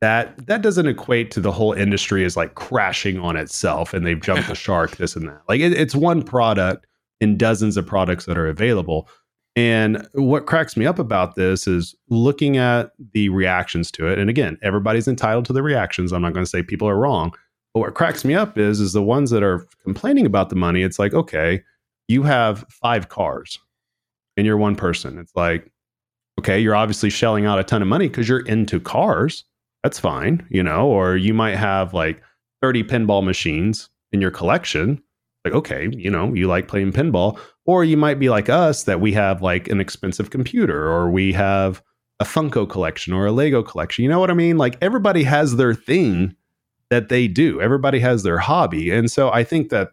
[0.00, 4.20] That that doesn't equate to the whole industry is like crashing on itself and they've
[4.20, 5.42] jumped the shark, this and that.
[5.48, 6.86] Like it, it's one product
[7.20, 9.08] in dozens of products that are available.
[9.56, 14.18] And what cracks me up about this is looking at the reactions to it.
[14.18, 16.12] And again, everybody's entitled to the reactions.
[16.12, 17.32] I'm not going to say people are wrong.
[17.74, 20.82] But what cracks me up is is the ones that are complaining about the money.
[20.82, 21.62] It's like, okay,
[22.06, 23.58] you have five cars
[24.36, 25.18] and you're one person.
[25.18, 25.72] It's like,
[26.38, 29.44] okay, you're obviously shelling out a ton of money because you're into cars.
[29.82, 32.22] That's fine, you know, or you might have like
[32.62, 35.02] 30 pinball machines in your collection.
[35.44, 37.38] Like, okay, you know, you like playing pinball.
[37.66, 41.32] Or you might be like us that we have like an expensive computer or we
[41.32, 41.82] have
[42.20, 44.04] a Funko collection or a Lego collection.
[44.04, 44.58] You know what I mean?
[44.58, 46.36] Like everybody has their thing
[46.90, 47.60] that they do.
[47.60, 48.90] Everybody has their hobby.
[48.90, 49.90] And so I think that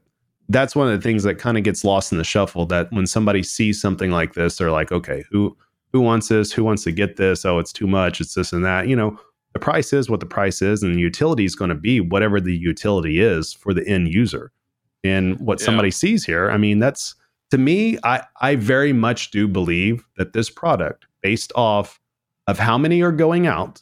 [0.49, 3.07] that's one of the things that kind of gets lost in the shuffle that when
[3.07, 5.55] somebody sees something like this, they're like, okay, who
[5.93, 6.51] who wants this?
[6.53, 7.45] Who wants to get this?
[7.45, 8.21] Oh, it's too much.
[8.21, 8.87] It's this and that.
[8.87, 9.17] You know,
[9.53, 12.39] the price is what the price is, and the utility is going to be whatever
[12.39, 14.51] the utility is for the end user.
[15.03, 15.65] And what Yeah.
[15.65, 17.15] somebody sees here, I mean, that's
[17.51, 21.99] to me, I, I very much do believe that this product, based off
[22.47, 23.81] of how many are going out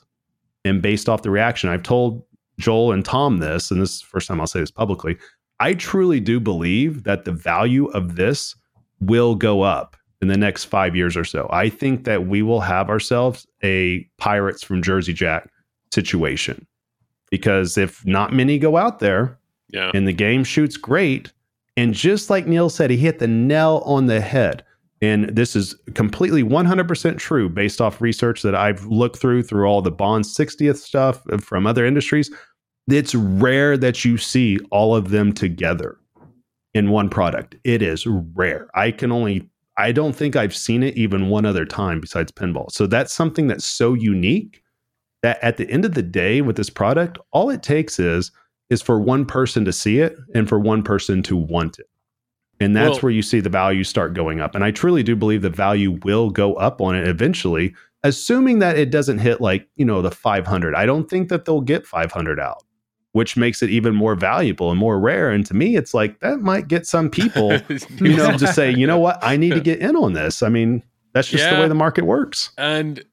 [0.66, 2.24] And based off the reaction, I've told
[2.60, 5.18] Joel and Tom this, and this is the first time I'll say this publicly.
[5.60, 8.56] I truly do believe that the value of this
[9.00, 11.48] will go up in the next five years or so.
[11.52, 15.50] I think that we will have ourselves a Pirates from Jersey Jack
[15.94, 16.66] situation
[17.32, 19.38] because if not many go out there
[19.72, 19.92] Yeah.
[19.94, 21.32] and the game shoots great,
[21.78, 24.64] and just like Neil said, he hit the nail on the head.
[25.02, 29.82] And this is completely 100% true based off research that I've looked through through all
[29.82, 32.30] the Bond 60th stuff from other industries.
[32.92, 35.98] It's rare that you see all of them together
[36.74, 37.56] in one product.
[37.64, 38.70] It is rare.
[38.76, 42.70] I can only I don't think I've seen it even one other time besides pinball.
[42.70, 44.62] So that's something that's so unique
[45.24, 48.32] that at the end of the day with this product, all it takes is
[48.70, 51.88] is for one person to see it and for one person to want it.
[52.60, 54.54] And that's Well- where you see the value start going up.
[54.54, 58.78] And I truly do believe the value will go up on it eventually, assuming that
[58.78, 60.76] it doesn't hit like, you know, the 500.
[60.76, 62.64] I don't think that they'll get 500 out,
[63.14, 65.30] which makes it even more valuable and more rare.
[65.30, 67.54] And to me, it's like that might get some people,
[67.98, 70.44] you know, to say, you know what, I need to get in on this.
[70.44, 70.84] I mean,
[71.14, 72.52] that's just the way the market works.
[72.58, 73.04] And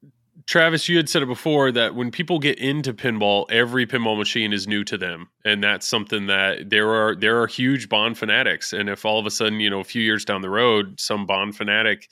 [0.47, 4.52] Travis, you had said it before that when people get into pinball, every pinball machine
[4.52, 8.73] is new to them, and that's something that there are there are huge Bond fanatics.
[8.73, 11.27] And if all of a sudden, you know, a few years down the road, some
[11.27, 12.09] Bond fanatic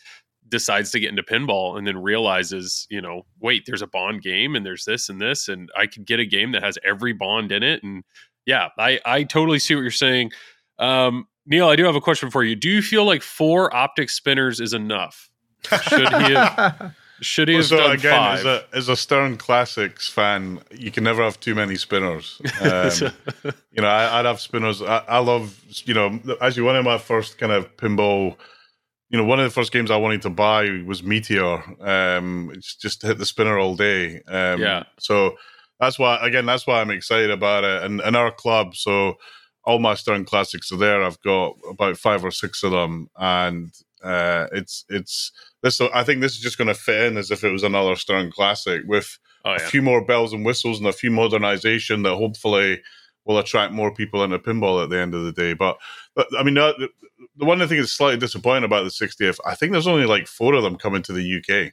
[0.49, 4.55] decides to get into pinball and then realizes, you know, wait, there's a Bond game
[4.55, 7.53] and there's this and this, and I could get a game that has every Bond
[7.53, 7.83] in it.
[7.83, 8.05] And
[8.47, 10.33] yeah, I I totally see what you're saying.
[10.79, 12.57] Um, Neil, I do have a question for you.
[12.57, 15.31] Do you feel like four optic spinners is enough?
[15.89, 18.39] Should he have should he have so done again, five?
[18.41, 22.41] as a as a Stern Classics fan, you can never have too many spinners.
[22.61, 23.13] Um,
[23.73, 24.81] you know, I, I'd have spinners.
[24.81, 28.37] I, I love, you know, as you one of my first kind of pinball.
[29.11, 31.63] You know, one of the first games I wanted to buy was Meteor.
[31.81, 34.23] Um, it's just hit the spinner all day.
[34.27, 34.83] Um, Yeah.
[34.99, 35.37] So
[35.79, 37.83] that's why, again, that's why I'm excited about it.
[37.83, 39.17] And in our club, so
[39.65, 41.03] all my Stern Classics are there.
[41.03, 43.73] I've got about five or six of them, and
[44.03, 45.33] uh, it's it's
[45.63, 45.81] this.
[45.81, 48.31] I think this is just going to fit in as if it was another Stern
[48.31, 52.83] Classic with oh a few more bells and whistles and a few modernization that hopefully
[53.25, 55.55] will attract more people into pinball at the end of the day.
[55.55, 55.79] But,
[56.15, 56.89] but I mean, uh, the,
[57.37, 60.55] the one thing that's slightly disappointing about the 60th, I think there's only like four
[60.55, 61.73] of them coming to the UK,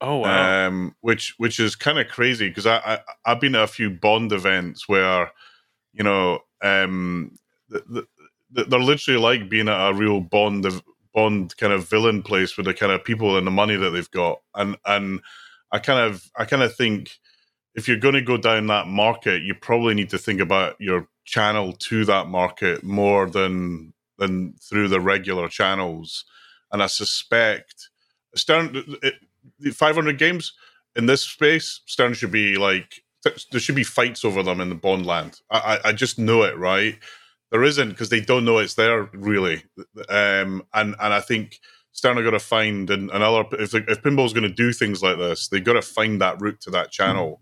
[0.00, 0.52] Oh wow.
[0.68, 3.90] um, which which is kind of crazy because I, I I've been at a few
[3.90, 5.32] Bond events where,
[5.94, 7.36] you know, um,
[7.68, 8.06] the, the,
[8.50, 10.82] the- they're literally like being at a real Bond of
[11.14, 14.10] Bond kind of villain place with the kind of people and the money that they've
[14.10, 15.20] got, and and
[15.72, 17.10] I kind of I kind of think
[17.76, 21.08] if you're going to go down that market, you probably need to think about your
[21.24, 26.24] channel to that market more than than through the regular channels.
[26.72, 27.90] And I suspect
[28.34, 29.14] Stern, it,
[29.58, 30.54] the 500 games
[30.96, 33.02] in this space, Stern should be like
[33.50, 35.40] there should be fights over them in the Bond land.
[35.50, 36.96] I, I, just know it, right?
[37.50, 39.64] There isn't because they don't know it's there really,
[40.08, 41.60] um, and and I think
[41.92, 45.48] Stern are going to find another if if pinball's going to do things like this,
[45.48, 47.40] they've got to find that route to that channel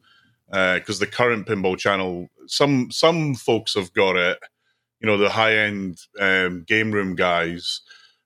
[0.78, 4.38] because the current pinball channel, some some folks have got it,
[5.00, 7.80] you know, the high end um, game room guys.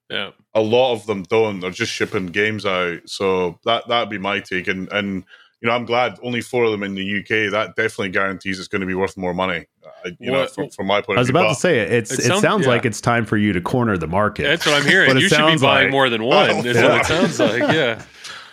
[0.09, 0.31] yeah.
[0.53, 1.59] A lot of them don't.
[1.59, 3.01] They're just shipping games out.
[3.07, 4.67] So that that'd be my take.
[4.67, 5.23] And and
[5.61, 7.51] you know, I'm glad only four of them in the UK.
[7.51, 9.65] That definitely guarantees it's going to be worth more money.
[10.05, 11.37] I, you know, from, from my point I was view.
[11.37, 11.91] about But- to say it.
[11.91, 12.71] It's, It it, sounds- sounds yeah.
[12.71, 14.43] like it's time for you to corner the market.
[14.43, 15.09] That's what I'm hearing.
[15.09, 16.49] But it you should be sounds buying like- more than one.
[16.55, 16.89] Oh, is yeah.
[16.89, 17.59] what it sounds like.
[17.73, 18.01] Yeah.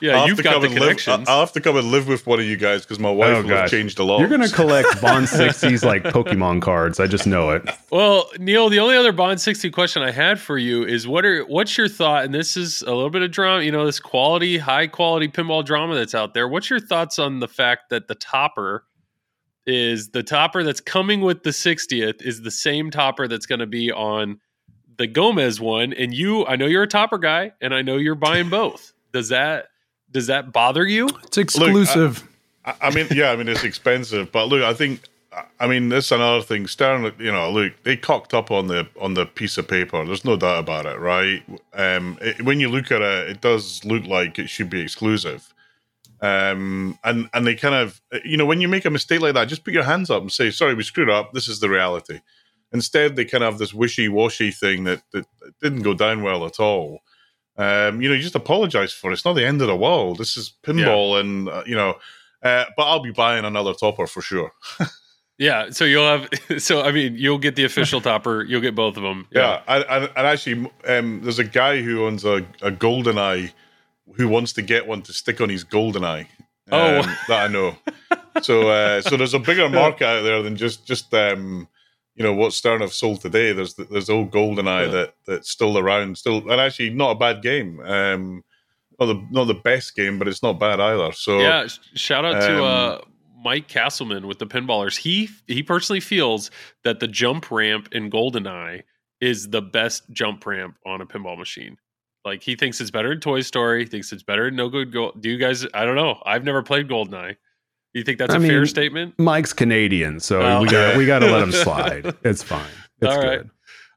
[0.00, 1.90] Yeah, I'll have you've to got come the and live- I'll have to come and
[1.90, 4.20] live with one of you guys because my wife Oh, will have changed a lot.
[4.20, 7.00] You're going to collect Bond 60s like Pokemon cards.
[7.00, 7.68] I just know it.
[7.90, 11.42] Well, Neil, the only other Bond 60 question I had for you is what are
[11.44, 12.24] what's your thought?
[12.24, 15.64] And this is a little bit of drama, you know, this quality, high quality pinball
[15.64, 16.46] drama that's out there.
[16.48, 18.84] What's your thoughts on the fact that the topper
[19.66, 23.66] is the topper that's coming with the 60th is the same topper that's going to
[23.66, 24.38] be on
[24.96, 25.92] the Gomez one?
[25.92, 28.92] And you, I know you're a topper guy, and I know you're buying both.
[29.12, 29.66] Does that
[30.10, 31.08] does that bother you?
[31.24, 32.26] It's exclusive.
[32.64, 35.00] I, I mean, yeah, I mean it's expensive, but look, I think,
[35.60, 36.66] I mean, this is another thing.
[36.66, 40.04] Stern, you know, look, they cocked up on the on the piece of paper.
[40.04, 41.42] There's no doubt about it, right?
[41.74, 45.52] Um, it, when you look at it, it does look like it should be exclusive.
[46.22, 49.48] Um, and and they kind of, you know, when you make a mistake like that,
[49.48, 51.32] just put your hands up and say, "Sorry, we screwed up.
[51.32, 52.20] This is the reality."
[52.72, 55.24] Instead, they kind of have this wishy washy thing that, that
[55.62, 57.00] didn't go down well at all.
[57.58, 59.14] Um, you know, you just apologize for it.
[59.14, 60.18] It's not the end of the world.
[60.18, 61.94] This is pinball, and uh, you know,
[62.42, 64.52] uh, but I'll be buying another topper for sure.
[65.38, 66.28] Yeah, so you'll have
[66.62, 69.26] so I mean you'll get the official topper, you'll get both of them.
[69.30, 73.52] Yeah, and, and, and actually, um, there's a guy who owns a, a golden eye
[74.14, 76.28] who wants to get one to stick on his golden eye.
[76.72, 77.00] Oh.
[77.00, 77.76] um, that I know.
[78.42, 81.68] so uh, so there's a bigger market out there than just just um,
[82.16, 83.52] you know what Stern have sold today.
[83.52, 87.78] There's there's old Goldeneye that that's still around, still and actually not a bad game.
[87.80, 88.42] Um,
[88.98, 91.12] not the not the best game, but it's not bad either.
[91.12, 92.98] So yeah, shout out to um, uh,
[93.44, 94.96] Mike Castleman with the Pinballers.
[94.96, 96.50] He he personally feels
[96.84, 98.82] that the jump ramp in GoldenEye
[99.20, 101.76] is the best jump ramp on a pinball machine.
[102.24, 103.86] Like he thinks it's better in Toy Story.
[103.86, 105.20] Thinks it's better in No Good Gofers.
[105.20, 105.66] Do you guys?
[105.74, 106.20] I don't know.
[106.24, 107.36] I've never played GoldenEye.
[107.96, 109.14] You think that's a I fair statement?
[109.18, 110.60] Mike's Canadian, so Oh.
[110.62, 112.14] we got we got to let him slide.
[112.24, 112.64] It's fine.
[113.00, 113.26] It's All good.
[113.28, 113.46] right.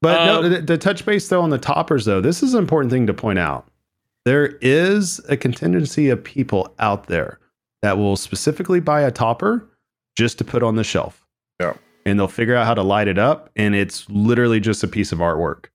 [0.02, 2.60] But no, Um, the, the touch base though on the toppers though, this is an
[2.60, 3.68] important thing to point out.
[4.26, 7.40] There is a contingency of people out there
[7.82, 9.68] that will specifically buy a topper
[10.18, 11.26] just to put on the shelf.
[11.60, 11.74] Yeah.
[12.06, 15.12] And they'll figure out how to light it up, and it's literally just a piece
[15.12, 15.66] of artwork.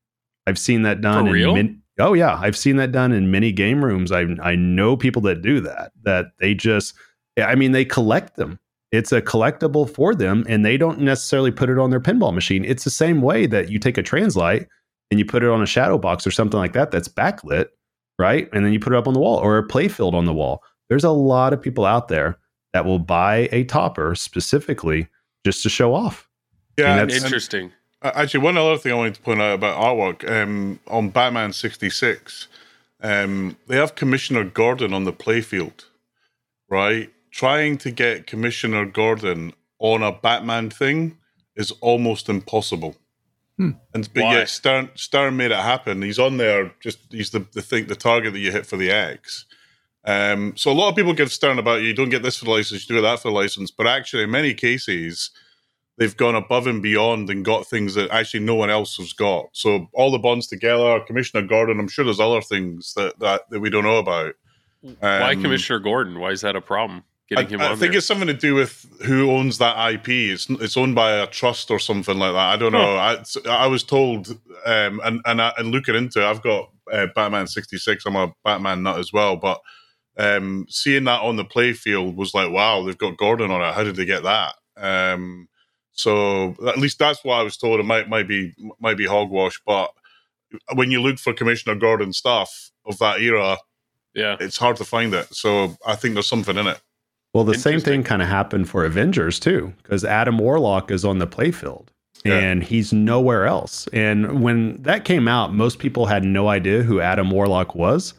[0.47, 1.51] I've seen that done For real?
[1.51, 4.11] in min- oh yeah, I've seen that done in many game rooms.
[4.13, 5.93] I I know people that do that.
[6.05, 6.95] That they just
[7.39, 8.59] I mean they collect them.
[8.93, 12.65] It's a collectible for them, and they don't necessarily put it on their pinball machine.
[12.65, 14.67] It's the same way that you take a translight
[15.11, 17.67] and you put it on a shadow box or something like that that's backlit,
[18.19, 18.49] right?
[18.53, 20.63] And then you put it up on the wall or a playfield on the wall.
[20.89, 22.39] There's a lot of people out there
[22.73, 25.09] that will buy a topper specifically
[25.45, 26.29] just to show off.
[26.79, 27.73] yeah, And and- that's- and- Interesting.
[28.03, 32.49] Actually, one other thing I wanted to point out about artwork um, on Batman 66,
[33.03, 35.87] um, they have Commissioner Gordon on the playfield,
[36.69, 37.11] right?
[37.35, 41.19] Trying to get Commissioner Gordon on a Batman thing
[41.57, 42.95] is almost impossible.
[43.57, 43.71] Hmm.
[43.93, 44.35] And but Why?
[44.35, 46.01] yet Stern Stern made it happen.
[46.03, 46.73] He's on there.
[46.81, 49.47] Just he's the the thing, the target that you hit for the X.
[50.05, 52.53] Um, so a lot of people give Stern about you don't get this for the
[52.53, 53.73] license, you do that for the license.
[53.73, 55.33] But actually, in many cases,
[55.99, 59.47] they've gone above and beyond and got things that actually no one else has got.
[59.51, 61.81] So all the bonds together, Commissioner Gordon.
[61.81, 64.35] I'm sure there's other things that that, that we don't know about.
[65.01, 66.21] Why Um, Commissioner Gordon?
[66.21, 67.03] Why is that a problem?
[67.29, 67.99] Getting I, him I think there?
[67.99, 70.09] it's something to do with who owns that IP.
[70.09, 72.37] It's it's owned by a trust or something like that.
[72.37, 72.97] I don't know.
[72.97, 74.29] I, I was told,
[74.67, 78.05] um, and and I, and looking into it, I've got uh, Batman sixty six.
[78.05, 79.61] I'm a Batman nut as well, but
[80.19, 83.75] um, seeing that on the playfield was like, wow, they've got Gordon on it.
[83.75, 84.55] How did they get that?
[84.77, 85.49] Um,
[85.93, 87.81] so at least that's what I was told.
[87.81, 89.93] It might might be might be hogwash, but
[90.75, 93.59] when you look for Commissioner Gordon stuff of that era,
[94.15, 94.37] yeah.
[94.41, 95.35] it's hard to find it.
[95.35, 96.81] So I think there's something in it.
[97.35, 101.19] Well, the same thing kind of happened for Avengers too, because Adam Warlock is on
[101.19, 101.89] the playfield
[102.25, 102.39] Yeah.
[102.39, 103.89] and he's nowhere else.
[103.93, 108.15] And when that came out, most people had no idea who Adam Warlock was,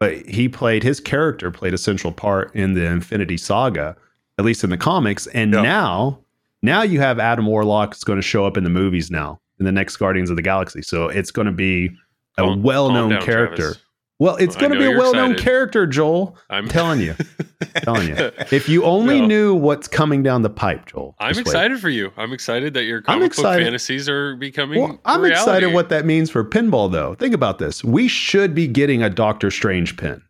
[0.00, 3.96] but he played his character played a central part in the Infinity Saga,
[4.38, 5.26] at least in the comics.
[5.28, 5.62] And Yeah.
[5.62, 6.18] now,
[6.62, 9.66] now you have Adam Warlock is going to show up in the movies now in
[9.66, 10.80] the next Guardians of the Galaxy.
[10.82, 11.90] So it's going to be
[12.38, 13.56] a well-known down, character.
[13.74, 13.78] Travis.
[14.20, 15.44] Well, it's going to be a well-known excited.
[15.44, 16.38] character, Joel.
[16.48, 17.14] I'm telling you.
[17.82, 18.30] telling you.
[18.52, 19.26] If you only No.
[19.26, 21.16] knew what's coming down the pipe, Joel.
[21.18, 21.46] I'm just wait.
[21.46, 22.12] excited for you.
[22.16, 24.80] I'm excited that your comic book fantasies are becoming.
[24.80, 25.32] Well, I'm reality.
[25.40, 27.14] excited what that means for pinball, though.
[27.16, 27.82] Think about this.
[27.82, 30.22] We should be getting a Doctor Strange pin.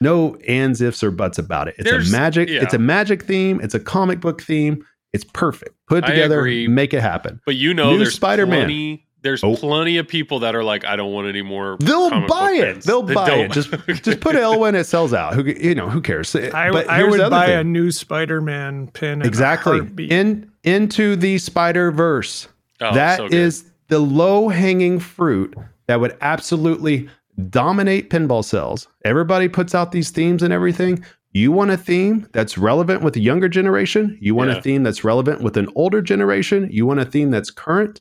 [0.00, 1.74] No ands, ifs, or buts about it.
[1.78, 2.48] It's There's- a magic.
[2.48, 2.62] yeah.
[2.62, 3.60] It's a magic theme.
[3.62, 4.84] It's a comic book theme.
[5.12, 5.74] It's perfect.
[5.88, 6.42] Put it together.
[6.68, 7.40] Make it happen.
[7.46, 8.58] But you know, New there's Spider-Man.
[8.66, 9.56] Plenty, there's Oh.
[9.56, 11.76] plenty of people that are like, I don't want any more.
[11.80, 12.72] They'll comic buy book it.
[12.74, 12.84] pins.
[12.84, 13.40] They'll They buy don't.
[13.46, 13.52] it.
[13.52, 13.70] Just
[14.04, 15.34] just put L when it sells out.
[15.34, 15.88] Who you know?
[15.88, 16.34] Who cares?
[16.36, 17.56] I, but I would buy thing.
[17.58, 19.22] a new Spider-Man pin.
[19.22, 22.48] Exactly in into the Spider Verse.
[22.80, 25.54] Oh, That so is the low hanging fruit
[25.86, 27.08] that would absolutely
[27.50, 28.88] dominate pinball sales.
[29.04, 31.04] Everybody puts out these themes and everything.
[31.32, 34.16] You want a theme that's relevant with a younger generation.
[34.20, 34.56] You want Yeah.
[34.58, 36.68] a theme that's relevant with an older generation.
[36.70, 38.00] You want a theme that's current.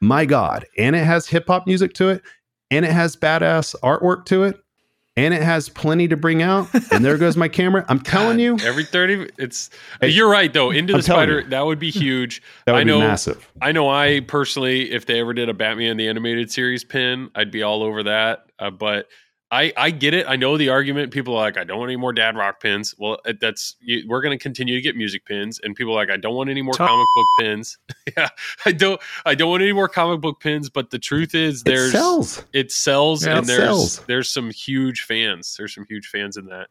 [0.00, 0.66] My God.
[0.78, 2.22] And it has hip hop music to it.
[2.70, 4.56] And it has badass artwork to it.
[5.18, 6.68] And it has plenty to bring out.
[6.92, 7.86] And there goes my camera.
[7.88, 9.30] I'm telling you, every thirty.
[9.38, 9.70] It's
[10.02, 10.70] you're right though.
[10.70, 11.48] Into the spider you.
[11.48, 12.42] that would be huge.
[12.66, 12.98] that would I know.
[12.98, 13.50] be massive.
[13.62, 13.88] I know.
[13.88, 17.82] I personally, if they ever did a Batman the animated series pin, I'd be all
[17.82, 18.50] over that.
[18.58, 19.06] Uh, but
[19.50, 20.26] I, I get it.
[20.28, 21.12] I know the argument.
[21.12, 22.94] People are like, I don't want any more Dad Rock pins.
[22.98, 26.10] Well, that's you, we're going to continue to get music pins, and people are like,
[26.10, 27.78] I don't want any more Talk- comic book pins.
[28.16, 28.28] yeah,
[28.64, 29.00] I don't.
[29.24, 30.68] I don't want any more comic book pins.
[30.68, 32.44] But the truth is, It there's sells.
[32.52, 33.98] it sells, Yeah, and it there's sells.
[34.06, 35.54] there's some huge fans.
[35.56, 36.68] There's some huge fans in that.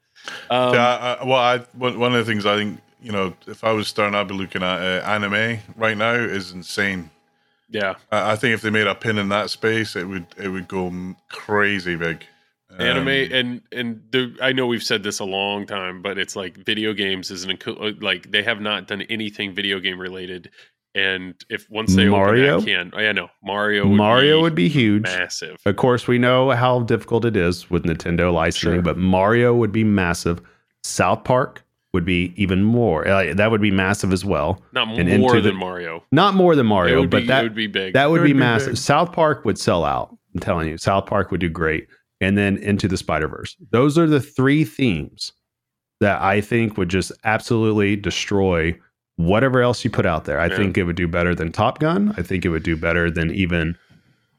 [0.50, 3.64] Um, yeah, I, well, I, one one of the things I think you know, if
[3.64, 7.10] I was starting, I'd be looking at uh, anime right now is insane.
[7.70, 7.96] yeah.
[8.12, 10.68] I, I think if they made a pin in that space, it would it would
[10.68, 10.92] go
[11.30, 12.26] crazy big.
[12.80, 16.36] Anime Um, and and the I know we've said this a long time, but it's
[16.36, 17.58] like video games is an
[18.02, 20.50] like they have not done anything video game related.
[20.94, 22.54] And if once they Mario?
[22.56, 23.86] open that can, I know Mario.
[23.88, 25.04] Would Mario be would be huge.
[25.04, 25.58] massive.
[25.66, 28.82] Of course, we know how difficult it is with Nintendo licensing, Sure.
[28.82, 30.42] but Mario would be massive.
[30.86, 33.06] South Park would be even more.
[33.08, 34.62] Uh, that would be massive as well.
[34.72, 36.04] Not And more into the- than Mario.
[36.14, 37.94] Not more than It Mario, would, but be, that it would be big.
[37.94, 38.74] that would It be be massive.
[38.74, 38.78] big.
[38.78, 40.16] South Park would sell out.
[40.34, 41.88] I'm telling you, South Park would do great.
[42.26, 43.56] And then into the Spider Verse.
[43.72, 45.32] Those are the three themes
[46.02, 48.76] that I think would just absolutely destroy
[49.18, 50.40] whatever else you put out there.
[50.40, 50.58] I Yeah.
[50.58, 52.14] think it would do better than Top Gun.
[52.18, 53.78] I think it would do better than even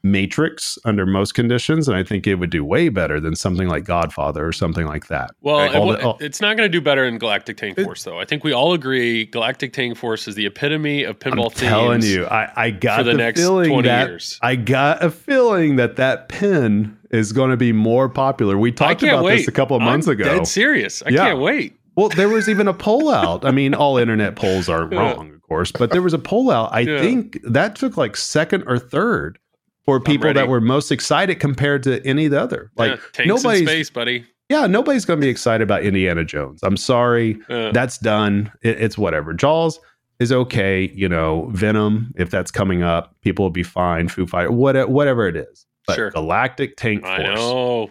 [0.03, 3.83] Matrix under most conditions, and I think it would do way better than something like
[3.83, 5.31] Godfather or something like that.
[5.41, 8.19] Well, it the- it's not going to do better in Galactic Tank Force, though.
[8.19, 12.03] I think we all agree Galactic Tank Force is the epitome of pinball I'm telling
[12.03, 14.39] you, I, I got for the, next feeling 20 that years.
[14.41, 18.57] I got a feeling that that pin is going to be more popular.
[18.57, 19.37] We talked about wait.
[19.37, 20.23] this a couple of months I'm ago.
[20.25, 21.01] Dead serious.
[21.05, 21.25] I Yeah.
[21.27, 21.75] can't wait.
[21.95, 23.43] Well, there was even a poll out.
[23.43, 26.69] I mean, all internet polls are wrong, of course, but there was a poll out.
[26.71, 26.99] I Yeah.
[27.01, 29.39] think that took like second or third
[29.85, 32.71] for people that were most excited compared to any of the other.
[32.75, 34.25] Like yeah, nobody's, space, buddy.
[34.49, 36.59] yeah, nobody's going to be excited about Indiana Jones.
[36.61, 38.51] I'm sorry, Uh, that's done.
[38.61, 39.33] It, it's whatever.
[39.33, 39.79] Jaws
[40.19, 40.91] is okay.
[40.93, 44.07] You know, Venom, if that's coming up, people will be fine.
[44.09, 45.65] Foo Fighter, what, whatever it is.
[45.87, 46.11] But Sure.
[46.11, 47.19] Galactic Tank Force.
[47.19, 47.89] I know.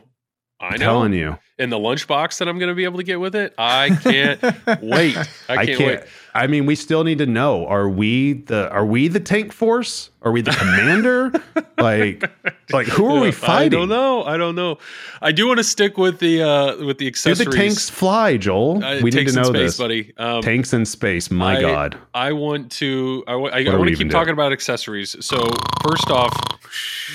[0.60, 0.86] I I'm know.
[0.86, 3.54] telling you, In the lunchbox that I'm going to be able to get with it,
[3.58, 4.40] I can't
[4.82, 5.16] wait.
[5.48, 6.00] I can't, wait.
[6.36, 10.10] I mean, we still need to know: Are we the Are we the tank force?
[10.22, 11.32] Are we the commander?
[11.78, 12.24] like,
[12.72, 13.66] like who are we fighting?
[13.66, 14.24] I don't know.
[14.24, 14.78] I don't know.
[15.22, 17.38] I do want to stick with the uh with the accessories.
[17.46, 18.82] Do the tanks fly, Joel?
[18.84, 19.78] Uh, we need to know space, this.
[19.78, 20.12] buddy.
[20.18, 21.30] Um, Tanks in space.
[21.30, 21.98] My I- God.
[22.14, 23.24] I want to.
[23.26, 24.30] I, I, I want to keep talking doing?
[24.34, 25.16] about accessories.
[25.24, 25.48] So
[25.88, 26.32] first off,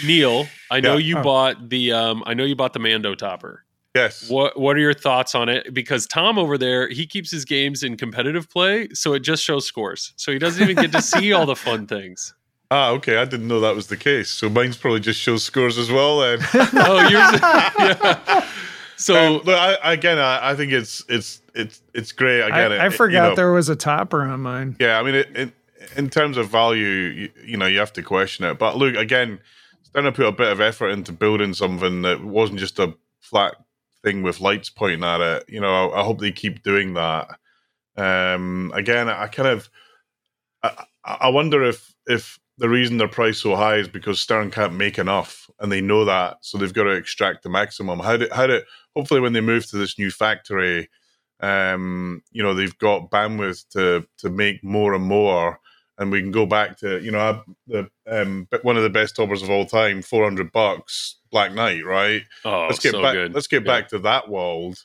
[0.05, 1.05] Neil, I know Yeah.
[1.07, 1.23] you Oh.
[1.23, 1.91] bought the.
[1.91, 3.63] Um, I know you bought the Mando topper.
[3.95, 4.29] Yes.
[4.29, 5.73] What What are your thoughts on it?
[5.73, 9.65] Because Tom over there, he keeps his games in competitive play, so it just shows
[9.65, 10.13] scores.
[10.15, 12.33] So he doesn't even get to see all the fun things.
[12.73, 13.17] Ah, okay.
[13.17, 14.29] I didn't know that was the case.
[14.29, 16.19] So mine's probably just shows scores as well.
[16.21, 16.39] Then.
[16.53, 17.41] Oh, yours.
[17.41, 18.47] yeah.
[18.95, 22.39] So Um, but I, again, I, I think it's it's it's it's great.
[22.39, 24.77] Again, I, it- I it- you forgot know, there was a topper on mine.
[24.79, 25.53] Yeah, I mean, it, it,
[25.97, 28.57] in terms of value, you, you know, you have to question it.
[28.57, 29.39] But look, again,
[29.83, 33.55] Sterner put a bit of effort into building something that wasn't just a flat
[34.03, 35.45] thing with lights pointing at it.
[35.47, 37.27] You know, I, I hope they keep doing that.
[37.97, 39.69] Um, again, I kind of,
[40.63, 44.75] I, I wonder if if the reason they're priced so high is because Stern can't
[44.75, 47.99] make enough, and they know that, so they've got to extract the maximum.
[47.99, 48.61] How do how do
[48.95, 50.89] hopefully when they move to this new factory,
[51.39, 55.59] um, you know, they've got bandwidth to to make more and more,
[56.01, 59.15] and we can go back to you know I- the um one of the best
[59.15, 62.23] toppers of all time, four hundred bucks, Black Knight, right?
[62.43, 63.13] oh, let's get so back.
[63.13, 63.33] good.
[63.33, 63.67] Let's get Yeah.
[63.79, 64.83] back to that world.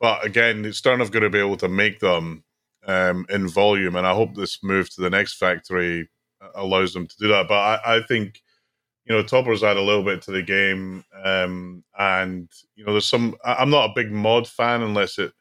[0.00, 2.44] But again, Stern have got to be able to make them
[2.86, 6.08] um, in volume, and I hope this move to the next factory
[6.40, 7.46] uh, allows them to do that.
[7.48, 7.54] But
[7.84, 8.42] I, I think
[9.04, 13.06] you know Toppers add a little bit to the game, um, and you know there's
[13.08, 13.36] some.
[13.44, 15.32] I'm not a big mod fan unless it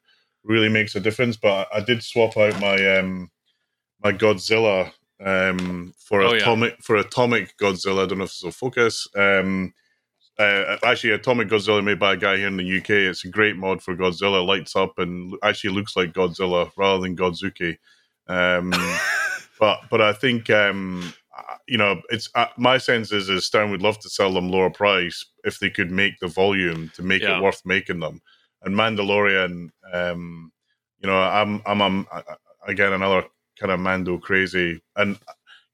[0.44, 1.38] really makes a difference.
[1.38, 3.32] But I did swap out my um,
[4.04, 4.92] my Godzilla
[5.24, 6.42] um, for Oh, yeah.
[6.42, 8.04] atomic for atomic Godzilla.
[8.04, 9.08] I don't know if it's will focus.
[9.16, 9.74] Um,
[10.40, 12.90] uh, actually, Atomic Godzilla made by a guy here in the UK.
[12.90, 14.46] It's a great mod for Godzilla.
[14.46, 17.78] Lights up and actually looks like Godzilla rather than Godzooky.
[18.28, 18.72] Um,
[19.60, 23.70] but but I think um, uh, you know it's uh, my sense is is Stern
[23.70, 27.22] would love to sell them lower price if they could make the volume to make
[27.22, 27.38] Yeah.
[27.38, 28.20] it worth making them.
[28.64, 30.52] And Mandalorian, um,
[31.00, 32.22] you know, I'm I'm, I'm uh,
[32.68, 33.26] again another
[33.60, 35.18] kind of Mando crazy, and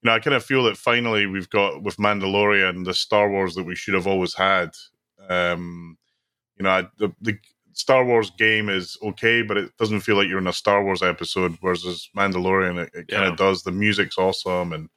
[0.01, 3.55] you know, I kind of feel that finally we've got with Mandalorian the Star Wars
[3.55, 4.71] that we should have always had.
[5.27, 5.97] Um,
[6.57, 7.37] you know, I, the the
[7.73, 11.01] Star Wars game is okay, but it doesn't feel like you're in a Star Wars
[11.01, 11.57] episode.
[11.61, 13.63] Whereas Mandalorian, it, it kind of does.
[13.63, 14.89] The music's awesome, and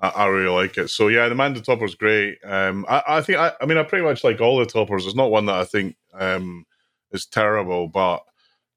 [0.00, 0.88] I, I really like it.
[0.88, 2.38] So yeah, the Mando Topper's great.
[2.44, 5.04] Um, I, I think I, I mean I pretty much like all the toppers.
[5.04, 6.64] There's not one that I think um,
[7.12, 8.22] is terrible, but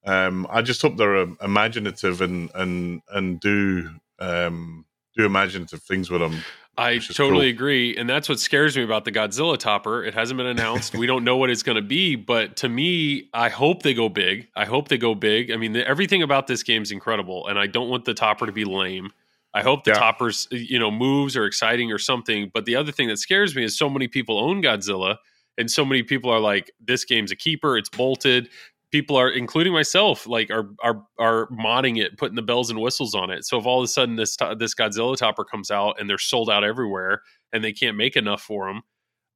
[0.05, 6.09] um, I just hope they're um, imaginative and and and do um, do imaginative things
[6.09, 6.41] with them.
[6.77, 7.55] I totally cool.
[7.55, 7.97] agree.
[7.97, 10.05] And that's what scares me about the Godzilla topper.
[10.05, 10.95] It hasn't been announced.
[10.95, 12.15] we don't know what it's going to be.
[12.15, 14.47] But to me, I hope they go big.
[14.55, 15.51] I hope they go big.
[15.51, 17.45] I mean, the, everything about this game is incredible.
[17.47, 19.11] And I don't want the topper to be lame.
[19.53, 19.99] I hope the Yeah.
[19.99, 22.49] toppers, you know, moves are exciting or something.
[22.53, 25.17] But the other thing that scares me is so many people own Godzilla.
[25.57, 27.77] And so many people are like, this game's a keeper.
[27.77, 28.47] It's bolted.
[28.91, 33.15] People are, including myself, like are are are modding it, putting the bells and whistles
[33.15, 33.45] on it.
[33.45, 36.49] So if all of a sudden this this Godzilla topper comes out and they're sold
[36.49, 37.22] out everywhere
[37.53, 38.81] and they can't make enough for them,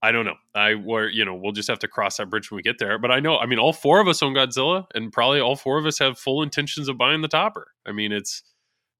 [0.02, 0.36] I don't know.
[0.53, 2.99] I where you know we'll just have to cross that bridge when we get there.
[2.99, 5.77] But I know, I mean, all four of us own Godzilla, and probably all four
[5.80, 7.69] of us have full intentions of buying the topper.
[7.86, 8.44] I mean, it's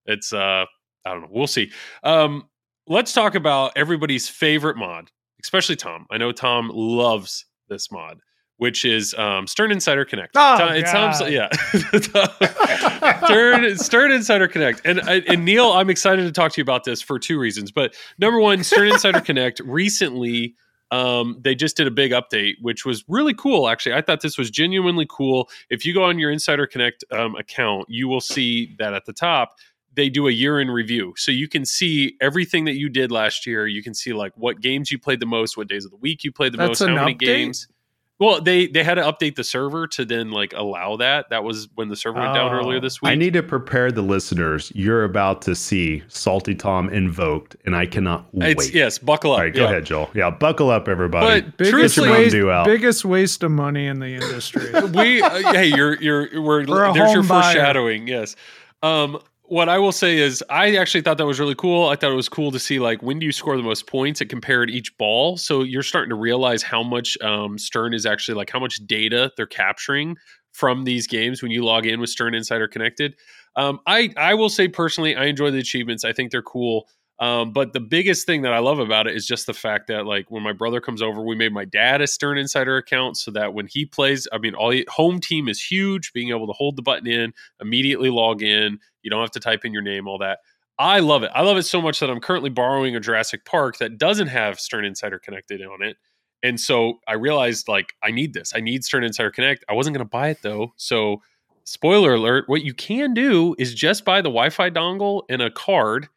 [0.06, 0.65] it's uh
[1.06, 1.27] I don't know.
[1.30, 1.72] We'll see.
[2.03, 2.49] Um,
[2.88, 5.11] let's talk about everybody's favorite mod,
[5.44, 6.07] especially Tom.
[6.10, 8.19] I know Tom loves this mod.
[8.57, 10.34] Which is um, Stern Insider Connect.
[10.36, 11.49] Oh, it sounds yeah.
[13.26, 17.02] Stern Stern Insider Connect, and and Neil, I'm excited to talk to you about this
[17.02, 17.72] for two reasons.
[17.72, 20.56] But number one, Stern Insider Connect recently.
[20.91, 23.68] Um, they just did a big update, which was really cool.
[23.68, 25.49] Actually, I thought this was genuinely cool.
[25.69, 29.11] If you go on your Insider Connect um, account, you will see that at the
[29.11, 29.56] top
[29.95, 31.14] they do a year in review.
[31.18, 33.65] So you can see everything that you did last year.
[33.65, 36.23] You can see like what games you played the most, what days of the week
[36.23, 37.19] you played the That's most, how many update?
[37.19, 37.68] games.
[38.17, 41.29] Well, they they had to update the server to then like allow that.
[41.31, 42.57] That was when the server went down Oh.
[42.57, 43.11] earlier this week.
[43.11, 44.71] I need to prepare the listeners.
[44.73, 48.73] You're about to see Salty Tom invoked, and I cannot it's, wait.
[48.73, 49.39] yes, buckle up.
[49.39, 49.67] All right, go yeah.
[49.69, 50.09] ahead, Joel.
[50.13, 51.41] Yeah, buckle up, everybody.
[51.41, 52.65] But Biggest waste, out.
[52.65, 54.71] biggest waste of money in the industry.
[54.93, 57.43] we uh, hey you're you're we're For there's your home buyer.
[57.53, 58.37] foreshadowing yes
[58.81, 61.88] um what i will say is i actually thought that was really cool.
[61.88, 64.22] I thought it was cool to see like when do you score the most points?
[64.22, 65.38] It compared each ball.
[65.38, 69.31] So you're starting to realize how much um stern is actually like how much data
[69.38, 70.17] they're capturing
[70.53, 73.15] from these games when you log in with stern insider connected.
[73.55, 76.03] Um i i will say personally i enjoy the achievements.
[76.03, 76.88] I think they're cool.
[77.19, 80.05] Um, but the biggest thing that I love about it is just the fact that,
[80.05, 83.31] like, when my brother comes over, we made my dad a Stern Insider account so
[83.31, 86.11] that when he plays, I mean, all home team is huge.
[86.11, 89.64] Being able to hold the button in, immediately log in, you don't have to type
[89.64, 90.40] in your name, all that.
[90.77, 91.32] I love it.
[91.34, 94.60] I love it so much that I'm currently borrowing a Jurassic Park that doesn't have
[94.60, 95.95] Stern Insider connected on it.
[96.44, 98.52] And so I realized, like, I need this.
[98.53, 99.64] I need Stern Insider Connect.
[99.69, 100.73] I wasn't going to buy it though.
[100.76, 101.22] So,
[101.64, 106.10] spoiler alert: what you can do is just buy the Wi-Fi dongle and a card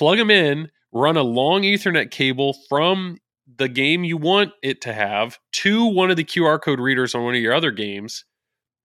[0.00, 3.18] plug them in, run a long Ethernet cable from
[3.58, 7.22] the game you want it to have to one of the QR code readers on
[7.22, 8.24] one of your other games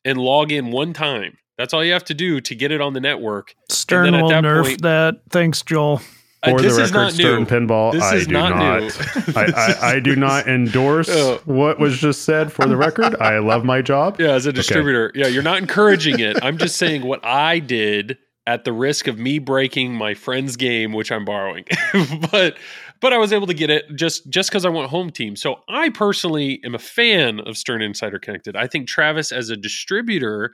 [0.03, 1.37] and log in one time.
[1.57, 3.55] That's all you have to do to get it on the network.
[3.69, 5.21] Stern will that nerf point- that.
[5.29, 6.01] Thanks, Joel.
[6.43, 7.45] Uh, For this the is record, not Stern new.
[7.47, 8.81] Pinball, This I is do not not.
[8.81, 9.33] new.
[9.35, 11.41] I, I, I do not endorse Oh.
[11.45, 12.51] what was just said.
[12.51, 14.19] For the record, I love my job.
[14.19, 15.11] Yeah, as a distributor.
[15.15, 16.37] Yeah, you're not encouraging it.
[16.43, 20.93] I'm just saying what I did at the risk of me breaking my friend's game,
[20.93, 21.65] which I'm borrowing.
[22.31, 22.57] but
[23.01, 25.35] but I was able to get it just just because I want home team.
[25.35, 28.55] So I personally am a fan of Stern Insider Connected.
[28.55, 30.53] I think Travis as a distributor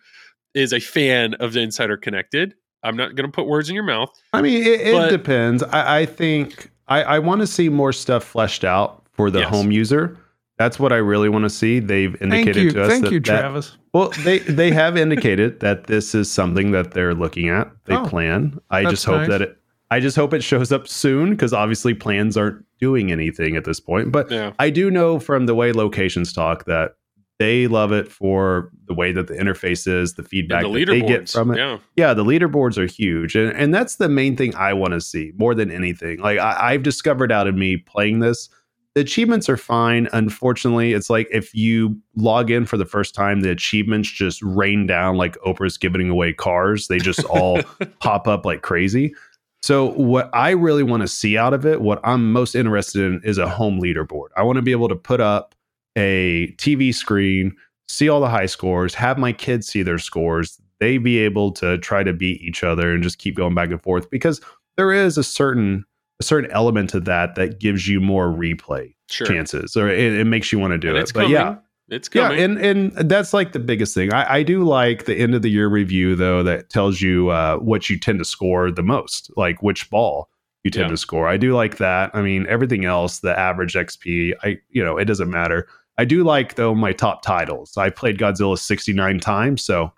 [0.54, 2.54] is a fan of the Insider Connected.
[2.84, 4.10] I'm not going to put words in your mouth.
[4.34, 5.62] I mean, it, it depends.
[5.64, 9.50] I, I think I, I want to see more stuff fleshed out for the Yes.
[9.50, 10.18] home user.
[10.58, 11.80] That's what I really want to see.
[11.80, 13.78] They've Thank indicated you, to us thank that, you, that- Travis.
[13.94, 17.72] well, they they have indicated that this is something that they're looking at.
[17.86, 18.60] They Oh, plan.
[18.70, 19.30] I just hope nice.
[19.30, 19.58] that it.
[19.90, 23.80] I just hope it shows up soon because obviously plans aren't doing anything at this
[23.80, 24.12] point.
[24.12, 24.54] But Yeah.
[24.60, 26.94] I do know from the way locations talk that
[27.42, 30.92] they love it for the way that the interface is, the feedback And the that
[30.92, 31.58] they get from it.
[31.58, 31.80] Yeah.
[31.96, 35.34] yeah the leaderboards are huge and, and that's the main thing i want to see
[35.38, 36.20] more than anything.
[36.20, 38.48] Like I, i've discovered out of me playing this
[38.94, 40.10] the achievements are fine.
[40.14, 44.86] Unfortunately it's like if you log in for the first time the achievements just rain
[44.86, 46.88] down like oprah's giving away cars.
[46.90, 47.62] They just all
[48.00, 49.16] pop up like crazy.
[49.64, 53.22] So what i really want to see out of it what i'm most interested in
[53.24, 54.28] is a home leaderboard.
[54.38, 55.56] I want to be able to put up
[55.98, 57.54] a tv screen
[57.88, 61.78] see all the high scores, have my kids see their scores, they be able to
[61.80, 64.40] try to beat each other and just keep going back and forth because
[64.78, 65.84] there is a certain
[66.22, 69.28] a certain element to that that gives you more replay Sure.
[69.28, 71.02] chances or it, it makes you want to do And it.
[71.02, 71.34] it's But coming.
[71.34, 71.56] yeah,
[71.90, 72.38] It's coming.
[72.38, 74.14] yeah, and and that's like the biggest thing.
[74.14, 77.58] I, I do like the end of the year review though that tells you uh,
[77.58, 80.30] what you tend to score the most, like which ball
[80.64, 80.92] you tend Yeah.
[80.92, 81.28] to score.
[81.28, 82.12] I do like that.
[82.14, 85.68] I mean, everything else, the average XP, I you know, it doesn't matter.
[86.02, 87.78] I do like though my top titles.
[87.78, 89.94] I played Godzilla 69 times, so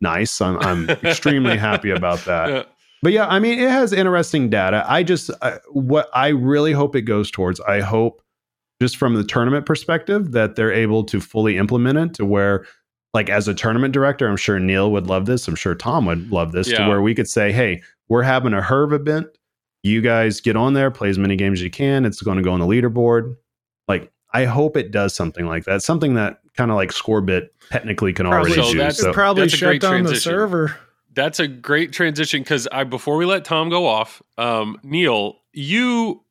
[0.00, 0.40] nice.
[0.40, 2.48] I'm I'm extremely happy about that.
[2.48, 2.62] Yeah.
[3.02, 4.84] But yeah, I mean, it has interesting data.
[4.86, 7.58] I just uh, what I really hope it goes towards.
[7.62, 8.22] I hope
[8.80, 12.64] just from the tournament perspective that they're able to fully implement it to where
[13.12, 15.48] like as a tournament director, I'm sure Neil would love this.
[15.48, 18.60] I'm sure Tom would love this to where we could say, "Hey, we're having a
[18.60, 19.26] Herv event.
[19.82, 22.04] You guys get on there, play as many games as you can.
[22.04, 23.34] It's going to go on the leaderboard."
[24.34, 25.82] Like I hope it does something like that.
[25.82, 28.78] Something that kind of like Scorbit technically can Probably, already So do.
[28.78, 30.30] that's- So probably that's a shut great down the transition.
[30.32, 30.76] server.
[31.14, 36.22] That's a great transition because I before we let Tom go off, um, Neil, you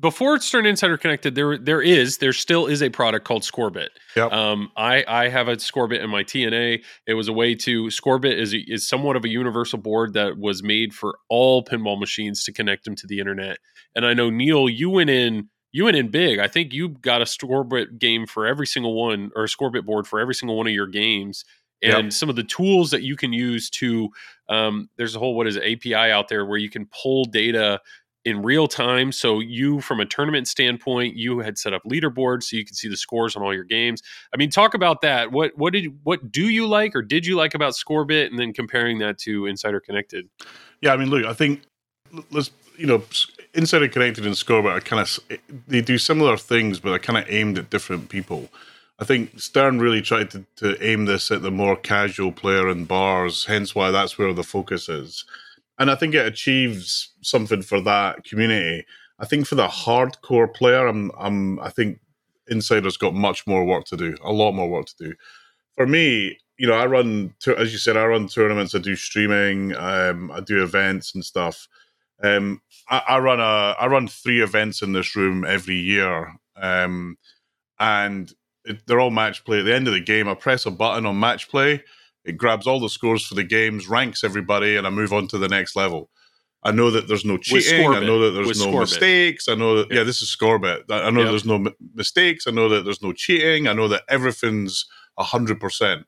[0.00, 3.88] before Stern Insider Connected, there there is there still is a product called Scorbit.
[4.16, 4.32] Yep.
[4.32, 6.82] Um, I I have a Scorbit in my TNA.
[7.06, 10.62] It was a way to Scorbit is is somewhat of a universal board that was
[10.62, 13.58] made for all pinball machines to connect them to the internet.
[13.94, 16.38] And I know Neil, you went in you went in big.
[16.38, 20.06] I think you got a Scorbit game for every single one, or a Scorbit board
[20.06, 21.44] for every single one of your games.
[21.82, 22.12] And Yep.
[22.12, 24.08] some of the tools that you can use to
[24.48, 27.80] um, there's a whole what is it, API out there where you can pull data
[28.24, 29.10] in real time.
[29.10, 32.88] So you, from a tournament standpoint, you had set up leaderboards so you can see
[32.88, 34.00] the scores on all your games.
[34.32, 35.32] I mean, talk about that.
[35.32, 38.52] What what did what do you like or did you like about Scorbit, and then
[38.52, 40.28] comparing that to Insider Connected?
[40.80, 41.62] Yeah, I mean, look, I think
[42.30, 43.02] let's you know,
[43.54, 45.38] Insider Connected and Scorbit are kind of
[45.68, 48.48] they do similar things, but they're kind of aimed at different people.
[48.98, 52.84] I think Stern really tried to, to aim this at the more casual player in
[52.84, 55.24] bars, hence why that's where the focus is.
[55.78, 58.86] And I think it achieves something for that community.
[59.18, 61.98] I think for the hardcore player, I'm, I'm, I think
[62.48, 65.14] Insider's got much more work to do, a lot more work to do.
[65.74, 69.74] For me, you know, I run, as you said, I run tournaments, I do streaming,
[69.76, 71.66] um, I do events and stuff.
[72.24, 77.16] Um, I, I, run a, I run three events in this room every year, um,
[77.78, 78.32] and
[78.64, 79.58] it, they're all match play.
[79.60, 81.82] At the end of the game, I press a button on match play,
[82.24, 85.38] it grabs all the scores for the games, ranks everybody, and I move on to
[85.38, 86.08] the next level.
[86.62, 87.86] I know that there's no cheating.
[87.88, 89.48] I know that there's With no mistakes.
[89.48, 90.90] I know that yeah, this is Scorbit.
[90.90, 91.28] I I know Yep.
[91.30, 92.46] there's no mistakes.
[92.46, 93.68] I know that there's no cheating.
[93.68, 94.86] I know that everything's
[95.18, 96.06] hundred percent.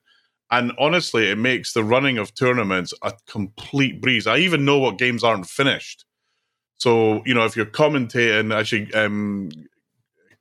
[0.51, 4.27] And honestly, it makes the running of tournaments a complete breeze.
[4.27, 6.05] I even know what games aren't finished.
[6.78, 9.51] So you know, if you're commentating, actually, um,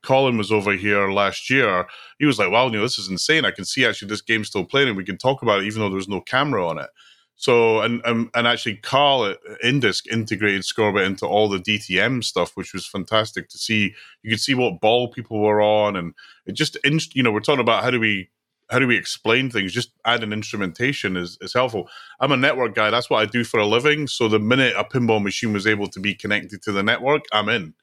[0.02, 1.86] Colin was over here last year.
[2.18, 3.44] He was like, "Wow, Neil, this is insane.
[3.44, 5.80] I can see actually this game's still playing, and we can talk about it even
[5.80, 6.90] though there's no camera on it."
[7.36, 12.52] So and and, and actually, Karl at Indisc integrated Scorbit into all the DTM stuff,
[12.56, 13.94] which was fantastic to see.
[14.22, 16.14] You could see what ball people were on, and
[16.46, 18.30] it just you know we're talking about how do we
[18.68, 19.72] how do we explain things?
[19.72, 21.88] Just adding instrumentation is is helpful.
[22.20, 22.90] I'm a network guy.
[22.90, 24.06] That's what I do for a living.
[24.06, 27.48] So the minute a pinball machine was able to be connected to the network, I'm
[27.48, 27.74] in.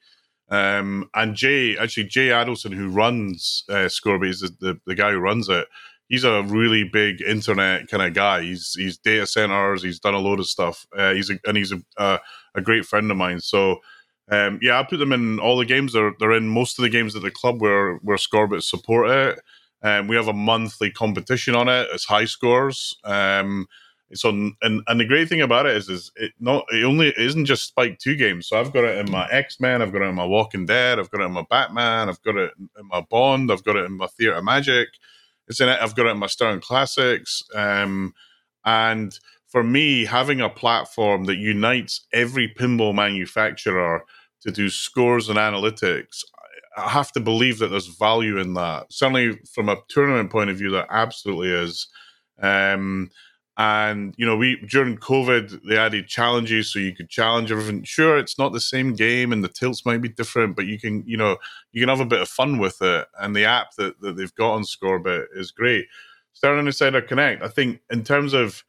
[0.50, 5.18] Um, and Jay, actually, Jay Adelson, who runs uh, is the, the, the guy who
[5.18, 5.66] runs it.
[6.08, 8.42] He's a really big internet kind of guy.
[8.42, 9.82] He's he's data centers.
[9.82, 10.86] He's done a load of stuff.
[10.96, 12.20] Uh, he's a, and he's a, a
[12.54, 13.40] a great friend of mine.
[13.40, 13.80] So
[14.30, 15.94] um, yeah, I put them in all the games.
[15.94, 19.40] They're they're in most of the games at the club where where Scorbit support it.
[19.84, 21.86] Um, we have a monthly competition on it.
[21.92, 22.96] It's high scores.
[23.04, 23.66] Um,
[24.24, 27.46] on, and, and the great thing about it is, is it not it only isn't
[27.46, 28.46] just Spike Two games.
[28.48, 30.98] So I've got it in my X Men, I've got it in my Walking Dead,
[30.98, 33.86] I've got it in my Batman, I've got it in my Bond, I've got it
[33.86, 34.88] in my Theatre Magic.
[35.48, 35.78] It's in it.
[35.80, 37.42] I've got it in my Stern Classics.
[37.54, 38.14] Um,
[38.64, 44.04] and for me, having a platform that unites every pinball manufacturer
[44.42, 46.24] to do scores and analytics,
[46.76, 48.92] I have to believe that there's value in that.
[48.92, 51.88] Certainly, from a tournament point of view, there absolutely is.
[52.40, 53.10] Um,
[53.56, 57.84] and you know, we during COVID they added challenges, so you could challenge everything.
[57.84, 61.04] Sure, it's not the same game, and the tilts might be different, but you can,
[61.06, 61.36] you know,
[61.72, 63.06] you can have a bit of fun with it.
[63.20, 65.86] And the app that, that they've got on Scorbit is great.
[66.32, 68.64] Stern and Insider Connect, I think, in terms of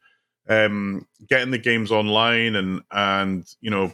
[0.48, 3.92] um, getting the games online and and you know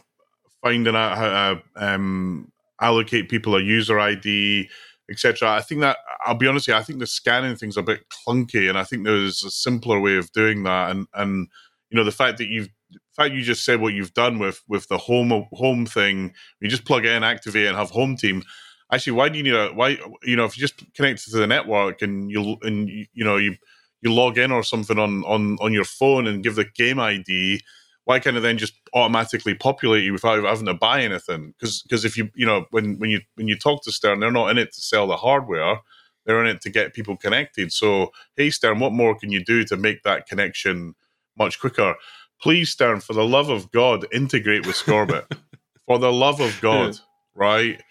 [0.61, 2.51] finding out how to um,
[2.83, 4.69] allocate people a user ID,
[5.09, 5.51] etc.
[5.51, 8.69] I think that I'll be honest, you, I think the scanning thing's a bit clunky,
[8.69, 10.91] and I think there's a simpler way of doing that.
[10.91, 11.47] And and
[11.89, 12.69] you know the fact that you've
[13.15, 16.85] fact you just said what you've done with with the home home thing, you just
[16.85, 18.43] plug it in, activate, and have home team.
[18.91, 19.97] Actually, why do you need a why?
[20.23, 23.37] You know, if you just connect to the network and you and you, you know
[23.37, 23.55] you
[24.01, 27.61] you log in or something on on on your phone and give the game ID,
[28.05, 31.53] why can't it then just automatically populate you without having to buy anything?
[31.59, 34.49] Because if you you know when when you when you talk to Stern, they're not
[34.51, 35.77] in it to sell the hardware;
[36.25, 37.71] they're in it to get people connected.
[37.71, 40.95] So, hey Stern, what more can you do to make that connection
[41.37, 41.95] much quicker?
[42.41, 45.25] Please, Stern, for the love of God, integrate with Scorbit.
[45.87, 46.97] for the love of God,
[47.35, 47.81] right?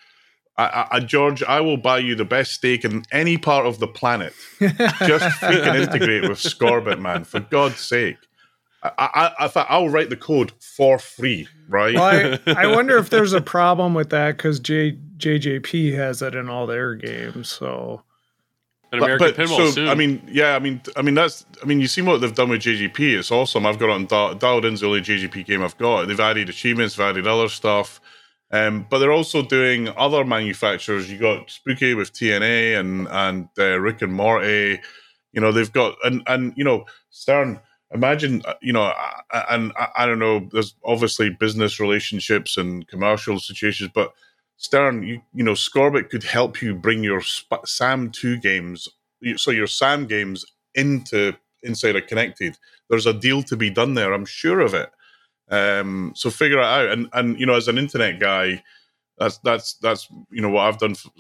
[0.59, 3.79] I, I, I- George, I will buy you the best steak in any part of
[3.79, 4.35] the planet.
[4.61, 7.25] Just freaking integrate with Scorbit, man.
[7.25, 8.19] For God's sake.
[8.83, 11.95] I, I, I thought I'll write the code for free, right?
[11.95, 16.35] Well, I, I wonder if there's a problem with that because J, JJP has it
[16.35, 17.49] in all their games.
[17.49, 18.03] So
[18.91, 19.89] An American Pinball so soon.
[19.89, 22.49] I mean, yeah, I mean, I mean that's, I mean, you see what they've done
[22.49, 23.19] with JJP.
[23.19, 23.67] It's awesome.
[23.67, 26.09] I've got it on Dial- dialed in's the only JJP game I've got.
[26.09, 28.01] They've added achievements, they've added other stuff,
[28.51, 31.11] um, but they're also doing other manufacturers.
[31.11, 34.81] You got Spooky with TNA and and uh, Rick and Morty.
[35.33, 37.61] You know, they've got and and you know Stern.
[37.95, 38.93] Imagine, uh, you know,
[39.51, 40.49] and I, don't know.
[40.51, 44.15] There's obviously business relationships and commercial situations, but
[44.57, 47.21] Stern, you you know, Scorbit could help you bring your
[47.65, 48.89] Sam two games,
[49.37, 52.57] so your Sam games into Insider Connected.
[52.89, 54.13] There's a deal to be done there.
[54.13, 54.91] I'm sure of it.
[55.51, 56.89] Um, so figure it out.
[56.89, 58.63] And and you know, as an internet guy,
[59.19, 61.11] that's that's that's you know what I've done for,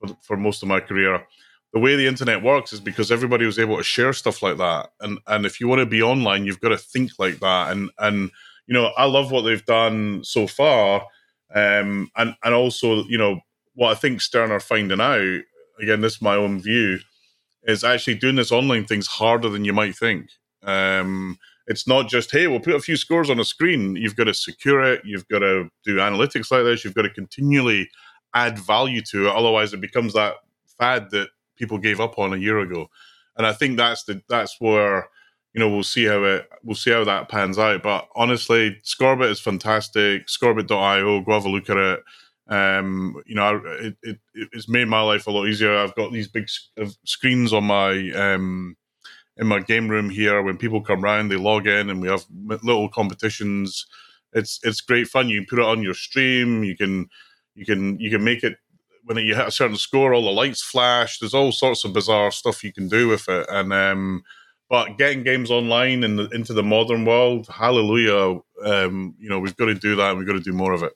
[0.00, 1.26] for, for most of my career.
[1.72, 4.90] The way the internet works is because everybody was able to share stuff like that.
[5.00, 7.72] And and if you want to be online, you've got to think like that.
[7.72, 8.30] And and
[8.66, 11.06] you know, I love what they've done so far.
[11.54, 13.40] Um, and and also, you know,
[13.74, 15.42] what I think Stern are finding out
[15.80, 16.98] again, this is my own view,
[17.64, 20.28] is actually doing this online thing's harder than you might think.
[20.62, 23.96] Um, it's not just hey, we'll put a few scores on a screen.
[23.96, 25.02] You've got to secure it.
[25.04, 26.84] You've got to do analytics like this.
[26.84, 27.88] You've got to continually
[28.34, 29.34] add value to it.
[29.34, 30.34] Otherwise, it becomes that
[30.78, 31.28] fad that
[31.60, 32.90] people gave up on a year ago.
[33.38, 35.08] And I think that's the that's where
[35.54, 37.84] you know we'll see how it we'll see how that pans out.
[37.84, 40.26] But honestly, Scorbit is fantastic.
[40.28, 42.00] Scorbit.io, go have a look at it.
[42.48, 45.76] Um, you know, it, it it's made my life a lot easier.
[45.76, 46.48] I've got these big
[47.04, 48.76] screens on my um
[49.38, 50.42] in my game room here.
[50.42, 53.86] When people come round, they log in, and we have little competitions.
[54.34, 55.28] It's it's great fun.
[55.28, 56.64] You can put it on your stream.
[56.64, 57.08] You can
[57.54, 58.58] you can you can make it
[59.04, 61.18] when you hit a certain score, all the lights flash.
[61.18, 64.22] There's all sorts of bizarre stuff you can do with it, and um,
[64.68, 68.40] but getting games online and in into the modern world, hallelujah!
[68.64, 70.82] Um, you know we've got to do that, and we've got to do more of
[70.82, 70.92] it.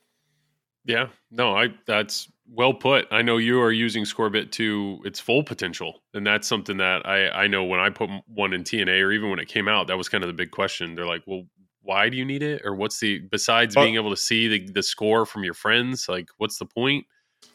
[0.84, 3.06] Yeah, no, I that's well put.
[3.10, 7.28] I know you are using Scorbit to its full potential, and that's something that I
[7.30, 9.96] I know when I put one in TNA or even when it came out, that
[9.96, 10.94] was kind of the big question.
[10.94, 11.44] They're like, well,
[11.80, 14.70] why do you need it, or what's the besides Well- being able to see the
[14.72, 16.06] the score from your friends?
[16.08, 17.06] Like, what's the point?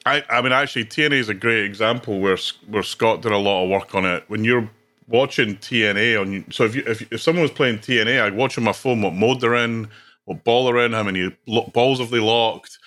[0.05, 2.37] I, I mean, actually, TNA is a great example where
[2.67, 4.23] where Scott did a lot of work on it.
[4.27, 4.69] When you're
[5.07, 8.63] watching TNA on, so if you, if if someone was playing TNA, I'd watch on
[8.63, 9.89] my phone what mode they're in,
[10.25, 12.77] what ball they're in, how many lo- balls have they locked.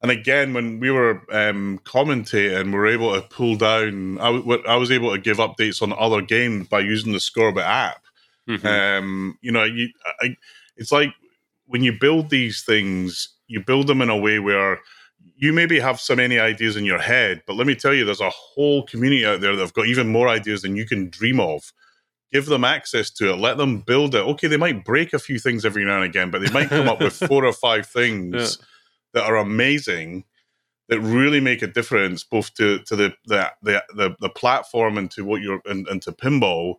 [0.00, 4.18] And again, when we were um, commentating, we were able to pull down.
[4.20, 7.64] I, w- I was able to give updates on other games by using the Scorbit
[7.64, 8.02] app.
[8.48, 8.64] Mhm.
[8.64, 9.88] Um, you know, you,
[10.22, 10.36] I,
[10.76, 11.12] it's like
[11.66, 14.78] when you build these things, you build them in a way where
[15.40, 18.20] you maybe have so many ideas in your head, but let me tell you, there's
[18.20, 21.38] a whole community out there that have got even more ideas than you can dream
[21.38, 21.72] of.
[22.32, 24.18] Give them access to it, let them build it.
[24.18, 26.88] Okay, they might break a few things every now and again, but they might come
[26.88, 28.58] up with four or five things
[29.14, 30.24] that are amazing
[30.88, 35.10] that really make a difference both to to the the the, the, the platform and
[35.12, 36.74] to what you're and, and to pinball.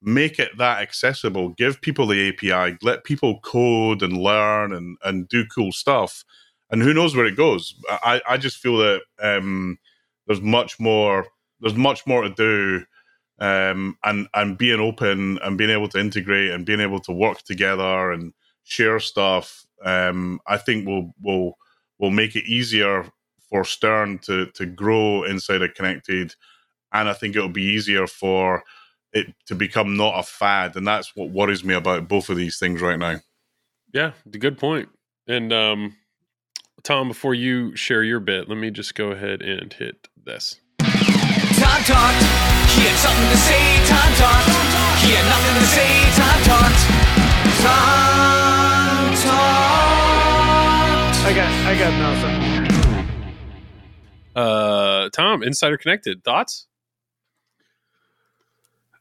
[0.00, 1.48] Make it that accessible.
[1.50, 6.24] Give people the api let people code and learn and and do cool stuff
[6.74, 9.78] and who knows where it goes i i just feel that um
[10.26, 11.26] there's much more
[11.60, 12.84] there's much more to do
[13.38, 17.42] um and and being open and being able to integrate and being able to work
[17.42, 18.32] together and
[18.64, 21.56] share stuff um i think will will
[21.98, 23.06] will make it easier
[23.54, 26.34] for Stern to to grow Insider Connected,
[26.92, 28.64] and I think it'll be easier for
[29.12, 32.58] it to become not a fad, and that's what worries me about both of these
[32.58, 33.20] things right now.
[33.92, 34.88] Yeah, good point.
[35.28, 35.96] And um,
[36.84, 40.60] Tom, before you share your bit, let me just go ahead and hit this.
[40.78, 42.20] Tom talked.
[42.76, 43.80] He had something to say.
[43.88, 44.48] Tom talked.
[45.00, 45.88] He had nothing to say.
[46.12, 46.84] Tom talked.
[47.64, 49.64] Tom talked.
[51.24, 52.36] I got I got nothing.
[54.36, 56.66] Uh, Tom, Insider Connected, thoughts?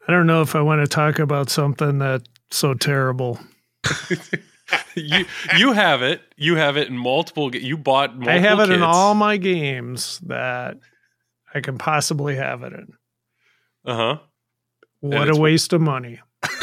[0.07, 3.39] I don't know if I want to talk about something that's so terrible.
[4.95, 5.25] you
[5.57, 6.21] you have it.
[6.37, 7.53] You have it in multiple.
[7.55, 8.11] You bought.
[8.15, 10.77] Multiple I have it in all my games that
[11.53, 12.87] I can possibly have it in.
[13.85, 14.17] Uh huh.
[15.01, 16.19] What a waste of money.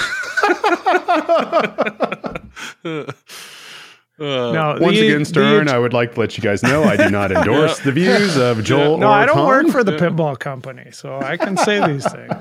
[4.19, 6.85] Uh, No, Once the- again, Stern, the- I would like to let you guys know
[6.85, 7.85] I do not endorse Yeah.
[7.87, 9.47] the views of Joel no, or I don't Tom.
[9.47, 9.99] work for the Yeah.
[9.99, 12.33] pinball company, so I can say these things.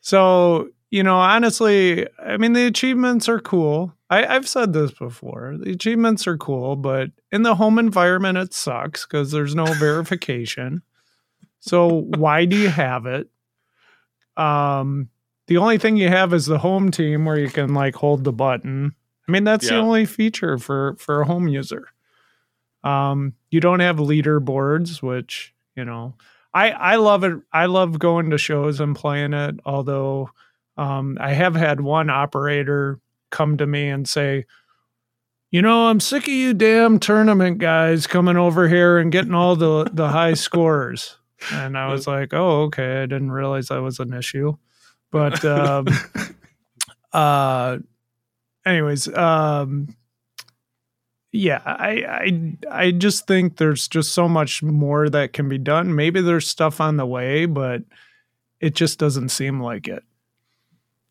[0.00, 3.94] So, you know, honestly, I mean, the achievements are cool.
[4.10, 5.56] I, I've said this before.
[5.58, 10.82] The achievements are cool, but in the home environment, it sucks because there's no verification.
[11.60, 13.28] So, why do you have it?
[14.36, 15.10] Um,
[15.46, 18.32] the only thing you have is the home team where you can like hold the
[18.32, 18.94] button.
[19.28, 21.86] I mean, that's the only feature for for a home user.
[22.82, 26.14] Um, you don't have leaderboards, which you know,
[26.52, 27.34] I I love it.
[27.52, 29.60] I love going to shows and playing it.
[29.64, 30.30] Although,
[30.80, 32.98] um, I have had one operator
[33.30, 34.46] come to me and say,
[35.50, 39.56] "You know, I'm sick of you damn tournament guys coming over here and getting all
[39.56, 41.18] the the high scores."
[41.52, 43.02] And I was like, "Oh, okay.
[43.02, 44.56] I didn't realize that was an issue."
[45.10, 45.86] But um,
[47.12, 47.76] uh,
[48.64, 49.94] anyways, um,
[51.30, 55.94] yeah, I, I I just think there's just so much more that can be done.
[55.94, 57.82] Maybe there's stuff on the way, but
[58.60, 60.04] it just doesn't seem like it.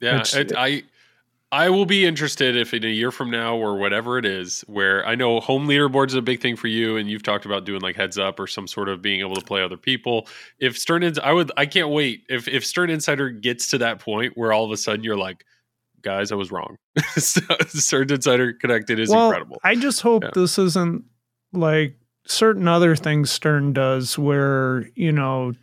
[0.02, 0.84] Yeah, it, I
[1.52, 5.06] I will be interested if in a year from now or whatever it is, where
[5.06, 7.82] I know home leaderboards is a big thing for you, and you've talked about doing
[7.82, 10.28] like heads up or some sort of being able to play other people.
[10.60, 14.34] If Stern, I would, I can't wait if if Stern Insider gets to that point
[14.38, 15.44] where all of a sudden you're like,
[16.02, 16.78] guys, I was wrong.
[17.18, 19.60] Stern Insider Connected is well, incredible.
[19.64, 20.32] I just hope Yeah.
[20.36, 21.04] this isn't
[21.52, 21.96] like
[22.28, 25.54] certain other things Stern does where you know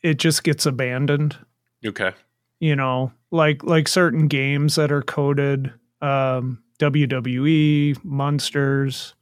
[0.00, 1.36] it just gets abandoned.
[1.84, 2.12] Okay.
[2.60, 9.14] You know, like like certain games that are coded um, WWE, Monsters.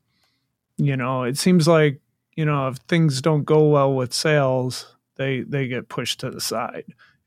[0.77, 2.01] You know, it seems like
[2.37, 6.41] you know if things don't go well with sales, they they get pushed to the
[6.41, 6.85] side,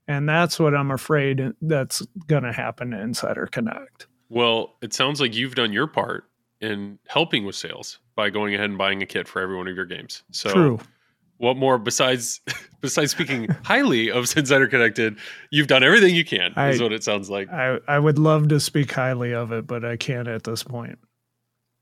[0.07, 4.07] and that's what I'm afraid that's going to happen to Insider Connect.
[4.29, 6.25] Well, it sounds like you've done your part
[6.61, 9.75] in helping with sales by going ahead and buying a kit for every one of
[9.75, 10.23] your games.
[10.31, 10.79] So True.
[11.37, 12.41] What more besides
[12.81, 15.17] besides speaking highly of Insider Connected,
[15.51, 17.49] you've done everything you can, is what it sounds like.
[17.51, 20.99] I, I would love to speak highly of it, but I can't at this point.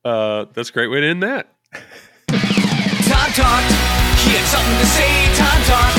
[0.05, 1.47] Uh, that's a great way to end that.
[1.73, 3.71] Tom talked.
[4.23, 5.11] He had something to say.
[5.35, 5.97] Tom talked.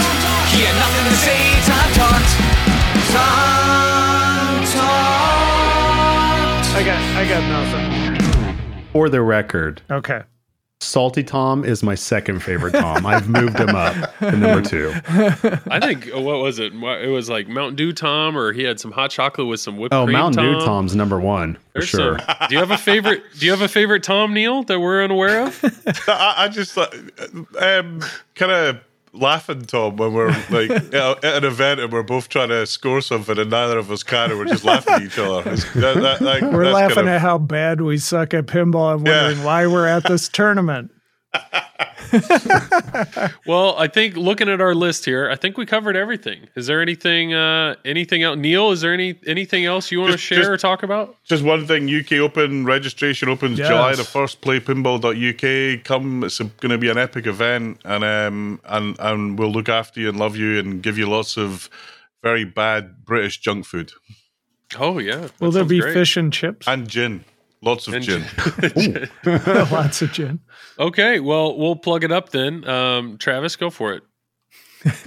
[0.52, 1.40] He had nothing to say.
[1.64, 2.32] Tom talked.
[3.12, 5.54] Tom talked.
[6.76, 8.90] I got I got nothing.
[8.92, 10.22] For the record, Okay.
[10.80, 13.06] Salty Tom is my second favorite Tom.
[13.06, 14.92] I've moved him up to number two.
[15.70, 16.74] I think uh, what was it?
[16.74, 19.94] It was like Mountain Dew Tom, or he had some hot chocolate with some whipped
[19.94, 20.12] Oh, cream.
[20.18, 20.58] Mountain Tom.
[20.58, 22.18] Dew Tom's number one for There's sure.
[22.18, 23.22] some- do you have a favorite?
[23.38, 25.58] Do you have a favorite Tom Neil that we're unaware of?
[26.08, 26.86] I, I just uh,
[27.58, 28.00] um,
[28.34, 28.80] kind of
[29.14, 33.38] laughing, Tom, when we're like at an event and we're both trying to score something
[33.38, 35.40] and neither of us can, and we're just laughing at each other.
[35.52, 39.06] It's- that- that- We're laughing kind of- at how bad we suck at pinball and
[39.06, 39.22] Yeah.
[39.24, 40.90] wondering why we're at this tournament.
[43.46, 46.48] Well, I think looking at our list here, I think we covered everything.
[46.54, 48.38] Is there anything, uh, anything else?
[48.38, 51.16] Neil, is there any anything else you want to share just- or talk about?
[51.24, 53.68] Just one thing: UK Open registration opens Yes.
[53.68, 54.40] July the first.
[54.40, 55.84] Play pinball.uk.
[55.84, 60.00] Come, it's going to be an epic event, and um, and and we'll look after
[60.00, 61.68] you and love you and give you lots of
[62.22, 63.92] very bad British junk food
[64.78, 65.16] Oh yeah.
[65.16, 65.92] that Will there be great.
[65.94, 66.66] fish and chips?
[66.68, 67.24] and gin.
[67.64, 68.24] Lots of And gin.
[69.70, 70.40] Lots of gin.
[70.78, 72.68] Okay, well, we'll plug it up then.
[72.68, 74.02] Um, Travis, go for it.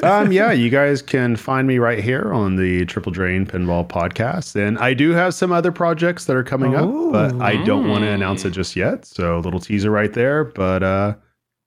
[0.03, 4.55] um, yeah, you guys can find me right here on the Triple Drain Pinball Podcast.
[4.55, 8.03] And I do have some other projects that are coming up, but I don't want
[8.03, 9.05] to announce it just yet.
[9.05, 10.45] So a little teaser right there.
[10.45, 11.13] But uh,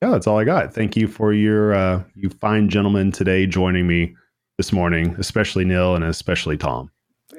[0.02, 0.74] yeah, that's all I got.
[0.74, 4.16] Thank you for your uh, you fine gentlemen today joining me
[4.56, 6.90] this morning, especially Neil and especially Tom.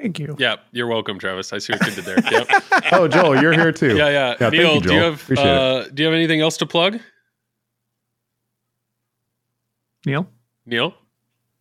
[0.02, 0.36] Thank you.
[0.40, 1.54] Yeah, you're welcome, Travis.
[1.54, 2.20] I see what you did there.
[2.32, 2.48] Yep.
[2.94, 3.96] Oh, Joel, you're here too.
[3.96, 4.36] Yeah, yeah.
[4.36, 5.12] thank Neil, you, do you Joel.
[5.12, 5.58] have Appreciate it.
[5.58, 7.00] uh, do you have anything else to plug?
[10.06, 10.28] Neil?
[10.66, 10.94] Neil?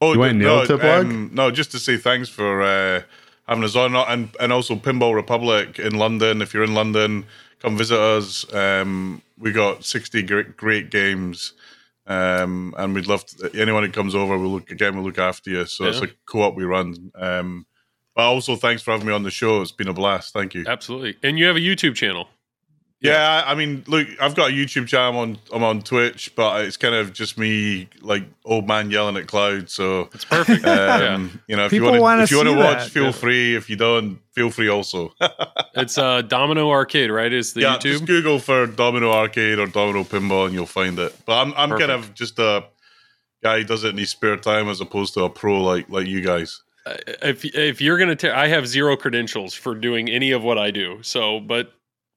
[0.00, 1.06] Oh, You want no, to plug?
[1.06, 3.02] Um, no, just to say thanks for uh,
[3.46, 6.40] having us on, and and also Pinball Republic in London.
[6.40, 7.26] If you're in London,
[7.60, 8.50] come visit us.
[8.54, 11.52] Um, we got sixty great, great games,
[12.06, 14.38] um, and we'd love to, anyone who comes over.
[14.38, 14.94] We'll look again.
[14.96, 15.66] We'll look after you.
[15.66, 17.12] So it's a co-op we run.
[17.14, 17.66] Um,
[18.14, 19.60] but also thanks for having me on the show.
[19.62, 20.32] It's been a blast.
[20.32, 20.64] Thank you.
[20.66, 21.16] Absolutely.
[21.22, 22.28] And you have a YouTube channel.
[23.02, 25.08] Yeah, I I mean, look, I've got a YouTube channel.
[25.08, 29.16] I'm on, I'm on Twitch, but it's kind of just me, like old man yelling
[29.16, 29.72] at clouds.
[29.72, 30.66] So It's perfect.
[30.66, 31.14] yeah.
[31.14, 32.90] um, you know, if People you want wanna if you want to watch, that.
[32.90, 33.12] feel Yeah.
[33.12, 33.56] free.
[33.56, 35.14] If you don't, feel free also.
[35.76, 37.32] It's uh, Domino Arcade, right?
[37.32, 37.82] Is the yeah, YouTube?
[37.82, 41.16] just Google for Domino Arcade or Domino Pinball, and you'll find it.
[41.24, 42.64] But I'm, I'm kind of just a
[43.42, 46.06] guy who does it in his spare time, as opposed to a pro like like
[46.06, 46.60] you guys.
[46.86, 50.98] If if you're gonna, I have zero credentials for doing any of what I do.
[51.02, 51.72] So, but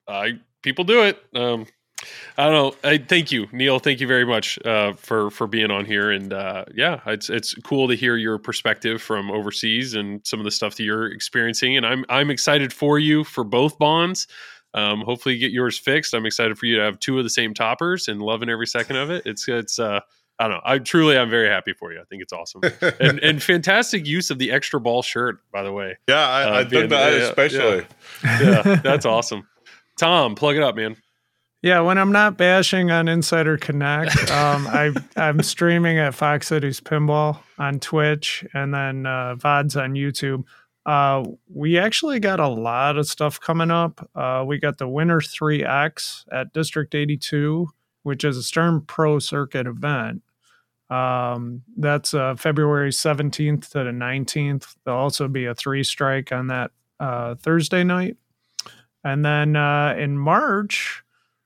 [0.08, 1.22] I people do it.
[1.36, 1.68] Um,
[2.38, 2.90] I don't know.
[2.90, 3.80] I thank you, Neil.
[3.80, 6.12] Thank you very much uh, for for being on here.
[6.12, 10.46] And uh, yeah, it's it's cool to hear your perspective from overseas and some of
[10.46, 11.78] the stuff that you're experiencing.
[11.78, 14.28] And I'm I'm excited for you for both bonds.
[14.74, 16.14] Um, hopefully, you get yours fixed.
[16.14, 18.96] I'm excited for you to have two of the same toppers and loving every second
[18.96, 19.24] of it.
[19.26, 19.80] It's it's.
[19.80, 20.00] Uh,
[20.40, 20.62] I don't know.
[20.66, 22.00] I truly, I'm very happy for you.
[22.00, 22.62] I think it's awesome
[23.00, 25.98] and, and fantastic use of the extra ball shirt, by the way.
[26.08, 27.86] Yeah, I, Uh, I being- did that yeah, yeah, especially.
[28.24, 29.48] Yeah, that's awesome.
[30.00, 30.96] Tom, plug it up, man.
[31.62, 36.82] Yeah, when I'm not bashing on Insider Connect, um, I I'm streaming at Fox Cities
[36.82, 40.44] Pinball on Twitch and then uh, VODs on YouTube.
[40.86, 44.10] Uh, we actually got a lot of stuff coming up.
[44.14, 47.70] Uh, we got the Winter 3X at District 82,
[48.04, 50.22] which is a Stern Pro Circuit event.
[50.90, 54.76] Um, that's uh, February 17th to the 19th.
[54.86, 58.18] There'll also be a three strike on that uh, Thursday night.
[59.04, 61.04] And then uh, in March,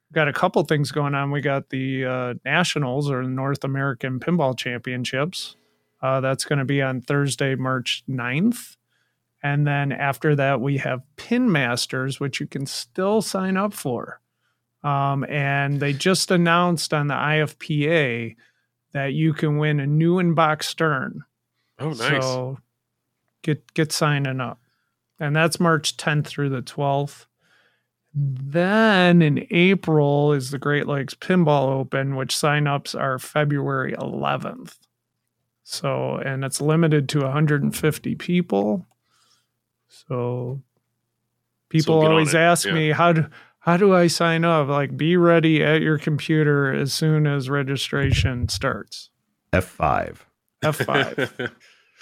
[0.09, 1.31] we've got a couple things going on.
[1.31, 5.55] We got the uh, Nationals or North American Pinball Championships.
[6.01, 8.75] Uh, that's going to be on Thursday, March 9th.
[9.41, 14.19] And then after that, we have Pin Masters, which you can still sign up for.
[14.83, 18.35] Um, and they just announced on the IFPA
[18.93, 21.23] that you can win a new inbox stern.
[21.79, 22.23] Oh, nice.
[22.23, 22.57] So
[23.41, 24.59] get get signing up.
[25.19, 27.25] And that's March 10th through the 12th.
[28.13, 34.75] Then in April is the Great Lakes Pinball Open, which signups are February 11th.
[35.63, 38.87] So, and it's limited to 150 people.
[39.87, 40.61] So,
[41.69, 42.73] people on always ask yeah.
[42.73, 43.27] me how do
[43.67, 44.69] how do I sign up?
[44.69, 49.09] Like, be ready at your computer as soon as registration starts.
[49.53, 50.19] F5.
[50.63, 51.51] F5.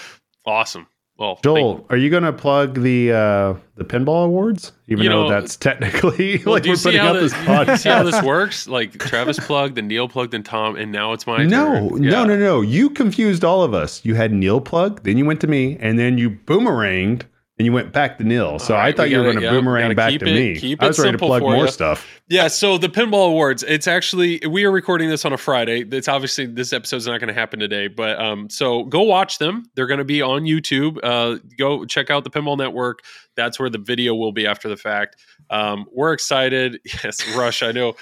[0.46, 0.88] awesome.
[1.18, 4.74] Well, Joel, are you going to plug the uh, the pinball awards?
[4.88, 7.78] Even You though that's technically Well, like we're putting how up this, this do you
[7.78, 8.68] see how this works?
[8.68, 12.02] Like Travis plugged, and Neil plugged, and Tom, and now it's my No, turn.
[12.02, 12.26] no, Yeah.
[12.26, 12.60] no, no.
[12.62, 14.04] You confused all of us.
[14.04, 17.22] You had Neil plug, then you went to me, and then you boomeranged,
[17.58, 18.60] and you went back to nil.
[18.60, 20.76] So All I thought you were going to yeah, boomerang back to it- me.
[20.80, 21.66] I was ready to plug more ya.
[21.68, 22.06] stuff.
[22.28, 25.86] Yeah, so the Pinball Awards, it's actually we are recording this on a Friday.
[25.90, 29.64] It's obviously this episode's not going to happen today, but um so go watch them.
[29.76, 30.98] They're going to be on YouTube.
[31.04, 33.00] Uh go check out the Pinball Network.
[33.36, 35.16] That's where the video will be after the fact.
[35.50, 36.80] Um we're excited.
[37.04, 37.96] Yes, Rush, I know.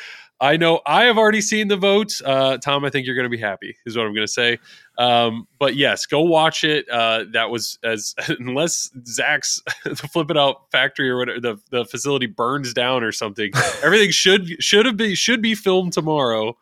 [0.43, 2.21] I know I have already seen the votes.
[2.23, 3.77] Uh Tom, I think you're going to be happy.
[3.85, 4.59] Is what I'm going to say.
[4.97, 6.87] Um but yes, go watch it.
[6.89, 11.85] Uh that was as unless Zach's the flip it out factory or whatever the, the
[11.85, 13.51] facility burns down or something
[13.83, 16.57] everything should should have been should be filmed tomorrow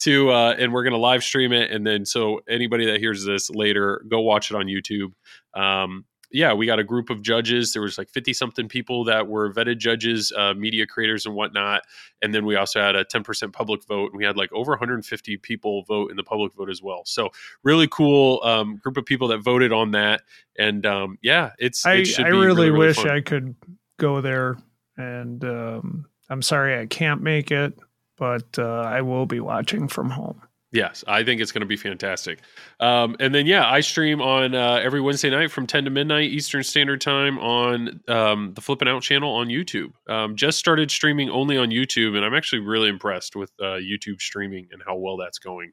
[0.00, 3.48] to uh and we're gonna live stream it and then so anybody that hears this
[3.48, 5.12] later go watch it on youtube
[5.54, 9.28] um yeah we got a group of judges there was like 50 something people that
[9.28, 11.82] were vetted judges uh, media creators and whatnot
[12.20, 15.36] and then we also had a 10% public vote and we had like over 150
[15.38, 17.30] people vote in the public vote as well so
[17.62, 20.22] really cool um, group of people that voted on that
[20.58, 23.10] and um, yeah it's I, it should I be really, wish fun.
[23.10, 23.54] I could
[23.98, 24.56] go there,
[24.96, 27.78] and um, I'm sorry I can't make it,
[28.16, 30.42] but uh, I will be watching from home.
[30.72, 32.40] Yes, I think it's going to be fantastic.
[32.80, 36.30] Um, and then, yeah, I stream on uh, every Wednesday night from 10 to midnight
[36.30, 39.92] Eastern Standard Time on um, the Flipping Out channel on YouTube.
[40.08, 44.22] Um, just started streaming only on YouTube, and I'm actually really impressed with uh, YouTube
[44.22, 45.72] streaming and how well that's going.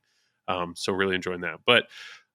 [0.49, 1.59] Um, so, really enjoying that.
[1.65, 1.85] But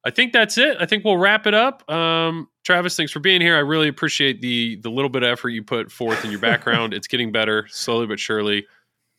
[0.07, 0.77] I think that's it.
[0.81, 1.89] I think we'll wrap it up.
[1.91, 3.57] Um, Travis, thanks for being here.
[3.57, 6.95] I really appreciate the the little bit of effort you put forth in your background.
[6.95, 8.66] it's getting better slowly but surely.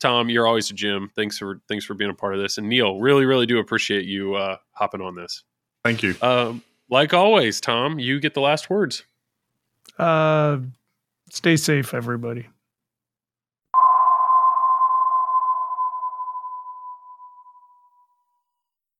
[0.00, 1.10] Tom, you're always a Jim.
[1.14, 2.58] Thanks for thanks for being a part of this.
[2.58, 5.44] And Neil, really, really do appreciate you uh, hopping on this.
[5.84, 6.14] Thank you.
[6.20, 9.04] Um, like always, Tom, you get the last words.
[9.98, 10.58] Uh,
[11.30, 12.46] stay safe, everybody.